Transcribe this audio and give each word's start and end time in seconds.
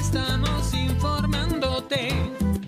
Estamos 0.00 0.72
informándote. 0.74 2.10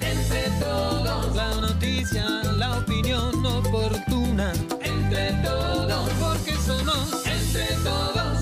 Entre 0.01 0.51
todos. 0.59 1.37
La 1.37 1.55
noticia, 1.61 2.27
la 2.59 2.79
opinión 2.79 3.47
oportuna. 3.47 4.53
Entre 4.83 5.33
todos. 5.45 6.11
Porque 6.20 6.53
somos 6.56 7.25
entre 7.27 7.66
todos. 7.84 8.39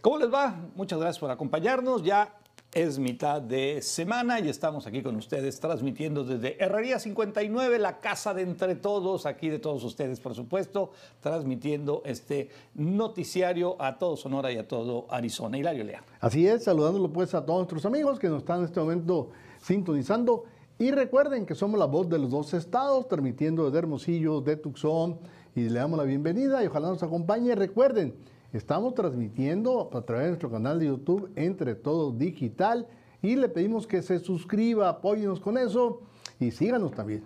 ¿Cómo 0.00 0.18
les 0.18 0.32
va? 0.32 0.56
Muchas 0.74 0.98
gracias 0.98 1.20
por 1.20 1.30
acompañarnos. 1.30 2.02
Ya 2.02 2.39
es 2.72 3.00
mitad 3.00 3.42
de 3.42 3.82
semana 3.82 4.38
y 4.38 4.48
estamos 4.48 4.86
aquí 4.86 5.02
con 5.02 5.16
ustedes 5.16 5.58
transmitiendo 5.58 6.22
desde 6.22 6.62
Herrería 6.62 7.00
59, 7.00 7.80
la 7.80 7.98
casa 7.98 8.32
de 8.32 8.42
entre 8.42 8.76
todos, 8.76 9.26
aquí 9.26 9.48
de 9.48 9.58
todos 9.58 9.82
ustedes, 9.82 10.20
por 10.20 10.36
supuesto, 10.36 10.92
transmitiendo 11.20 12.02
este 12.04 12.48
noticiario 12.74 13.76
a 13.82 13.98
todo 13.98 14.16
Sonora 14.16 14.52
y 14.52 14.58
a 14.58 14.68
todo 14.68 15.06
Arizona. 15.10 15.58
Hilario 15.58 15.82
Lea. 15.82 16.04
Así 16.20 16.46
es, 16.46 16.62
saludándolo 16.62 17.12
pues 17.12 17.34
a 17.34 17.44
todos 17.44 17.58
nuestros 17.58 17.86
amigos 17.86 18.20
que 18.20 18.28
nos 18.28 18.38
están 18.38 18.60
en 18.60 18.66
este 18.66 18.78
momento 18.78 19.30
sintonizando. 19.60 20.44
Y 20.78 20.92
recuerden 20.92 21.46
que 21.46 21.56
somos 21.56 21.78
la 21.78 21.86
voz 21.86 22.08
de 22.08 22.18
los 22.18 22.30
dos 22.30 22.54
estados, 22.54 23.08
transmitiendo 23.08 23.66
desde 23.66 23.78
Hermosillo, 23.78 24.40
de 24.40 24.56
Tucson, 24.56 25.18
y 25.56 25.68
le 25.68 25.78
damos 25.80 25.98
la 25.98 26.04
bienvenida 26.04 26.62
y 26.62 26.68
ojalá 26.68 26.88
nos 26.88 27.02
acompañe. 27.02 27.54
Recuerden, 27.56 28.14
estamos 28.52 28.94
transmitiendo 28.94 29.90
a 29.92 30.02
través 30.02 30.24
de 30.24 30.30
nuestro 30.30 30.50
canal 30.50 30.78
de 30.78 30.86
YouTube 30.86 31.30
Entre 31.36 31.74
Todos 31.74 32.18
Digital 32.18 32.88
y 33.22 33.36
le 33.36 33.48
pedimos 33.48 33.86
que 33.86 34.02
se 34.02 34.18
suscriba, 34.18 34.88
apóyenos 34.88 35.40
con 35.40 35.58
eso 35.58 36.02
y 36.38 36.50
síganos 36.50 36.92
también. 36.92 37.22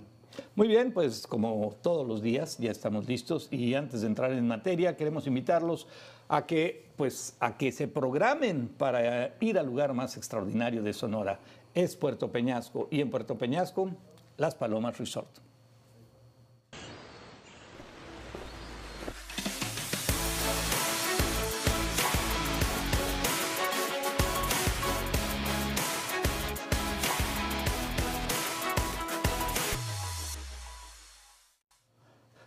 Muy 0.56 0.69
bien, 0.69 0.92
pues 0.92 1.27
como 1.27 1.77
todos 1.83 2.06
los 2.06 2.20
días 2.22 2.58
ya 2.58 2.70
estamos 2.70 3.06
listos 3.06 3.48
y 3.50 3.75
antes 3.75 4.00
de 4.00 4.08
entrar 4.08 4.33
en 4.33 4.47
materia 4.47 4.97
queremos 4.97 5.27
invitarlos 5.27 5.86
a 6.28 6.47
que 6.47 6.91
pues 6.97 7.36
a 7.41 7.56
que 7.56 7.72
se 7.72 7.88
programen 7.88 8.69
para 8.69 9.34
ir 9.41 9.59
al 9.59 9.66
lugar 9.66 9.94
más 9.94 10.16
extraordinario 10.16 10.83
de 10.83 10.92
Sonora. 10.92 11.41
Es 11.75 11.97
Puerto 11.97 12.31
Peñasco 12.31 12.88
y 12.91 13.00
en 13.00 13.11
Puerto 13.11 13.36
Peñasco 13.36 13.91
Las 14.36 14.55
Palomas 14.55 14.98
Resort. 14.98 15.53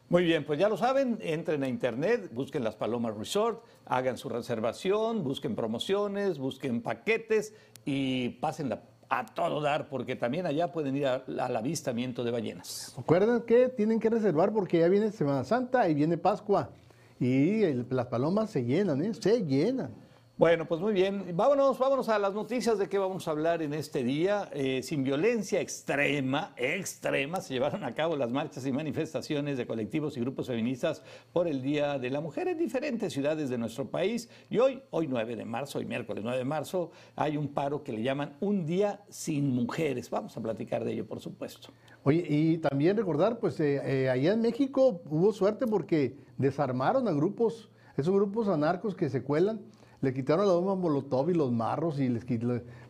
Muy 0.10 0.24
bien, 0.24 0.46
pues 0.46 0.58
ya 0.58 0.70
lo 0.70 0.78
saben, 0.78 1.18
entren 1.22 1.64
a 1.64 1.68
internet, 1.68 2.30
busquen 2.34 2.64
las 2.64 2.76
Palomas 2.76 3.18
Resort, 3.18 3.62
hagan 3.86 4.18
su 4.18 4.30
reservación, 4.30 5.24
busquen 5.24 5.54
promociones, 5.54 6.38
busquen 6.40 6.82
paquetes 6.82 7.54
y 7.84 8.30
pasen 8.30 8.72
a 9.10 9.26
todo 9.26 9.60
dar, 9.62 9.90
porque 9.90 10.16
también 10.16 10.46
allá 10.46 10.72
pueden 10.72 10.96
ir 10.96 11.08
a- 11.08 11.24
al 11.40 11.56
avistamiento 11.58 12.24
de 12.24 12.32
ballenas. 12.32 12.94
Recuerden 12.96 13.42
que 13.42 13.68
tienen 13.68 14.00
que 14.00 14.10
reservar 14.10 14.54
porque 14.54 14.80
ya 14.80 14.88
viene 14.88 15.12
Semana 15.12 15.44
Santa 15.44 15.90
y 15.90 15.94
viene 15.94 16.18
Pascua 16.18 16.70
y 17.20 17.74
las 17.90 18.06
palomas 18.08 18.50
se 18.50 18.64
llenan, 18.64 19.02
¿eh? 19.04 19.14
Se 19.14 19.44
llenan. 19.46 19.92
Bueno, 20.38 20.68
pues 20.68 20.80
muy 20.80 20.94
bien. 20.94 21.36
Vámonos, 21.36 21.80
vámonos 21.80 22.10
a 22.10 22.20
las 22.20 22.36
noticias 22.36 22.78
de 22.78 22.88
qué 22.88 23.00
vamos 23.00 23.28
a 23.28 23.32
hablar 23.32 23.64
en 23.64 23.74
este 23.74 24.04
día. 24.04 24.52
Eh, 24.54 24.84
sin 24.84 25.04
violencia 25.04 25.60
extrema, 25.60 26.54
extrema, 26.58 27.42
se 27.42 27.56
llevaron 27.56 27.84
a 27.84 27.96
cabo 27.96 28.16
las 28.16 28.30
marchas 28.30 28.64
y 28.68 28.72
manifestaciones 28.72 29.58
de 29.58 29.66
colectivos 29.66 30.16
y 30.16 30.20
grupos 30.20 30.46
feministas 30.46 31.02
por 31.34 31.48
el 31.48 31.64
Día 31.64 31.98
de 31.98 32.12
la 32.12 32.22
Mujer 32.22 32.50
en 32.50 32.60
diferentes 32.60 33.14
ciudades 33.14 33.50
de 33.50 33.58
nuestro 33.58 33.90
país. 33.90 34.30
Y 34.52 34.60
hoy, 34.60 34.84
hoy 34.92 35.08
9 35.08 35.36
de 35.36 35.44
marzo, 35.44 35.80
hoy 35.80 35.86
miércoles 35.86 36.24
9 36.24 36.38
de 36.38 36.46
marzo, 36.46 36.92
hay 37.16 37.36
un 37.36 37.48
paro 37.48 37.84
que 37.84 37.92
le 37.92 38.04
llaman 38.04 38.38
Un 38.40 38.68
Día 38.68 39.02
Sin 39.10 39.56
Mujeres. 39.56 40.12
Vamos 40.12 40.38
a 40.38 40.42
platicar 40.42 40.86
de 40.86 40.94
ello, 40.94 41.08
por 41.08 41.20
supuesto. 41.20 41.70
Oye, 42.04 42.24
y 42.30 42.60
también 42.60 42.96
recordar, 42.96 43.40
pues 43.40 43.60
eh, 43.60 43.82
eh, 43.84 44.10
allá 44.12 44.34
en 44.34 44.42
México 44.42 45.02
hubo 45.10 45.34
suerte 45.34 45.66
porque 45.66 46.16
desarmaron 46.38 47.08
a 47.08 47.12
grupos, 47.12 47.72
esos 47.98 48.14
grupos 48.14 48.48
anarcos 48.48 48.94
que 48.94 49.10
se 49.10 49.24
cuelan, 49.24 49.62
le 50.02 50.14
quitaron 50.14 50.48
la 50.48 50.54
bomba 50.54 50.76
molotov 50.76 51.30
y 51.30 51.34
los 51.34 51.52
marros 51.52 52.00
y 52.00 52.10
les, 52.10 52.24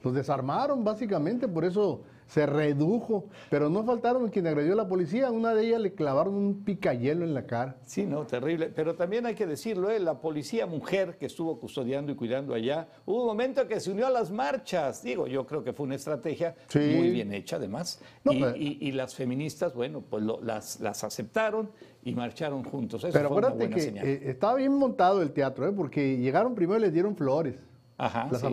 los 0.03 0.13
desarmaron 0.13 0.83
básicamente, 0.83 1.47
por 1.47 1.65
eso 1.65 2.01
se 2.27 2.45
redujo. 2.45 3.25
Pero 3.49 3.69
no 3.69 3.83
faltaron 3.83 4.29
quien 4.29 4.47
agredió 4.47 4.73
a 4.73 4.75
la 4.75 4.87
policía, 4.87 5.31
una 5.31 5.53
de 5.55 5.65
ellas 5.67 5.81
le 5.81 5.93
clavaron 5.93 6.35
un 6.35 6.63
picayelo 6.63 7.23
en 7.25 7.33
la 7.33 7.45
cara. 7.45 7.77
Sí, 7.85 8.05
no, 8.05 8.25
terrible. 8.25 8.67
Pero 8.75 8.95
también 8.95 9.25
hay 9.25 9.35
que 9.35 9.45
decirlo, 9.47 9.89
¿eh? 9.89 9.99
la 9.99 10.19
policía 10.19 10.65
mujer 10.65 11.17
que 11.17 11.25
estuvo 11.25 11.59
custodiando 11.59 12.11
y 12.11 12.15
cuidando 12.15 12.53
allá, 12.53 12.87
hubo 13.05 13.21
un 13.21 13.27
momento 13.27 13.67
que 13.67 13.79
se 13.79 13.91
unió 13.91 14.07
a 14.07 14.09
las 14.09 14.31
marchas. 14.31 15.01
Digo, 15.03 15.27
yo 15.27 15.45
creo 15.45 15.63
que 15.63 15.73
fue 15.73 15.85
una 15.85 15.95
estrategia 15.95 16.55
Sí. 16.67 16.79
muy 16.97 17.09
bien 17.11 17.33
hecha, 17.33 17.55
además. 17.55 18.01
No, 18.23 18.33
y, 18.33 18.41
pero- 18.41 18.55
y- 18.57 18.77
y 18.81 18.91
las 18.91 19.15
feministas, 19.15 19.73
bueno, 19.73 20.01
pues 20.01 20.23
lo- 20.23 20.41
las, 20.41 20.79
las 20.81 21.03
aceptaron 21.03 21.71
y 22.03 22.13
marcharon 22.13 22.63
juntos. 22.63 23.03
Eso 23.03 23.13
Pero 23.13 23.29
fue 23.29 23.37
una 23.37 23.47
acuérdate 23.47 23.65
buena 23.67 23.75
que 23.75 23.81
señal. 23.81 24.05
eh, 24.07 24.29
estaba 24.29 24.55
bien 24.55 24.73
montado 24.73 25.21
el 25.21 25.31
teatro, 25.31 25.67
¿eh? 25.67 25.71
porque 25.75 26.17
llegaron 26.17 26.55
primero 26.55 26.79
y 26.79 26.81
les 26.83 26.93
dieron 26.93 27.15
flores, 27.15 27.55
Ajá, 27.99 28.27
las 28.31 28.41
sí. 28.41 28.47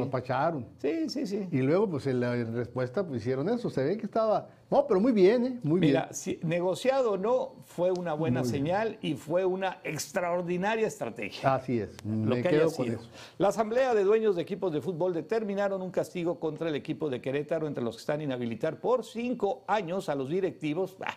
sí, 0.78 1.08
sí, 1.10 1.26
sí. 1.26 1.48
Y 1.52 1.58
luego, 1.58 1.88
pues 1.90 2.06
en 2.06 2.20
la 2.20 2.34
respuesta, 2.34 3.06
pues 3.06 3.20
hicieron 3.20 3.48
eso. 3.50 3.68
Se 3.68 3.84
ve 3.84 3.98
que 3.98 4.06
estaba. 4.06 4.48
No, 4.70 4.86
pero 4.86 5.00
muy 5.00 5.12
bien, 5.12 5.44
¿eh? 5.44 5.58
Muy 5.62 5.80
Mira, 5.80 6.04
bien. 6.04 6.14
si 6.14 6.40
negociado 6.42 7.12
o 7.12 7.16
no, 7.18 7.56
fue 7.66 7.90
una 7.92 8.14
buena 8.14 8.42
señal 8.44 8.96
y 9.02 9.14
fue 9.14 9.44
una 9.44 9.80
extraordinaria 9.84 10.86
estrategia. 10.86 11.54
Así 11.56 11.78
es. 11.78 11.90
lo 12.06 12.10
Me 12.36 12.40
que 12.42 12.48
haya 12.48 12.58
quedo 12.60 12.72
con 12.72 12.86
sido. 12.86 13.00
eso. 13.00 13.08
La 13.36 13.48
Asamblea 13.48 13.94
de 13.94 14.04
Dueños 14.04 14.34
de 14.34 14.42
Equipos 14.42 14.72
de 14.72 14.80
Fútbol 14.80 15.12
determinaron 15.12 15.82
un 15.82 15.90
castigo 15.90 16.40
contra 16.40 16.70
el 16.70 16.74
equipo 16.74 17.10
de 17.10 17.20
Querétaro, 17.20 17.66
entre 17.66 17.84
los 17.84 17.96
que 17.96 18.00
están 18.00 18.22
inhabilitar 18.22 18.80
por 18.80 19.04
cinco 19.04 19.62
años 19.66 20.08
a 20.08 20.14
los 20.14 20.30
directivos. 20.30 20.96
Bah, 20.98 21.14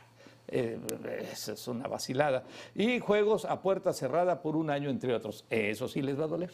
eh, 0.50 0.78
esa 1.32 1.54
es 1.54 1.68
una 1.70 1.88
vacilada. 1.88 2.44
Y 2.76 3.00
juegos 3.00 3.46
a 3.46 3.62
puerta 3.62 3.94
cerrada 3.94 4.42
por 4.42 4.58
un 4.58 4.70
año, 4.70 4.90
entre 4.90 5.14
otros. 5.16 5.46
Eso 5.50 5.88
sí 5.88 6.02
les 6.02 6.20
va 6.20 6.26
a 6.26 6.28
doler. 6.28 6.52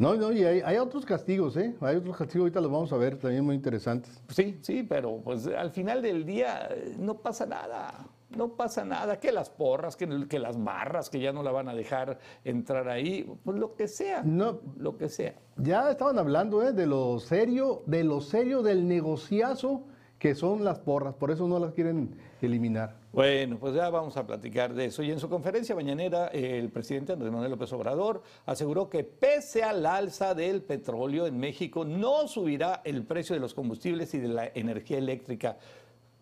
No, 0.00 0.14
no, 0.16 0.32
y 0.32 0.42
hay, 0.44 0.62
hay 0.64 0.78
otros 0.78 1.04
castigos, 1.04 1.58
¿eh? 1.58 1.74
Hay 1.82 1.96
otros 1.96 2.16
castigos, 2.16 2.44
ahorita 2.44 2.60
los 2.62 2.72
vamos 2.72 2.90
a 2.92 2.96
ver, 2.96 3.18
también 3.18 3.44
muy 3.44 3.54
interesantes. 3.54 4.22
Sí, 4.30 4.58
sí, 4.62 4.82
pero 4.82 5.20
pues 5.22 5.46
al 5.46 5.70
final 5.72 6.00
del 6.00 6.24
día 6.24 6.68
eh, 6.70 6.96
no 6.98 7.18
pasa 7.18 7.44
nada. 7.44 8.06
No 8.34 8.48
pasa 8.56 8.84
nada, 8.84 9.18
que 9.20 9.30
las 9.32 9.50
porras, 9.50 9.96
que, 9.96 10.26
que 10.28 10.38
las 10.38 10.56
barras, 10.62 11.10
que 11.10 11.20
ya 11.20 11.32
no 11.32 11.42
la 11.42 11.50
van 11.50 11.68
a 11.68 11.74
dejar 11.74 12.18
entrar 12.44 12.88
ahí, 12.88 13.30
pues 13.44 13.58
lo 13.58 13.74
que 13.74 13.88
sea, 13.88 14.22
No. 14.24 14.60
lo 14.78 14.96
que 14.96 15.08
sea. 15.08 15.34
Ya 15.56 15.90
estaban 15.90 16.18
hablando, 16.18 16.62
¿eh? 16.62 16.72
De 16.72 16.86
lo 16.86 17.18
serio, 17.18 17.82
de 17.86 18.02
lo 18.04 18.20
serio 18.22 18.62
del 18.62 18.88
negociazo 18.88 19.82
que 20.18 20.34
son 20.34 20.64
las 20.64 20.78
porras, 20.78 21.14
por 21.14 21.30
eso 21.30 21.48
no 21.48 21.58
las 21.58 21.72
quieren 21.72 22.14
eliminar. 22.46 22.96
Bueno, 23.12 23.58
pues 23.58 23.74
ya 23.74 23.90
vamos 23.90 24.16
a 24.16 24.26
platicar 24.26 24.74
de 24.74 24.86
eso. 24.86 25.02
Y 25.02 25.10
en 25.10 25.20
su 25.20 25.28
conferencia 25.28 25.74
mañanera, 25.74 26.28
el 26.28 26.70
presidente 26.70 27.12
Andrés 27.12 27.32
Manuel 27.32 27.50
López 27.50 27.72
Obrador 27.72 28.22
aseguró 28.46 28.88
que 28.88 29.04
pese 29.04 29.62
al 29.62 29.84
alza 29.84 30.34
del 30.34 30.62
petróleo 30.62 31.26
en 31.26 31.38
México, 31.38 31.84
no 31.84 32.28
subirá 32.28 32.82
el 32.84 33.04
precio 33.04 33.34
de 33.34 33.40
los 33.40 33.54
combustibles 33.54 34.14
y 34.14 34.18
de 34.18 34.28
la 34.28 34.46
energía 34.54 34.98
eléctrica. 34.98 35.58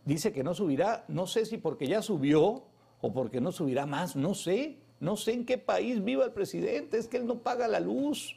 Dice 0.05 0.32
que 0.32 0.43
no 0.43 0.55
subirá, 0.55 1.05
no 1.09 1.26
sé 1.26 1.44
si 1.44 1.59
porque 1.59 1.87
ya 1.87 2.00
subió 2.00 2.65
o 3.00 3.12
porque 3.12 3.41
no 3.41 3.53
subirá 3.53 3.87
más, 3.87 4.17
no 4.17 4.35
sé. 4.35 4.79
No 5.00 5.17
sé 5.17 5.32
en 5.32 5.47
qué 5.47 5.59
país 5.59 6.03
viva 6.03 6.25
el 6.25 6.32
presidente, 6.32 6.99
es 6.99 7.06
que 7.06 7.19
él 7.19 7.26
no 7.26 7.38
paga 7.38 7.69
la 7.69 7.79
luz. 7.79 8.37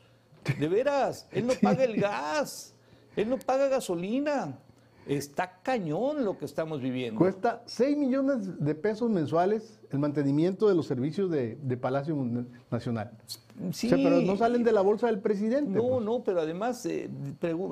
De 0.60 0.68
veras, 0.68 1.28
él 1.32 1.48
no 1.48 1.54
paga 1.62 1.84
el 1.84 2.00
gas, 2.00 2.74
él 3.16 3.30
no 3.30 3.38
paga 3.38 3.68
gasolina. 3.68 4.58
Está 5.08 5.60
cañón 5.64 6.24
lo 6.24 6.38
que 6.38 6.46
estamos 6.46 6.82
viviendo. 6.82 7.18
Cuesta 7.18 7.64
6 7.66 7.98
millones 7.98 8.64
de 8.64 8.76
pesos 8.76 9.10
mensuales 9.10 9.80
el 9.90 10.00
mantenimiento 10.00 10.70
de 10.70 10.76
los 10.76 10.86
servicios 10.88 11.30
de, 11.30 11.58
de 11.62 11.78
Palacio 11.78 12.16
Nacional. 12.70 13.12
Sí. 13.72 13.88
O 13.88 13.90
sea, 13.90 13.98
pero 13.98 14.22
no 14.22 14.38
salen 14.38 14.64
de 14.64 14.72
la 14.72 14.82
bolsa 14.82 15.08
del 15.08 15.20
presidente. 15.20 15.72
No, 15.72 15.88
pues. 15.90 16.06
no, 16.06 16.24
pero 16.24 16.42
además 16.42 16.86
eh, 16.86 17.10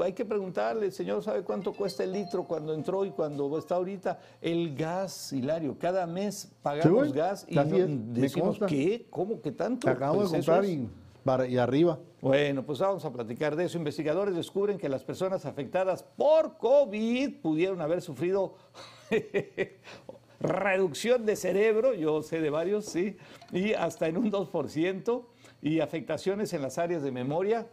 hay 0.03 0.13
que 0.13 0.25
preguntarle, 0.25 0.91
señor, 0.91 1.23
¿sabe 1.23 1.43
cuánto 1.43 1.73
cuesta 1.73 2.03
el 2.03 2.11
litro 2.11 2.43
cuando 2.43 2.73
entró 2.73 3.05
y 3.05 3.11
cuando 3.11 3.57
está 3.57 3.75
ahorita? 3.75 4.19
El 4.41 4.75
gas, 4.75 5.31
Hilario, 5.33 5.77
cada 5.79 6.05
mes 6.05 6.51
pagamos 6.61 7.07
Sí, 7.07 7.13
gas 7.13 7.45
y 7.47 7.55
no- 7.55 8.13
decimos. 8.19 8.59
¿qué? 8.67 9.07
¿Cómo 9.09 9.41
que 9.41 9.51
tanto? 9.51 9.87
Pues 9.87 10.31
de 10.31 10.37
eso 10.39 10.51
comprar 10.51 10.65
y, 10.65 10.89
y 11.47 11.57
arriba. 11.57 11.99
Bueno, 12.21 12.65
pues 12.65 12.79
vamos 12.79 13.05
a 13.05 13.11
platicar 13.11 13.55
de 13.55 13.65
eso. 13.65 13.77
Investigadores 13.77 14.35
descubren 14.35 14.77
que 14.77 14.89
las 14.89 15.03
personas 15.03 15.45
afectadas 15.45 16.03
por 16.03 16.57
COVID 16.57 17.41
pudieron 17.41 17.81
haber 17.81 18.01
sufrido 18.01 18.55
reducción 20.39 21.25
de 21.25 21.35
cerebro, 21.35 21.93
yo 21.93 22.21
sé 22.23 22.41
de 22.41 22.49
varios, 22.49 22.85
sí, 22.85 23.17
y 23.51 23.73
hasta 23.73 24.07
en 24.07 24.17
un 24.17 24.31
2%, 24.31 25.25
y 25.61 25.81
afectaciones 25.81 26.53
en 26.53 26.61
las 26.61 26.77
áreas 26.77 27.03
de 27.03 27.11
memoria 27.11 27.67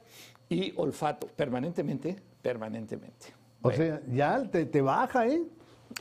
y 0.48 0.72
olfato, 0.76 1.28
permanentemente, 1.28 2.16
permanentemente. 2.42 3.28
O 3.62 3.70
sea, 3.70 4.00
ya 4.12 4.42
te, 4.50 4.66
te 4.66 4.80
baja, 4.80 5.26
¿eh? 5.28 5.42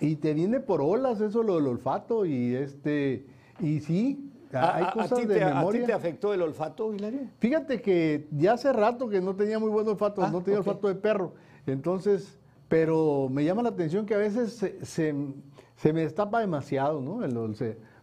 Y 0.02 0.16
te 0.18 0.34
viene 0.34 0.60
por 0.60 0.82
olas 0.82 1.22
eso 1.22 1.42
lo 1.42 1.56
del 1.56 1.68
olfato 1.68 2.26
y 2.26 2.56
este 2.56 3.26
y 3.60 3.80
sí, 3.80 4.25
¿A, 4.54 4.76
hay 4.78 4.84
a- 4.84 4.88
a 4.90 4.92
cosas 4.94 5.20
ti 5.20 5.26
de 5.26 5.36
te, 5.36 5.44
a 5.44 5.48
ti 5.50 5.54
memoria. 5.56 5.86
te 5.86 5.94
afectó 5.94 6.34
el 6.34 6.42
olfato, 6.42 6.94
Hilario? 6.94 7.22
Fíjate 7.40 7.82
que 7.82 8.28
ya 8.32 8.54
hace 8.54 8.72
rato 8.74 9.08
que 9.10 9.22
no 9.22 9.36
tenía 9.36 9.60
muy 9.60 9.70
buen 9.70 9.88
olfato, 9.88 10.22
Ah, 10.24 10.30
no 10.32 10.42
tenía 10.42 10.60
ok. 10.60 10.68
olfato 10.68 10.88
de 10.88 10.96
perro. 10.96 11.34
Entonces, 11.68 12.38
pero 12.68 13.28
me 13.32 13.44
llama 13.44 13.62
la 13.64 13.70
atención 13.70 14.06
que 14.06 14.14
a 14.16 14.18
veces 14.18 14.54
se, 14.54 14.86
se- 14.86 15.16
se 15.78 15.94
me 15.94 16.02
destapa 16.02 16.40
demasiado, 16.40 17.02
¿no? 17.02 17.24
El 17.24 17.36
o 17.38 17.54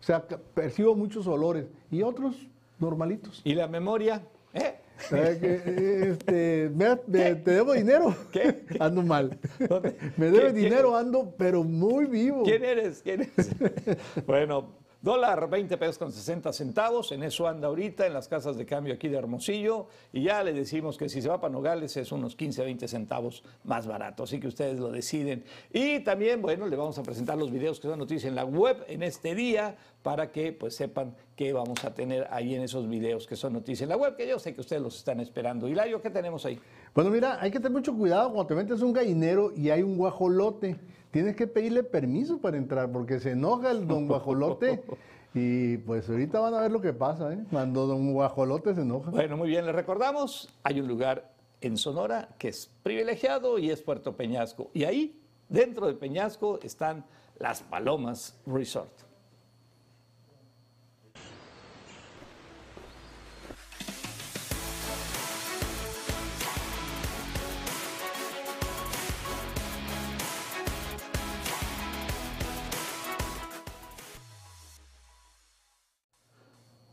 sea, 0.04 0.26
percibo 0.54 0.94
muchos 0.96 1.26
olores 1.26 1.66
y 1.90 2.02
otros 2.02 2.48
normalitos. 2.78 3.40
¿Y 3.44 3.54
la 3.54 3.68
memoria? 3.68 4.22
¿Eh? 4.52 4.74
Eh, 5.10 6.08
este, 6.12 6.70
me- 6.74 6.98
me- 7.08 7.34
¿Te 7.36 7.50
debo 7.50 7.72
dinero? 7.72 8.14
¿Qué? 8.30 8.64
Ando 8.78 9.02
mal. 9.02 9.38
¿Dónde? 9.68 9.96
Me 10.16 10.26
debe 10.26 10.38
¿Quién- 10.38 10.52
quién- 10.52 10.64
dinero, 10.64 10.96
ando, 10.96 11.34
pero 11.36 11.64
muy 11.64 12.06
vivo. 12.06 12.42
¿Quién 12.44 12.64
eres? 12.64 13.00
¿Quién 13.02 13.22
eres? 13.22 13.50
bueno, 14.26 14.68
dólar 15.02 15.50
20 15.50 15.76
pesos 15.76 15.98
con 15.98 16.12
60 16.12 16.52
centavos, 16.52 17.10
en 17.10 17.24
eso 17.24 17.48
anda 17.48 17.66
ahorita 17.66 18.06
en 18.06 18.14
las 18.14 18.28
casas 18.28 18.56
de 18.56 18.64
cambio 18.64 18.94
aquí 18.94 19.08
de 19.08 19.18
Hermosillo 19.18 19.88
y 20.12 20.22
ya 20.22 20.42
le 20.44 20.52
decimos 20.52 20.96
que 20.96 21.08
si 21.08 21.20
se 21.20 21.28
va 21.28 21.40
para 21.40 21.52
Nogales 21.52 21.96
es 21.96 22.12
unos 22.12 22.36
15, 22.36 22.62
20 22.62 22.86
centavos 22.86 23.42
más 23.64 23.86
barato, 23.88 24.22
así 24.22 24.38
que 24.38 24.46
ustedes 24.46 24.78
lo 24.78 24.92
deciden. 24.92 25.44
Y 25.72 26.00
también, 26.00 26.40
bueno, 26.40 26.66
le 26.68 26.76
vamos 26.76 26.96
a 26.98 27.02
presentar 27.02 27.36
los 27.36 27.50
videos 27.50 27.80
que 27.80 27.88
son 27.88 27.98
noticias 27.98 28.28
en 28.28 28.36
la 28.36 28.44
web 28.44 28.84
en 28.86 29.02
este 29.02 29.34
día 29.34 29.76
para 30.02 30.30
que 30.30 30.52
pues 30.52 30.76
sepan 30.76 31.14
qué 31.36 31.52
vamos 31.52 31.84
a 31.84 31.92
tener 31.92 32.28
ahí 32.30 32.54
en 32.54 32.62
esos 32.62 32.88
videos 32.88 33.26
que 33.26 33.34
son 33.34 33.54
noticias 33.54 33.82
en 33.82 33.88
la 33.88 33.96
web, 33.96 34.16
que 34.16 34.28
yo 34.28 34.38
sé 34.38 34.54
que 34.54 34.60
ustedes 34.60 34.82
los 34.82 34.96
están 34.96 35.18
esperando. 35.18 35.68
Hilario, 35.68 36.00
¿qué 36.00 36.10
tenemos 36.10 36.46
ahí? 36.46 36.60
Bueno, 36.94 37.10
mira, 37.10 37.38
hay 37.40 37.50
que 37.50 37.58
tener 37.58 37.72
mucho 37.72 37.96
cuidado 37.96 38.32
cuando 38.32 38.46
te 38.46 38.54
metes 38.54 38.80
un 38.82 38.92
gallinero 38.92 39.52
y 39.56 39.70
hay 39.70 39.82
un 39.82 39.96
guajolote. 39.96 40.76
Tienes 41.12 41.36
que 41.36 41.46
pedirle 41.46 41.84
permiso 41.84 42.40
para 42.40 42.56
entrar 42.56 42.90
porque 42.90 43.20
se 43.20 43.32
enoja 43.32 43.70
el 43.70 43.86
don 43.86 44.08
guajolote. 44.08 44.82
Y 45.34 45.78
pues 45.78 46.10
ahorita 46.10 46.40
van 46.40 46.52
a 46.52 46.60
ver 46.60 46.70
lo 46.70 46.82
que 46.82 46.92
pasa, 46.92 47.32
¿eh? 47.32 47.38
Cuando 47.50 47.86
don 47.86 48.12
guajolote 48.12 48.74
se 48.74 48.82
enoja. 48.82 49.10
Bueno, 49.10 49.38
muy 49.38 49.48
bien, 49.48 49.64
les 49.64 49.74
recordamos, 49.74 50.50
hay 50.62 50.78
un 50.78 50.86
lugar 50.86 51.32
en 51.62 51.78
Sonora 51.78 52.28
que 52.36 52.48
es 52.48 52.70
privilegiado 52.82 53.58
y 53.58 53.70
es 53.70 53.80
Puerto 53.80 54.14
Peñasco. 54.14 54.70
Y 54.74 54.84
ahí, 54.84 55.22
dentro 55.48 55.86
de 55.86 55.94
Peñasco, 55.94 56.60
están 56.62 57.06
las 57.38 57.62
Palomas 57.62 58.38
Resort. 58.44 58.92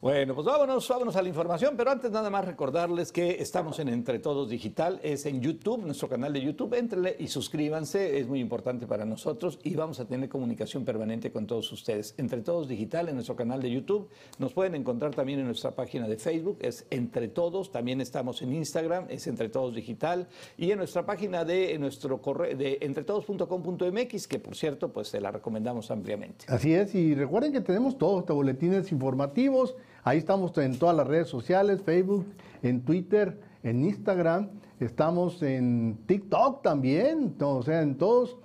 Bueno, 0.02 0.34
pues 0.34 0.48
vámonos, 0.48 0.88
vámonos 0.88 1.18
a 1.18 1.22
la 1.22 1.28
información, 1.28 1.74
pero 1.76 1.92
antes 1.92 2.10
nada 2.10 2.30
más 2.30 2.46
recordarles 2.46 3.12
que 3.12 3.42
estamos 3.42 3.80
en 3.80 3.90
Entre 3.90 4.18
Todos 4.20 4.50
Digital, 4.50 4.98
es 5.04 5.26
en 5.26 5.42
YouTube, 5.42 5.84
nuestro 5.84 6.08
canal 6.08 6.32
de 6.32 6.40
YouTube, 6.40 6.74
entrenle 6.76 7.18
y 7.20 7.28
suscríbanse, 7.28 8.18
es 8.18 8.26
muy 8.26 8.40
importante 8.40 8.88
para 8.88 9.04
nosotros 9.04 9.60
y 9.62 9.76
vamos 9.76 10.00
a 10.00 10.06
tener 10.06 10.30
comunicación 10.30 10.86
permanente 10.86 11.34
con 11.34 11.48
todos 11.48 11.70
ustedes. 11.74 12.16
Entre 12.18 12.42
Todos 12.42 12.70
Digital 12.70 13.10
en 13.10 13.16
nuestro 13.16 13.36
canal 13.36 13.62
de 13.62 13.72
YouTube, 13.72 14.08
nos 14.38 14.54
pueden 14.54 14.76
encontrar 14.76 15.14
también 15.14 15.40
en 15.40 15.48
nuestra 15.48 15.72
página 15.72 16.08
de 16.08 16.16
Facebook, 16.16 16.60
es 16.62 16.86
Entre 16.92 17.28
Todos, 17.28 17.70
también 17.70 18.00
estamos 18.00 18.42
en 18.42 18.54
Instagram, 18.54 19.08
es 19.10 19.28
Entre 19.28 19.50
Todos 19.50 19.76
Digital 19.76 20.30
y 20.58 20.72
en 20.72 20.78
nuestra 20.78 21.06
página 21.06 21.44
de 21.44 21.74
en 21.74 21.82
nuestro 21.82 22.22
correo 22.22 22.56
de 22.56 22.78
entretodos.com.mx, 22.80 24.28
que 24.30 24.40
por 24.40 24.56
cierto, 24.56 24.94
pues 24.94 25.10
se 25.10 25.20
la 25.20 25.32
recomendamos 25.32 25.92
ampliamente. 25.92 26.46
Así 26.48 26.74
es, 26.74 26.96
y 26.96 27.16
recuerden 27.16 27.52
que 27.52 27.60
tenemos 27.60 27.98
todos 27.98 28.22
estos 28.22 28.34
boletines 28.34 28.94
informativos. 28.94 29.76
Ahí 30.10 30.18
estamos 30.18 30.58
en 30.58 30.80
todas 30.80 30.98
las 30.98 31.06
redes 31.06 31.28
sociales, 31.28 31.84
Facebook, 31.84 32.26
en 32.64 32.82
Twitter, 32.82 33.40
en 33.62 33.86
Instagram. 33.86 34.50
Estamos 34.80 35.44
en 35.44 36.00
TikTok 36.08 36.64
también, 36.64 37.36
o 37.40 37.62
sea, 37.62 37.84
en 37.84 37.96
todos. 37.96 38.36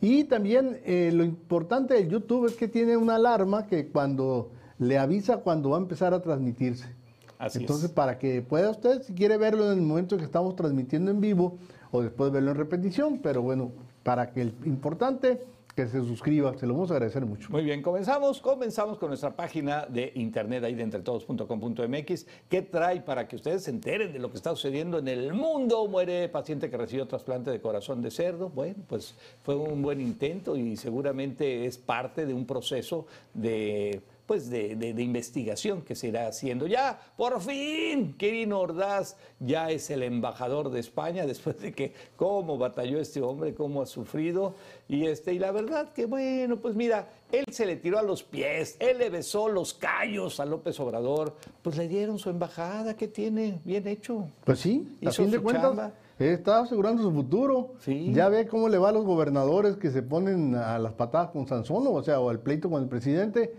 Y 0.00 0.24
también 0.24 0.80
eh, 0.84 1.12
lo 1.14 1.22
importante 1.22 1.94
de 1.94 2.08
YouTube 2.08 2.46
es 2.46 2.56
que 2.56 2.66
tiene 2.66 2.96
una 2.96 3.14
alarma 3.14 3.68
que 3.68 3.86
cuando 3.90 4.50
le 4.80 4.98
avisa 4.98 5.36
cuando 5.36 5.70
va 5.70 5.76
a 5.76 5.82
empezar 5.82 6.14
a 6.14 6.20
transmitirse. 6.20 6.92
Así 7.38 7.60
Entonces, 7.60 7.90
es. 7.90 7.92
para 7.92 8.18
que 8.18 8.42
pueda 8.42 8.70
usted, 8.70 9.02
si 9.02 9.14
quiere 9.14 9.36
verlo 9.36 9.70
en 9.70 9.78
el 9.78 9.84
momento 9.84 10.16
que 10.16 10.24
estamos 10.24 10.56
transmitiendo 10.56 11.12
en 11.12 11.20
vivo 11.20 11.58
o 11.92 12.02
después 12.02 12.32
verlo 12.32 12.50
en 12.50 12.56
repetición, 12.56 13.20
pero 13.22 13.40
bueno, 13.40 13.70
para 14.02 14.32
que 14.32 14.42
el 14.42 14.54
importante 14.64 15.44
que 15.74 15.88
se 15.88 15.98
suscriba, 15.98 16.56
se 16.56 16.66
lo 16.66 16.74
vamos 16.74 16.90
a 16.90 16.94
agradecer 16.94 17.26
mucho. 17.26 17.50
Muy 17.50 17.64
bien, 17.64 17.82
comenzamos. 17.82 18.40
Comenzamos 18.40 18.98
con 18.98 19.08
nuestra 19.08 19.34
página 19.34 19.86
de 19.86 20.12
internet 20.14 20.62
ahí 20.62 20.74
de 20.74 20.84
entretodos.com.mx. 20.84 22.26
¿Qué 22.48 22.62
trae 22.62 23.00
para 23.00 23.26
que 23.26 23.36
ustedes 23.36 23.64
se 23.64 23.70
enteren 23.70 24.12
de 24.12 24.20
lo 24.20 24.30
que 24.30 24.36
está 24.36 24.50
sucediendo 24.50 24.98
en 24.98 25.08
el 25.08 25.32
mundo? 25.34 25.88
Muere 25.88 26.28
paciente 26.28 26.70
que 26.70 26.76
recibió 26.76 27.06
trasplante 27.06 27.50
de 27.50 27.60
corazón 27.60 28.02
de 28.02 28.12
cerdo. 28.12 28.50
Bueno, 28.50 28.84
pues 28.88 29.16
fue 29.42 29.56
un 29.56 29.82
buen 29.82 30.00
intento 30.00 30.56
y 30.56 30.76
seguramente 30.76 31.66
es 31.66 31.76
parte 31.76 32.24
de 32.24 32.34
un 32.34 32.46
proceso 32.46 33.06
de 33.32 34.00
pues 34.26 34.48
de, 34.50 34.74
de- 34.76 34.94
de 34.94 35.02
investigación 35.02 35.82
que 35.82 35.94
se 35.94 36.08
irá 36.08 36.26
haciendo. 36.26 36.66
Ya, 36.66 36.98
por 37.16 37.40
fin, 37.40 38.14
Quirino 38.16 38.60
Ordaz 38.60 39.16
ya 39.40 39.70
es 39.70 39.90
el 39.90 40.02
embajador 40.02 40.70
de 40.70 40.80
España 40.80 41.26
después 41.26 41.58
de 41.60 41.72
que 41.72 41.92
cómo 42.16 42.56
batalló 42.58 42.98
este 43.00 43.20
hombre, 43.20 43.54
cómo 43.54 43.82
ha 43.82 43.86
sufrido. 43.86 44.54
Y, 44.88 45.06
este, 45.06 45.34
y 45.34 45.38
la 45.38 45.52
verdad 45.52 45.92
que 45.92 46.06
bueno, 46.06 46.56
pues 46.58 46.74
mira, 46.74 47.08
él 47.32 47.44
se 47.50 47.66
le 47.66 47.76
tiró 47.76 47.98
a 47.98 48.02
los 48.02 48.22
pies, 48.22 48.76
él 48.78 48.98
le 48.98 49.10
besó 49.10 49.48
los 49.48 49.74
callos 49.74 50.40
a 50.40 50.44
López 50.44 50.78
Obrador, 50.80 51.36
pues 51.62 51.76
le 51.76 51.88
dieron 51.88 52.18
su 52.18 52.30
embajada, 52.30 52.96
¿qué 52.96 53.08
tiene? 53.08 53.60
Bien 53.64 53.86
hecho. 53.88 54.28
Pues 54.44 54.60
sí, 54.60 54.96
a 55.04 55.10
fin 55.10 55.30
de 55.30 55.38
cuentas, 55.40 55.64
chamba. 55.64 55.92
está 56.18 56.60
asegurando 56.60 57.02
su 57.02 57.10
futuro. 57.12 57.72
Sí. 57.80 58.12
Ya 58.14 58.28
ve 58.28 58.46
cómo 58.46 58.68
le 58.68 58.78
va 58.78 58.90
a 58.90 58.92
los 58.92 59.04
gobernadores 59.04 59.76
que 59.76 59.90
se 59.90 60.02
ponen 60.02 60.54
a 60.54 60.78
las 60.78 60.92
patadas 60.92 61.30
con 61.30 61.46
Sansón, 61.48 61.84
o 61.88 62.02
sea, 62.02 62.20
o 62.20 62.30
al 62.30 62.40
pleito 62.40 62.70
con 62.70 62.82
el 62.82 62.88
presidente. 62.88 63.52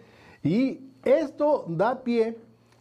Y 0.46 0.80
esto 1.04 1.66
da 1.68 2.04
pie 2.04 2.38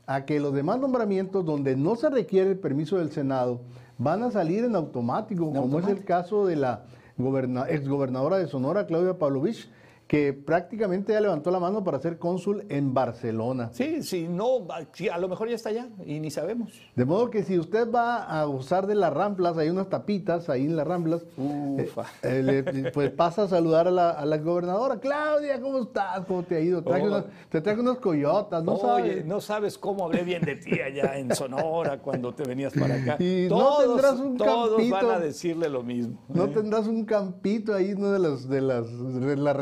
a 0.07 0.27
que 0.27 0.39
los 0.39 0.53
demás 0.53 0.79
nombramientos 0.79 1.45
donde 1.47 1.77
no 1.77 1.97
se 1.97 2.11
requiere 2.11 2.51
el 2.51 2.59
permiso 2.59 2.99
del 2.99 3.11
Senado 3.11 3.61
van 3.97 4.23
a 4.23 4.31
salir 4.31 4.65
en 4.65 4.77
automático, 4.77 5.51
como 5.51 5.79
es 5.79 5.89
el 5.89 6.05
caso 6.05 6.45
de 6.47 6.57
la 6.57 6.85
goberna- 7.17 7.67
exgobernadora 7.71 8.37
de 8.37 8.49
Sonora, 8.49 8.87
Claudia 8.87 9.19
Pavlovich, 9.19 9.69
que 10.07 10.35
prácticamente 10.35 11.13
ya 11.15 11.21
levantó 11.21 11.51
la 11.51 11.59
mano 11.59 11.83
para 11.83 11.99
ser 11.99 12.19
cónsul 12.19 12.67
en 12.69 12.93
Barcelona. 12.93 13.71
Sí, 13.73 14.03
sí, 14.03 14.27
no, 14.29 14.67
sí, 14.93 15.09
a 15.09 15.17
lo 15.19 15.29
mejor 15.29 15.49
ya 15.49 15.55
está 15.55 15.71
allá 15.71 15.89
y 16.05 16.21
ni 16.21 16.31
sabemos. 16.31 16.73
De 16.95 17.05
modo 17.07 17.31
que 17.31 17.43
si 17.43 17.59
usted 17.59 17.91
va 17.91 18.23
a 18.25 18.47
usar 18.47 18.87
de 18.87 18.95
las 18.95 19.13
ramplas, 19.13 19.57
hay 19.57 19.71
unas 19.71 19.89
tapitas 19.89 20.51
ahí 20.51 20.67
en 20.67 20.77
las 20.77 20.87
ramplas, 20.87 21.25
Ufa. 21.39 22.05
eh, 22.23 22.43
le- 22.43 22.91
pues 22.93 23.11
pasa 23.13 23.45
a 23.45 23.49
saludar 23.49 23.89
a 23.89 23.91
la, 23.91 24.11
a 24.11 24.27
la 24.27 24.37
gobernadora. 24.39 25.01
Claudia, 25.01 25.61
¿cómo 25.61 25.79
estás? 25.83 26.25
¿Cómo 26.27 26.43
te 26.43 26.57
ha 26.57 26.61
ido? 26.61 26.83
Traje 26.83 27.03
Oh. 27.05 27.07
unas- 27.07 27.25
te 27.49 27.61
traje 27.63 27.81
unas 27.81 27.97
coyotas, 27.99 28.63
¿no 28.63 28.73
Oye, 28.75 28.83
sabes? 28.83 29.25
no 29.27 29.41
sabes 29.41 29.79
cómo 29.79 30.05
hablé 30.05 30.23
bien 30.23 30.43
de 30.43 30.57
ti 30.57 30.81
allá 30.81 31.19
en 31.19 31.35
Sonora 31.35 31.99
cuando 32.01 32.35
te 32.35 32.45
venías 32.45 32.75
para 32.75 32.95
acá. 32.97 33.17
Y 33.25 33.47
no 33.49 33.79
tendrás 33.79 34.21
un 34.21 34.37
todos 34.37 34.71
campito. 34.77 34.95
van 34.95 35.07
a 35.07 35.19
decirle 35.19 35.69
lo 35.71 35.83
mismo. 35.83 36.19
¿No 36.29 36.45
¿eh? 36.45 36.49
tendrás 36.49 36.87
un 36.87 37.05
campito 37.07 37.75
ahí, 37.75 37.95
no 37.97 38.13
de 38.13 38.19
las 38.19 38.49
de 38.49 38.61
las 38.61 38.87
de 39.21 39.37
la 39.37 39.53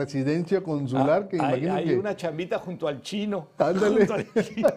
consular 0.63 1.23
Ah, 1.25 1.29
que 1.29 1.41
hay, 1.41 1.67
hay 1.67 1.85
que 1.87 1.99
una 1.99 2.17
chambita 2.17 2.59
junto 2.59 2.89
al 2.89 3.01
chino. 3.03 3.49
Ándale. 3.59 4.07
Junto 4.07 4.15
al 4.15 4.45
chino. 4.45 4.69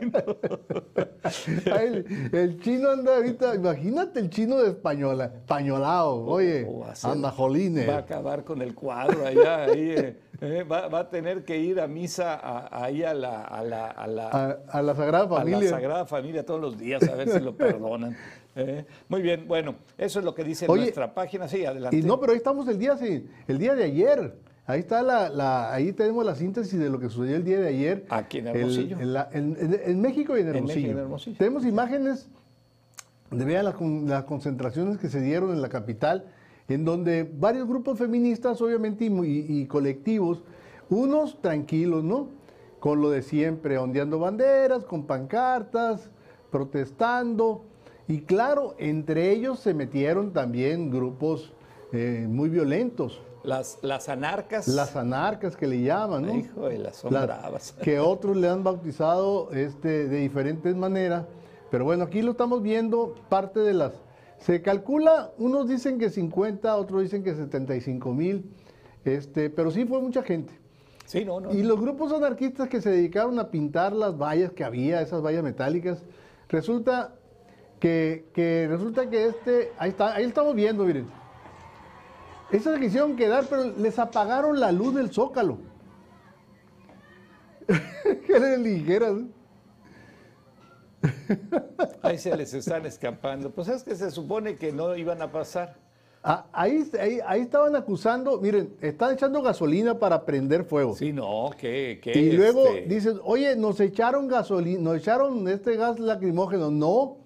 Ay, 1.75 1.87
el, 1.87 2.29
el 2.35 2.59
chino 2.61 2.89
anda 2.91 3.15
ahorita, 3.15 3.55
imagínate 3.55 4.19
el 4.19 4.29
chino 4.29 4.57
de 4.57 4.69
española, 4.69 5.25
españolao, 5.35 6.25
oye, 6.25 6.65
Oh, 6.69 6.79
va 6.79 6.91
a 6.91 6.95
ser- 6.95 7.11
anda 7.11 7.31
jolines. 7.31 7.87
Va 7.89 7.95
a 7.95 7.99
acabar 7.99 8.43
con 8.43 8.61
el 8.61 8.73
cuadro 8.75 9.25
allá. 9.25 9.63
ahí, 9.65 9.91
eh, 9.97 10.19
eh, 10.41 10.63
va, 10.63 10.87
va 10.87 10.99
a 10.99 11.09
tener 11.09 11.43
que 11.43 11.57
ir 11.57 11.79
a 11.79 11.87
misa 11.87 12.35
a- 12.35 12.83
ahí 12.85 13.03
a 13.03 13.13
la, 13.13 13.41
a 13.43 13.63
la, 13.63 13.87
a 13.87 14.07
la- 14.07 14.29
A, 14.29 14.57
a 14.69 14.81
la 14.81 14.95
Sagrada 14.95 15.25
a 15.25 15.29
Familia. 15.29 15.59
la 15.61 15.69
Sagrada 15.69 16.05
Familia 16.05 16.45
todos 16.45 16.61
los 16.61 16.77
días 16.77 17.01
a 17.07 17.15
ver 17.15 17.29
si 17.29 17.39
lo 17.39 17.55
perdonan. 17.57 18.15
¿eh? 18.55 18.85
Muy 19.09 19.21
bien, 19.21 19.47
bueno, 19.47 19.75
eso 19.97 20.19
es 20.19 20.25
lo 20.25 20.33
que 20.35 20.43
dice 20.43 20.65
Oye, 20.69 20.83
nuestra 20.83 21.13
página. 21.13 21.47
Sí, 21.47 21.65
adelante. 21.65 21.97
Y 21.97 22.03
no, 22.03 22.19
pero 22.19 22.33
ahí 22.33 22.37
estamos 22.37 22.67
el 22.67 22.77
día, 22.77 22.95
sí, 22.97 23.25
el 23.47 23.57
día 23.57 23.73
de 23.75 23.83
ayer. 23.85 24.35
Ahí 24.67 24.79
está 24.79 25.03
la, 25.03 25.29
la- 25.29 25.71
ahí 25.73 25.93
tenemos 25.93 26.25
la 26.25 26.33
síntesis 26.35 26.79
de 26.79 26.89
lo 26.89 26.99
que 26.99 27.09
sucedió 27.09 27.35
el 27.37 27.43
día 27.43 27.59
de 27.59 27.67
ayer. 27.67 28.05
Aquí 28.09 28.39
en 28.39 28.47
El- 28.47 28.55
Hermosillo. 28.57 28.99
en, 28.99 29.13
la- 29.13 29.29
en- 29.31 29.55
en- 29.59 29.79
en 29.85 30.01
México 30.01 30.35
y 30.35 30.41
en 30.41 30.47
México 30.47 30.57
Hermosillo. 30.69 30.91
en 30.91 30.97
Hermosillo. 30.97 31.37
Tenemos 31.37 31.65
imágenes 31.65 32.27
de 33.29 33.45
vean 33.45 33.65
las, 33.65 33.75
con- 33.75 34.07
las 34.07 34.23
concentraciones 34.23 34.97
que 34.97 35.09
se 35.09 35.21
dieron 35.21 35.51
en 35.51 35.61
la 35.61 35.69
capital, 35.69 36.25
en 36.67 36.83
donde 36.83 37.29
varios 37.37 37.67
grupos 37.67 37.99
feministas, 37.99 38.59
obviamente, 38.61 39.05
y 39.05 39.65
colectivos, 39.67 40.41
unos 40.89 41.39
tranquilos, 41.41 42.03
¿no? 42.03 42.29
Con 42.79 43.01
lo 43.01 43.11
de 43.11 43.21
siempre, 43.21 43.77
ondeando 43.77 44.17
banderas, 44.19 44.83
con 44.83 45.05
pancartas, 45.05 46.09
protestando. 46.51 47.65
Y 48.07 48.21
claro, 48.21 48.75
entre 48.79 49.31
ellos 49.31 49.59
se 49.59 49.73
metieron 49.75 50.33
también 50.33 50.89
grupos 50.89 51.53
eh, 51.91 52.25
muy 52.27 52.49
violentos. 52.49 53.21
Las, 53.45 53.79
las 53.81 54.09
anarcas. 54.09 54.67
Las 54.67 54.95
anarcas 54.95 55.55
que 55.55 55.67
le 55.67 55.81
llaman, 55.81 56.25
¿no? 56.25 56.35
Hijo 56.35 56.67
de 56.67 56.79
las 56.79 56.97
son 56.97 57.13
Las- 57.13 57.25
bravas. 57.27 57.71
que 57.81 57.99
otros 57.99 58.35
le 58.35 58.49
han 58.49 58.63
bautizado 58.63 59.51
este, 59.51 60.07
de 60.07 60.17
diferentes 60.19 60.75
maneras. 60.75 61.25
Pero 61.71 61.85
bueno, 61.85 62.03
aquí 62.05 62.21
lo 62.21 62.31
estamos 62.31 62.61
viendo, 62.61 63.15
parte 63.29 63.59
de 63.59 63.73
las... 63.73 63.93
Se 64.39 64.61
calcula, 64.61 65.31
unos 65.37 65.67
dicen 65.67 65.97
que 65.97 66.09
50, 66.09 66.75
otros 66.75 67.01
dicen 67.03 67.23
que 67.23 67.33
75 67.33 68.13
mil, 68.13 68.51
este, 69.03 69.49
pero 69.49 69.71
sí 69.71 69.85
fue 69.85 70.01
mucha 70.01 70.21
gente. 70.23 70.53
Sí, 71.05 71.23
no, 71.23 71.39
no. 71.39 71.53
Y 71.53 71.63
los 71.63 71.79
grupos 71.79 72.11
anarquistas 72.11 72.67
que 72.67 72.81
se 72.81 72.89
dedicaron 72.89 73.39
a 73.39 73.49
pintar 73.49 73.93
las 73.93 74.17
vallas 74.17 74.51
que 74.51 74.63
había, 74.63 75.01
esas 75.01 75.21
vallas 75.23 75.43
metálicas, 75.43 75.99
resulta 76.49 77.15
que, 77.79 78.25
que 78.33 78.67
resulta 78.69 79.09
que 79.09 79.27
este, 79.27 79.71
ahí 79.77 79.89
está, 79.91 80.15
ahí 80.15 80.25
estamos 80.25 80.55
viendo, 80.55 80.83
miren. 80.85 81.07
Esas 82.51 82.79
quisieron 82.79 83.15
quedar, 83.15 83.45
pero 83.49 83.63
les 83.77 83.97
apagaron 83.99 84.59
la 84.59 84.71
luz 84.71 84.95
del 84.95 85.11
zócalo. 85.11 85.57
que 88.27 88.39
les 88.39 88.59
ligeras. 88.59 89.13
Ahí 92.01 92.17
se 92.17 92.35
les 92.35 92.53
están 92.53 92.85
escapando. 92.85 93.51
Pues 93.51 93.67
es 93.67 93.83
que 93.83 93.95
se 93.95 94.11
supone 94.11 94.57
que 94.57 94.71
no 94.71 94.95
iban 94.95 95.21
a 95.21 95.31
pasar. 95.31 95.77
Ah, 96.27 96.47
ahí, 96.53 96.89
ahí, 96.99 97.19
ahí 97.23 97.41
estaban 97.41 97.75
acusando, 97.75 98.41
miren, 98.41 98.75
están 98.81 99.13
echando 99.13 99.43
gasolina 99.43 99.99
para 99.99 100.25
prender 100.25 100.63
fuego. 100.63 100.95
Sí, 100.95 101.13
no, 101.13 101.51
que. 101.55 101.99
que, 102.01 102.17
Y 102.17 102.31
luego 102.31 102.65
este, 102.65 102.87
dicen, 102.87 103.19
oye, 103.23 103.55
nos 103.55 103.79
echaron 103.79 104.27
gasolina, 104.27 104.81
nos 104.81 104.97
echaron 104.97 105.47
este 105.47 105.75
gas 105.75 105.99
lacrimógeno. 105.99 106.71
No, 106.71 107.17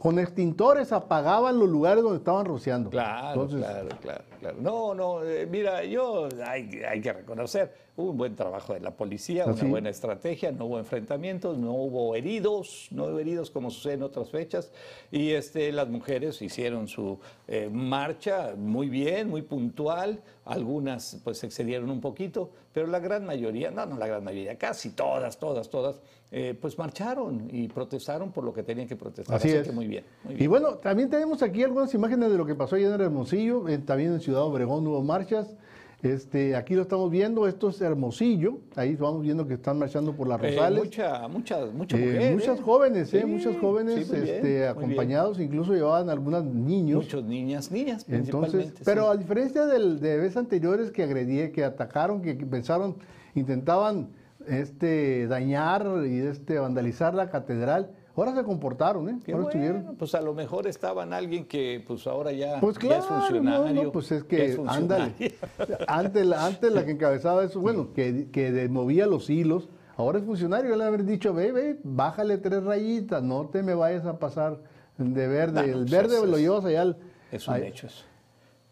con 0.00 0.18
extintores 0.18 0.92
apagaban 0.92 1.58
los 1.58 1.68
lugares 1.68 2.02
donde 2.02 2.20
estaban 2.20 2.46
rociando. 2.46 2.88
Claro, 2.88 3.42
Entonces, 3.42 3.60
claro, 3.60 3.88
claro, 4.00 4.24
claro. 4.40 4.56
No, 4.58 4.94
no, 4.94 5.22
eh, 5.22 5.46
mira, 5.46 5.84
yo 5.84 6.26
hay, 6.46 6.80
hay 6.88 7.02
que 7.02 7.12
reconocer, 7.12 7.70
hubo 7.96 8.10
un 8.10 8.16
buen 8.16 8.36
trabajo 8.36 8.72
de 8.74 8.80
la 8.80 8.92
policía, 8.92 9.44
Así. 9.44 9.60
una 9.62 9.70
buena 9.70 9.90
estrategia, 9.90 10.52
no 10.52 10.66
hubo 10.66 10.78
enfrentamientos, 10.78 11.58
no 11.58 11.72
hubo 11.72 12.14
heridos, 12.14 12.88
no 12.90 13.04
hubo 13.04 13.18
heridos 13.18 13.50
como 13.50 13.70
sucede 13.70 13.94
en 13.94 14.02
otras 14.02 14.30
fechas, 14.30 14.72
y 15.10 15.30
este, 15.30 15.70
las 15.72 15.88
mujeres 15.88 16.40
hicieron 16.42 16.88
su 16.88 17.18
eh, 17.48 17.68
marcha 17.72 18.54
muy 18.56 18.88
bien, 18.88 19.28
muy 19.28 19.42
puntual, 19.42 20.22
algunas 20.44 21.20
pues 21.24 21.42
excedieron 21.44 21.90
un 21.90 22.00
poquito, 22.00 22.50
pero 22.72 22.86
la 22.86 23.00
gran 23.00 23.26
mayoría, 23.26 23.70
no, 23.70 23.84
no 23.86 23.96
la 23.96 24.06
gran 24.06 24.24
mayoría, 24.24 24.56
casi 24.56 24.90
todas, 24.90 25.38
todas, 25.38 25.68
todas, 25.68 26.00
eh, 26.32 26.56
pues 26.60 26.78
marcharon 26.78 27.48
y 27.50 27.66
protestaron 27.68 28.30
por 28.30 28.44
lo 28.44 28.52
que 28.52 28.62
tenían 28.62 28.86
que 28.86 28.94
protestar. 28.96 29.36
Así 29.36 29.48
es. 29.50 29.66
que 29.66 29.72
muy 29.72 29.88
bien, 29.88 30.04
muy 30.24 30.34
Y 30.34 30.38
bien. 30.38 30.50
bueno, 30.50 30.74
también 30.76 31.10
tenemos 31.10 31.42
aquí 31.42 31.64
algunas 31.64 31.92
imágenes 31.92 32.30
de 32.30 32.38
lo 32.38 32.46
que 32.46 32.54
pasó 32.54 32.76
allá 32.76 32.94
en 32.94 33.00
Hermosillo, 33.00 33.68
eh, 33.68 33.78
también 33.78 34.12
en 34.12 34.20
Ciudad 34.20 34.42
Obregón 34.42 34.86
hubo 34.86 35.02
marchas. 35.02 35.56
Este, 36.02 36.56
aquí 36.56 36.74
lo 36.74 36.82
estamos 36.82 37.10
viendo, 37.10 37.46
esto 37.46 37.68
es 37.68 37.78
Hermosillo, 37.82 38.58
ahí 38.74 38.96
vamos 38.96 39.20
viendo 39.20 39.46
que 39.46 39.54
están 39.54 39.78
marchando 39.78 40.14
por 40.14 40.28
las 40.28 40.42
Eh, 40.42 40.46
Rosales. 40.52 40.78
mucha, 40.84 41.28
mucha, 41.28 41.66
mucha 41.66 41.96
Eh, 41.98 42.00
mujer, 42.00 42.32
muchas 42.34 42.58
¿eh? 42.58 42.62
jóvenes, 42.62 43.14
eh, 43.14 43.26
muchas 43.26 43.56
jóvenes 43.58 44.06
sí, 44.06 44.12
muy 44.12 44.20
bien, 44.22 44.34
este, 44.36 44.48
bien. 44.60 44.68
acompañados, 44.68 45.38
incluso 45.40 45.74
llevaban 45.74 46.08
algunas 46.08 46.42
niños. 46.44 47.04
Muchos 47.04 47.24
niñas, 47.24 47.70
niñas 47.70 48.06
Entonces, 48.08 48.24
principalmente. 48.52 48.82
pero 48.86 49.02
sí. 49.02 49.08
a 49.10 49.16
diferencia 49.18 49.66
del, 49.66 50.00
de 50.00 50.16
veces 50.16 50.38
anteriores 50.38 50.90
que 50.90 51.02
agredí, 51.02 51.50
que 51.52 51.64
atacaron, 51.64 52.22
que 52.22 52.34
pensaron, 52.34 52.96
intentaban 53.34 54.08
este, 54.48 55.26
dañar 55.26 55.86
y 56.06 56.20
este, 56.20 56.58
vandalizar 56.58 57.12
la 57.12 57.28
catedral, 57.28 57.90
ahora 58.20 58.34
se 58.34 58.44
comportaron, 58.44 59.08
¿eh? 59.08 59.18
Qué 59.24 59.32
ahora 59.32 59.44
bueno, 59.44 59.60
estuvieron. 59.64 59.96
pues 59.96 60.14
a 60.14 60.20
lo 60.20 60.34
mejor 60.34 60.66
estaban 60.66 61.12
alguien 61.12 61.44
que 61.46 61.82
pues 61.86 62.06
ahora 62.06 62.32
ya, 62.32 62.60
Pues 62.60 62.76
ya 62.76 62.80
claro, 62.80 63.02
es 63.04 63.10
no, 63.10 63.16
funcionario. 63.20 63.82
no, 63.84 63.92
pues 63.92 64.12
es 64.12 64.24
que, 64.24 64.58
ándale. 64.66 65.14
Antes, 65.88 66.26
la- 66.26 66.46
antes 66.46 66.72
la 66.72 66.84
que 66.84 66.92
encabezaba 66.92 67.44
eso, 67.44 67.60
bueno, 67.60 67.92
que, 67.94 68.28
que 68.30 68.68
movía 68.68 69.06
los 69.06 69.28
hilos, 69.30 69.68
ahora 69.96 70.18
es 70.18 70.24
funcionario, 70.24 70.76
le 70.76 70.84
haber 70.84 71.04
dicho, 71.04 71.32
ve, 71.34 71.52
ve, 71.52 71.78
bájale 71.82 72.38
tres 72.38 72.64
rayitas, 72.64 73.22
no 73.22 73.46
te 73.48 73.62
me 73.62 73.74
vayas 73.74 74.06
a 74.06 74.18
pasar 74.18 74.58
de 74.98 75.26
verde. 75.28 75.52
No, 75.54 75.60
el 75.66 75.72
pues 75.72 75.90
verde 75.90 76.16
es- 76.16 76.28
lo 76.28 76.36
es- 76.36 76.42
llevas 76.42 76.64
allá 76.64 76.82
al... 76.82 76.96
Es 77.32 77.46
un 77.48 77.56
hecho 77.56 77.86
eso. 77.86 78.04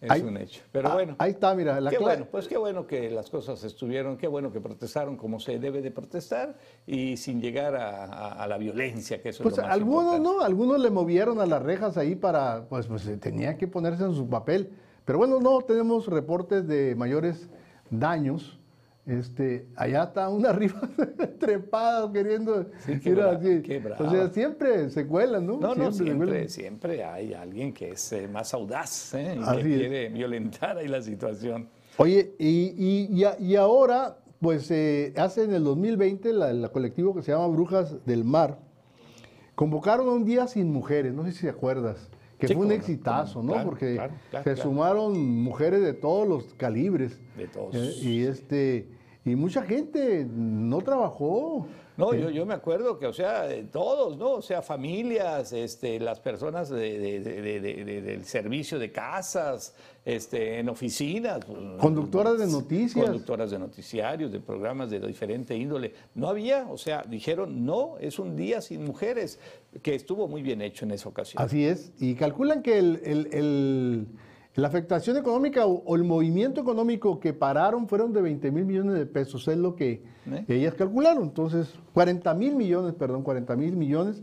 Es 0.01 0.11
Ahí- 0.13 0.23
un 0.23 0.37
hecho. 0.37 0.61
Pero 0.71 0.91
Ah, 0.91 0.95
bueno. 0.95 1.17
Ahí 1.19 1.33
está, 1.33 1.53
mira, 1.57 1.81
la 1.81 1.91
qué 1.91 1.99
bueno, 1.99 2.27
pues 2.31 2.47
qué 2.47 2.57
bueno 2.57 2.87
que 2.87 3.11
las 3.11 3.29
cosas 3.31 3.65
estuvieron, 3.65 4.17
qué 4.17 4.29
bueno 4.29 4.53
que 4.53 4.61
protestaron 4.61 5.17
como 5.17 5.41
se 5.41 5.59
debe 5.59 5.83
de 5.83 5.91
protestar 5.91 6.57
y 6.87 7.17
sin 7.17 7.41
llegar 7.41 7.75
a, 7.75 8.05
a- 8.05 8.45
a 8.45 8.47
la 8.47 8.59
violencia, 8.59 9.21
que 9.21 9.31
eso 9.31 9.43
Pues 9.43 9.55
es 9.55 9.59
lo 9.59 9.65
más 9.65 9.73
algunos 9.73 10.17
importante. 10.17 10.39
no, 10.39 10.45
algunos 10.45 10.81
le 10.81 10.91
movieron 10.91 11.41
a 11.41 11.47
las 11.47 11.61
rejas 11.63 11.97
ahí 11.97 12.15
para, 12.15 12.67
pues, 12.69 12.87
pues 12.87 13.07
eh, 13.09 13.17
tenía 13.17 13.57
que 13.59 13.67
ponerse 13.67 14.05
en 14.05 14.15
su 14.15 14.29
papel. 14.29 14.71
Pero 15.05 15.19
bueno, 15.19 15.41
no 15.41 15.63
tenemos 15.63 16.07
reportes 16.07 16.69
de 16.69 16.95
mayores 16.95 17.49
daños. 17.91 18.57
Este, 19.09 19.67
allá 19.75 20.03
está 20.05 20.29
una 20.29 20.51
arriba 20.51 20.81
trepada 21.39 22.13
queriendo 22.13 22.67
Sí, 22.85 23.01
qué 23.01 23.11
ir 23.11 23.21
así. 23.23 23.63
qué 23.63 23.83
O 23.99 24.11
sea, 24.11 24.29
siempre 24.29 24.91
se 24.91 25.07
cuelan, 25.07 25.47
¿no? 25.47 25.57
No, 25.59 25.75
no, 25.75 25.91
siempre, 25.93 26.49
siempre 26.51 27.03
hay 27.05 27.33
alguien 27.33 27.73
que 27.73 27.93
es 27.93 28.13
eh, 28.13 28.29
más 28.29 28.53
audaz 28.53 29.15
¿eh? 29.15 29.37
y 29.39 29.43
Así 29.43 29.63
que 29.63 29.73
es. 29.75 29.79
quiere 29.81 30.09
violentar 30.11 30.77
ahí 30.77 30.89
la 30.89 31.01
situación. 31.01 31.69
Oye, 31.97 32.35
y, 32.39 32.75
y- 32.77 33.09
y 33.11 33.25
a- 33.25 33.37
y 33.41 33.57
ahora, 33.57 34.19
pues 34.41 34.71
eh, 34.71 35.15
hace 35.17 35.45
en 35.45 35.55
el 35.55 35.65
2020 35.65 36.33
la, 36.35 36.53
la 36.53 36.69
colectivo 36.69 37.15
que 37.15 37.23
se 37.23 37.33
llama 37.33 37.47
Brujas 37.49 38.05
del 38.05 38.25
Mar, 38.25 38.59
convocaron 39.55 40.07
a 40.09 40.13
un 40.13 40.25
día 40.25 40.47
sin 40.47 40.71
mujeres, 40.71 41.15
no 41.15 41.25
sé 41.25 41.33
si 41.33 41.43
te 41.43 41.49
acuerdas, 41.51 42.09
que 42.39 42.47
fue 42.55 42.65
un 42.67 42.73
exitazo, 42.73 43.43
no, 43.43 43.65
Porque 43.65 43.95
claro, 43.95 44.13
claro, 44.31 44.45
se 44.45 44.57
sumaron 44.63 45.19
mujeres 45.43 45.83
de 45.83 45.93
todos 45.95 46.29
los 46.29 46.55
calibres. 46.55 47.19
De 47.37 47.49
todos. 47.49 47.75
Eh, 47.75 47.95
y 48.01 48.23
este 48.25 48.87
y 49.25 49.35
mucha 49.37 49.63
gente 49.63 50.27
no 50.31 50.81
trabajó. 50.81 51.67
No, 51.97 52.15
yo, 52.15 52.31
yo 52.31 52.47
me 52.47 52.55
acuerdo 52.55 52.97
que, 52.97 53.07
o 53.07 53.13
sea, 53.13 53.49
todos, 53.73 54.17
¿no? 54.17 54.35
O 54.35 54.43
sea, 54.43 54.63
familias, 54.63 55.53
este, 55.53 55.99
las 55.99 56.21
personas 56.21 56.69
de- 56.71 56.97
de- 56.97 57.21
de- 57.21 57.43
de- 57.43 57.61
de- 57.61 57.85
de- 57.85 58.01
del 58.03 58.25
servicio 58.25 58.79
de 58.79 58.93
casas, 58.93 59.75
este, 60.05 60.61
en 60.61 60.69
oficinas. 60.69 61.45
pues, 61.45 61.59
Conductoras 61.81 62.39
de 62.39 62.47
noticias. 62.47 63.05
Conductoras 63.05 63.51
de 63.51 63.59
noticiarios, 63.59 64.31
de 64.31 64.39
programas 64.39 64.91
de 64.91 65.01
diferente 65.01 65.57
índole. 65.57 65.93
No 66.15 66.29
había, 66.29 66.69
o 66.71 66.79
sea, 66.79 67.03
dijeron, 67.03 67.67
no, 67.67 67.97
es 67.99 68.21
un 68.21 68.37
día 68.37 68.61
sin 68.61 68.85
mujeres, 68.85 69.41
que 69.83 69.97
estuvo 69.97 70.29
muy 70.29 70.41
bien 70.41 70.63
hecho 70.63 70.85
en 70.85 70.93
esa 70.93 71.09
ocasión. 71.09 71.43
Así 71.43 71.65
es. 71.67 71.93
Y 71.99 72.15
calculan 72.15 72.63
que 72.63 72.79
el- 72.79 73.01
el- 73.05 73.29
el- 73.35 74.07
la 74.59 74.67
afectación 74.67 75.17
económica 75.17 75.67
o, 75.67 75.95
el 75.95 76.03
movimiento 76.03 76.61
económico 76.61 77.21
que 77.21 77.33
pararon 77.33 77.87
fueron 77.87 78.13
de 78.13 78.23
20 78.23 78.51
mil 78.51 78.65
millones 78.65 78.95
de 78.95 79.07
pesos, 79.07 79.47
es 79.47 79.57
lo 79.57 79.77
que 79.77 80.03
¿Eh? 80.27 80.45
ellas 80.49 80.75
calcularon. 80.75 81.23
Entonces, 81.23 81.73
40 81.95 82.35
mil 82.35 82.57
millones, 82.57 82.95
perdón, 82.95 83.23
40 83.23 83.55
mil 83.55 83.77
millones. 83.77 84.21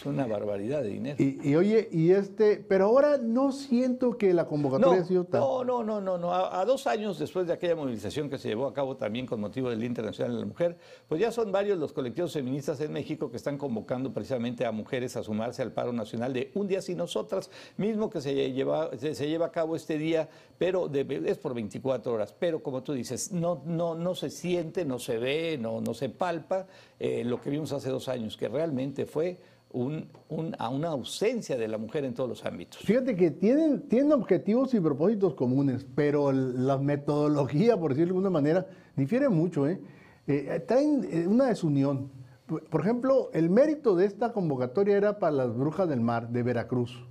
Es 0.00 0.06
una 0.06 0.26
barbaridad 0.26 0.82
de 0.82 0.88
dinero. 0.90 1.16
Y, 1.18 1.40
y 1.50 1.56
oye, 1.56 1.88
y 1.90 2.10
este, 2.12 2.56
pero 2.56 2.86
ahora 2.86 3.18
no 3.18 3.50
siento 3.52 4.16
que 4.16 4.32
la 4.32 4.46
convocatoria 4.46 4.98
No, 4.98 5.02
ha 5.04 5.06
sido 5.06 5.24
tan... 5.24 5.40
no, 5.40 5.64
no, 5.64 5.82
no, 5.82 6.00
no, 6.00 6.18
no. 6.18 6.32
A, 6.32 6.60
a 6.60 6.64
dos 6.64 6.86
años 6.86 7.18
después 7.18 7.46
de 7.46 7.52
aquella 7.52 7.74
movilización 7.74 8.30
que 8.30 8.38
se 8.38 8.48
llevó 8.48 8.66
a 8.66 8.72
cabo 8.74 8.96
también 8.96 9.26
con 9.26 9.40
motivo 9.40 9.70
del 9.70 9.80
Día 9.80 9.88
Internacional 9.88 10.34
de 10.34 10.40
la 10.40 10.46
Mujer, 10.46 10.76
pues 11.08 11.20
ya 11.20 11.32
son 11.32 11.50
varios 11.50 11.78
los 11.78 11.92
colectivos 11.92 12.32
feministas 12.32 12.80
en 12.80 12.92
México 12.92 13.30
que 13.30 13.36
están 13.38 13.58
convocando 13.58 14.12
precisamente 14.12 14.64
a 14.64 14.70
mujeres 14.72 15.16
a 15.16 15.22
sumarse 15.22 15.62
al 15.62 15.72
paro 15.72 15.92
nacional 15.92 16.32
de 16.32 16.52
Un 16.54 16.68
Día 16.68 16.80
Sin 16.80 16.98
Nosotras, 16.98 17.50
mismo 17.76 18.08
que 18.08 18.20
se 18.20 18.52
lleva, 18.52 18.90
se, 18.96 19.14
se 19.16 19.28
lleva 19.28 19.46
a 19.46 19.50
cabo 19.52 19.74
este 19.74 19.98
día, 19.98 20.28
pero 20.58 20.86
de- 20.88 21.22
es 21.26 21.38
por 21.38 21.54
24 21.54 22.12
horas. 22.12 22.32
Pero 22.38 22.62
como 22.62 22.82
tú 22.82 22.92
dices, 22.92 23.32
no, 23.32 23.62
no, 23.64 23.94
no 23.96 24.14
se 24.14 24.30
siente, 24.30 24.84
no 24.84 24.98
se 25.00 25.18
ve, 25.18 25.58
no, 25.60 25.80
no 25.80 25.92
se 25.94 26.08
palpa 26.08 26.66
eh, 27.00 27.24
lo 27.24 27.40
que 27.40 27.50
vimos 27.50 27.72
hace 27.72 27.90
dos 27.90 28.08
años, 28.08 28.36
que 28.36 28.48
realmente 28.48 29.06
fue 29.06 29.38
un- 29.72 30.08
un- 30.28 30.56
a 30.58 30.68
una 30.68 30.88
ausencia 30.88 31.56
de 31.56 31.68
la 31.68 31.78
mujer 31.78 32.04
en 32.04 32.14
todos 32.14 32.28
los 32.28 32.44
ámbitos. 32.44 32.80
Fíjate 32.82 33.14
que 33.16 33.30
tienen, 33.30 33.82
tienen 33.88 34.12
objetivos 34.12 34.72
y 34.74 34.80
propósitos 34.80 35.34
comunes, 35.34 35.86
pero 35.94 36.32
la 36.32 36.78
metodología, 36.78 37.76
por 37.76 37.90
decirlo 37.92 38.14
de 38.14 38.18
alguna 38.18 38.30
manera, 38.30 38.66
difiere 38.96 39.28
mucho. 39.28 39.66
¿eh? 39.68 39.80
Eh, 40.26 40.62
traen 40.66 41.06
eh, 41.10 41.26
una 41.26 41.46
desunión. 41.46 42.10
Por 42.46 42.80
ejemplo, 42.80 43.28
el 43.34 43.50
mérito 43.50 43.94
de 43.94 44.06
esta 44.06 44.32
convocatoria 44.32 44.96
era 44.96 45.18
para 45.18 45.32
las 45.32 45.54
brujas 45.54 45.86
del 45.86 46.00
mar 46.00 46.30
de 46.30 46.42
Veracruz. 46.42 47.04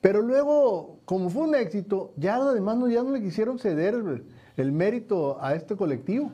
Pero 0.00 0.20
luego, 0.20 0.98
como 1.04 1.30
fue 1.30 1.42
un 1.42 1.54
éxito, 1.54 2.12
ya 2.16 2.38
los 2.38 2.54
demás 2.54 2.76
no, 2.76 2.88
ya 2.88 3.02
no 3.02 3.10
le 3.12 3.20
quisieron 3.20 3.58
ceder 3.58 3.94
el, 4.56 4.72
mérito 4.72 5.36
a 5.40 5.54
este 5.54 5.76
colectivo. 5.76 6.32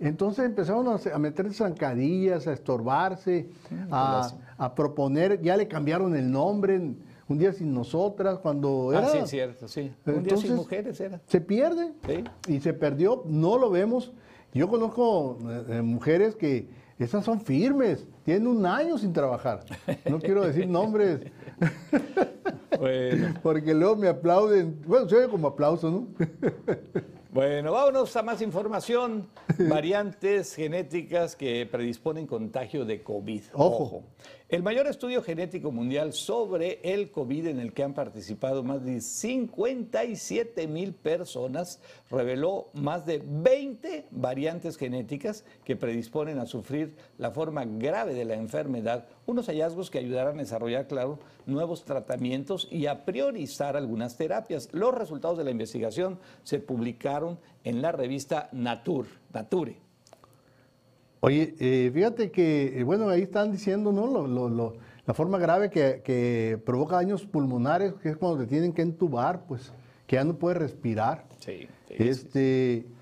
Entonces 0.00 0.44
empezaron 0.46 0.86
a, 0.88 1.18
meter 1.18 1.52
zancadillas, 1.52 2.46
a 2.46 2.52
estorbarse, 2.52 3.50
a, 3.90 4.32
a 4.64 4.76
proponer, 4.76 5.42
ya 5.42 5.56
le 5.56 5.66
cambiaron 5.66 6.14
el 6.14 6.30
nombre, 6.30 6.78
un 6.78 7.38
día 7.38 7.52
sin 7.52 7.74
nosotras, 7.74 8.38
cuando 8.38 8.92
era... 8.92 9.06
Ah, 9.06 9.10
sí, 9.10 9.18
cierto, 9.26 9.66
sí. 9.66 9.92
Un 10.06 10.12
día 10.12 10.22
Entonces, 10.22 10.46
sin 10.46 10.54
mujeres 10.56 11.00
era. 11.00 11.20
Se 11.26 11.40
pierde 11.40 11.92
Sí. 12.06 12.24
y 12.46 12.60
se 12.60 12.72
perdió, 12.72 13.24
no 13.26 13.58
lo 13.58 13.70
vemos. 13.70 14.12
Yo 14.54 14.68
conozco 14.68 15.36
eh, 15.48 15.64
eh, 15.78 15.82
mujeres 15.82 16.36
que 16.36 16.68
esas 16.96 17.24
son 17.24 17.40
firmes, 17.40 18.06
tienen 18.24 18.46
un 18.46 18.64
año 18.64 18.96
sin 18.98 19.12
trabajar. 19.12 19.64
No 20.08 20.20
quiero 20.20 20.44
decir 20.46 20.68
nombres. 20.68 21.20
Bueno, 22.78 23.34
Porque 23.42 23.74
luego 23.74 23.94
me 23.96 24.08
aplauden. 24.08 24.80
Bueno, 24.86 25.08
se 25.08 25.16
oye 25.16 25.28
como 25.28 25.46
aplauso, 25.46 25.90
¿no? 25.90 26.08
Bueno, 27.32 27.72
vámonos 27.72 28.14
a 28.16 28.22
más 28.22 28.42
información. 28.42 29.26
Variantes 29.58 30.54
genéticas 30.54 31.34
que 31.34 31.66
predisponen 31.70 32.26
contagio 32.26 32.84
de 32.84 33.02
COVID. 33.02 33.42
Ojo. 33.54 34.02
El 34.52 34.62
mayor 34.62 34.86
estudio 34.86 35.22
genético 35.22 35.72
mundial 35.72 36.12
sobre 36.12 36.78
el 36.82 37.10
COVID 37.10 37.46
en 37.46 37.58
el 37.58 37.72
que 37.72 37.84
han 37.84 37.94
participado 37.94 38.62
más 38.62 38.84
de 38.84 39.00
57 39.00 40.66
mil 40.66 40.92
personas 40.92 41.80
reveló 42.10 42.68
más 42.74 43.06
de 43.06 43.22
20 43.24 44.08
variantes 44.10 44.76
genéticas 44.76 45.46
que 45.64 45.74
predisponen 45.74 46.38
a 46.38 46.44
sufrir 46.44 46.94
la 47.16 47.30
forma 47.30 47.64
grave 47.64 48.12
de 48.12 48.26
la 48.26 48.34
enfermedad, 48.34 49.06
unos 49.24 49.46
hallazgos 49.46 49.90
que 49.90 50.00
ayudarán 50.00 50.36
a 50.36 50.42
desarrollar, 50.42 50.86
claro, 50.86 51.18
nuevos 51.46 51.86
tratamientos 51.86 52.68
y 52.70 52.84
a 52.88 53.06
priorizar 53.06 53.78
algunas 53.78 54.18
terapias. 54.18 54.68
Los 54.72 54.94
resultados 54.94 55.38
de 55.38 55.44
la 55.44 55.50
investigación 55.50 56.18
se 56.42 56.58
publicaron 56.58 57.38
en 57.64 57.80
la 57.80 57.90
revista 57.90 58.50
Nature. 58.52 59.08
Nature. 59.32 59.81
Oye, 61.24 61.54
eh, 61.60 61.88
fíjate 61.94 62.32
que, 62.32 62.80
eh, 62.80 62.82
bueno, 62.82 63.08
ahí 63.08 63.22
están 63.22 63.52
diciendo, 63.52 63.92
¿no? 63.92 64.08
Lo, 64.08 64.26
lo, 64.26 64.48
lo, 64.48 64.74
la 65.06 65.14
forma 65.14 65.38
grave 65.38 65.70
que, 65.70 66.02
que, 66.04 66.60
provoca 66.66 66.96
daños 66.96 67.24
pulmonares, 67.26 67.94
que 67.94 68.08
es 68.08 68.16
cuando 68.16 68.38
te 68.38 68.46
tienen 68.48 68.72
que 68.72 68.82
entubar, 68.82 69.46
pues, 69.46 69.72
que 70.08 70.16
ya 70.16 70.24
no 70.24 70.36
puedes 70.36 70.58
respirar. 70.58 71.24
Sí. 71.38 71.68
sí 71.86 71.94
este, 71.96 72.84
sí. 72.84 72.92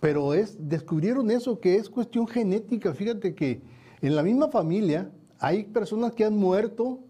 Pero 0.00 0.32
es, 0.32 0.56
descubrieron 0.58 1.30
eso, 1.30 1.60
que 1.60 1.76
es 1.76 1.90
cuestión 1.90 2.26
genética. 2.26 2.94
Fíjate 2.94 3.34
que 3.34 3.60
en 4.00 4.16
la 4.16 4.22
misma 4.22 4.48
familia 4.48 5.10
hay 5.38 5.64
personas 5.64 6.12
que 6.12 6.24
han 6.24 6.38
muerto 6.38 7.00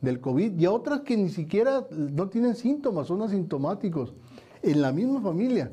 del 0.00 0.20
COVID 0.20 0.58
y 0.58 0.66
otras 0.66 1.02
que 1.02 1.16
ni 1.16 1.28
siquiera 1.28 1.86
no 1.90 2.28
tienen 2.28 2.56
síntomas, 2.56 3.06
son 3.06 3.22
asintomáticos. 3.22 4.14
En 4.62 4.82
la 4.82 4.90
misma 4.90 5.20
familia. 5.20 5.70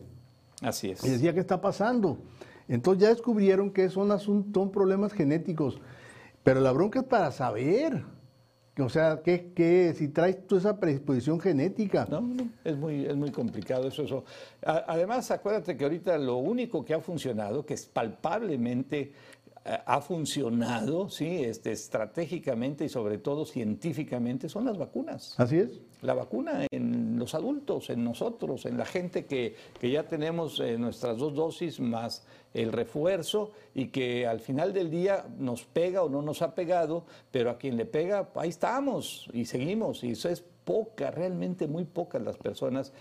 Así 0.62 0.92
es. 0.92 1.04
Y 1.04 1.10
decía, 1.10 1.34
¿qué 1.34 1.40
está 1.40 1.60
pasando? 1.60 2.20
Entonces 2.68 3.04
ya 3.04 3.10
descubrieron 3.10 3.72
que 3.72 3.90
son, 3.90 4.20
son 4.20 4.72
problemas 4.72 5.14
genéticos. 5.14 5.80
Pero 6.44 6.62
la 6.62 6.72
bronca 6.72 7.00
es 7.00 7.06
para 7.06 7.32
saber. 7.32 8.04
O 8.78 8.90
sea, 8.90 9.22
que, 9.24 9.54
que 9.54 9.94
si 9.94 10.10
traes 10.10 10.46
tú 10.46 10.58
esa 10.58 10.78
predisposición 10.78 11.40
genética. 11.40 12.06
No, 12.10 12.20
no, 12.20 12.50
es 12.64 12.76
muy, 12.76 13.06
es 13.06 13.16
muy 13.16 13.32
complicado 13.32 13.88
eso, 13.88 14.04
eso. 14.04 14.26
Además, 14.62 15.32
acuérdate 15.32 15.78
que 15.78 15.86
ahorita 15.86 16.18
lo 16.18 16.38
único 16.38 16.84
que 16.84 16.94
ha 16.94 17.00
funcionado, 17.00 17.66
que 17.66 17.74
es 17.74 17.86
palpablemente 17.86 19.14
ha 19.66 20.00
funcionado, 20.00 21.10
sí, 21.10 21.44
este, 21.44 21.72
estratégicamente 21.72 22.86
y 22.86 22.90
sobre 22.90 23.18
todo 23.18 23.46
científicamente, 23.46 24.48
son 24.48 24.66
las 24.66 24.78
vacunas. 24.78 25.34
Así 25.40 25.58
es. 25.58 25.82
La 26.02 26.14
vacuna 26.14 26.68
en 26.70 27.18
los 27.18 27.34
adultos, 27.34 27.90
en 27.90 28.04
nosotros, 28.04 28.68
en 28.68 28.78
la 28.78 28.86
gente 28.86 29.26
que, 29.26 29.56
que 29.80 29.90
ya 29.90 30.04
tenemos 30.04 30.60
eh, 30.60 30.78
nuestras 30.78 31.18
dos 31.18 31.34
dosis 31.34 31.80
más 31.80 32.28
el 32.54 32.72
refuerzo 32.72 33.52
y 33.74 33.88
que 33.88 34.28
al 34.28 34.40
final 34.40 34.72
del 34.72 34.92
día 34.92 35.26
nos 35.38 35.66
pega 35.66 36.04
o 36.04 36.10
no 36.10 36.22
nos 36.22 36.44
ha 36.44 36.54
pegado, 36.54 37.06
pero 37.32 37.50
a 37.50 37.58
quien 37.58 37.76
le 37.76 37.86
pega, 37.86 38.30
ahí 38.36 38.50
estamos 38.50 39.28
y 39.34 39.46
seguimos. 39.46 40.04
Y 40.04 40.12
eso 40.12 40.30
es 40.30 40.44
poca, 40.64 41.12
realmente 41.12 41.68
muy 41.68 41.86
pocas 41.86 42.22
las 42.22 42.38
personas 42.38 42.94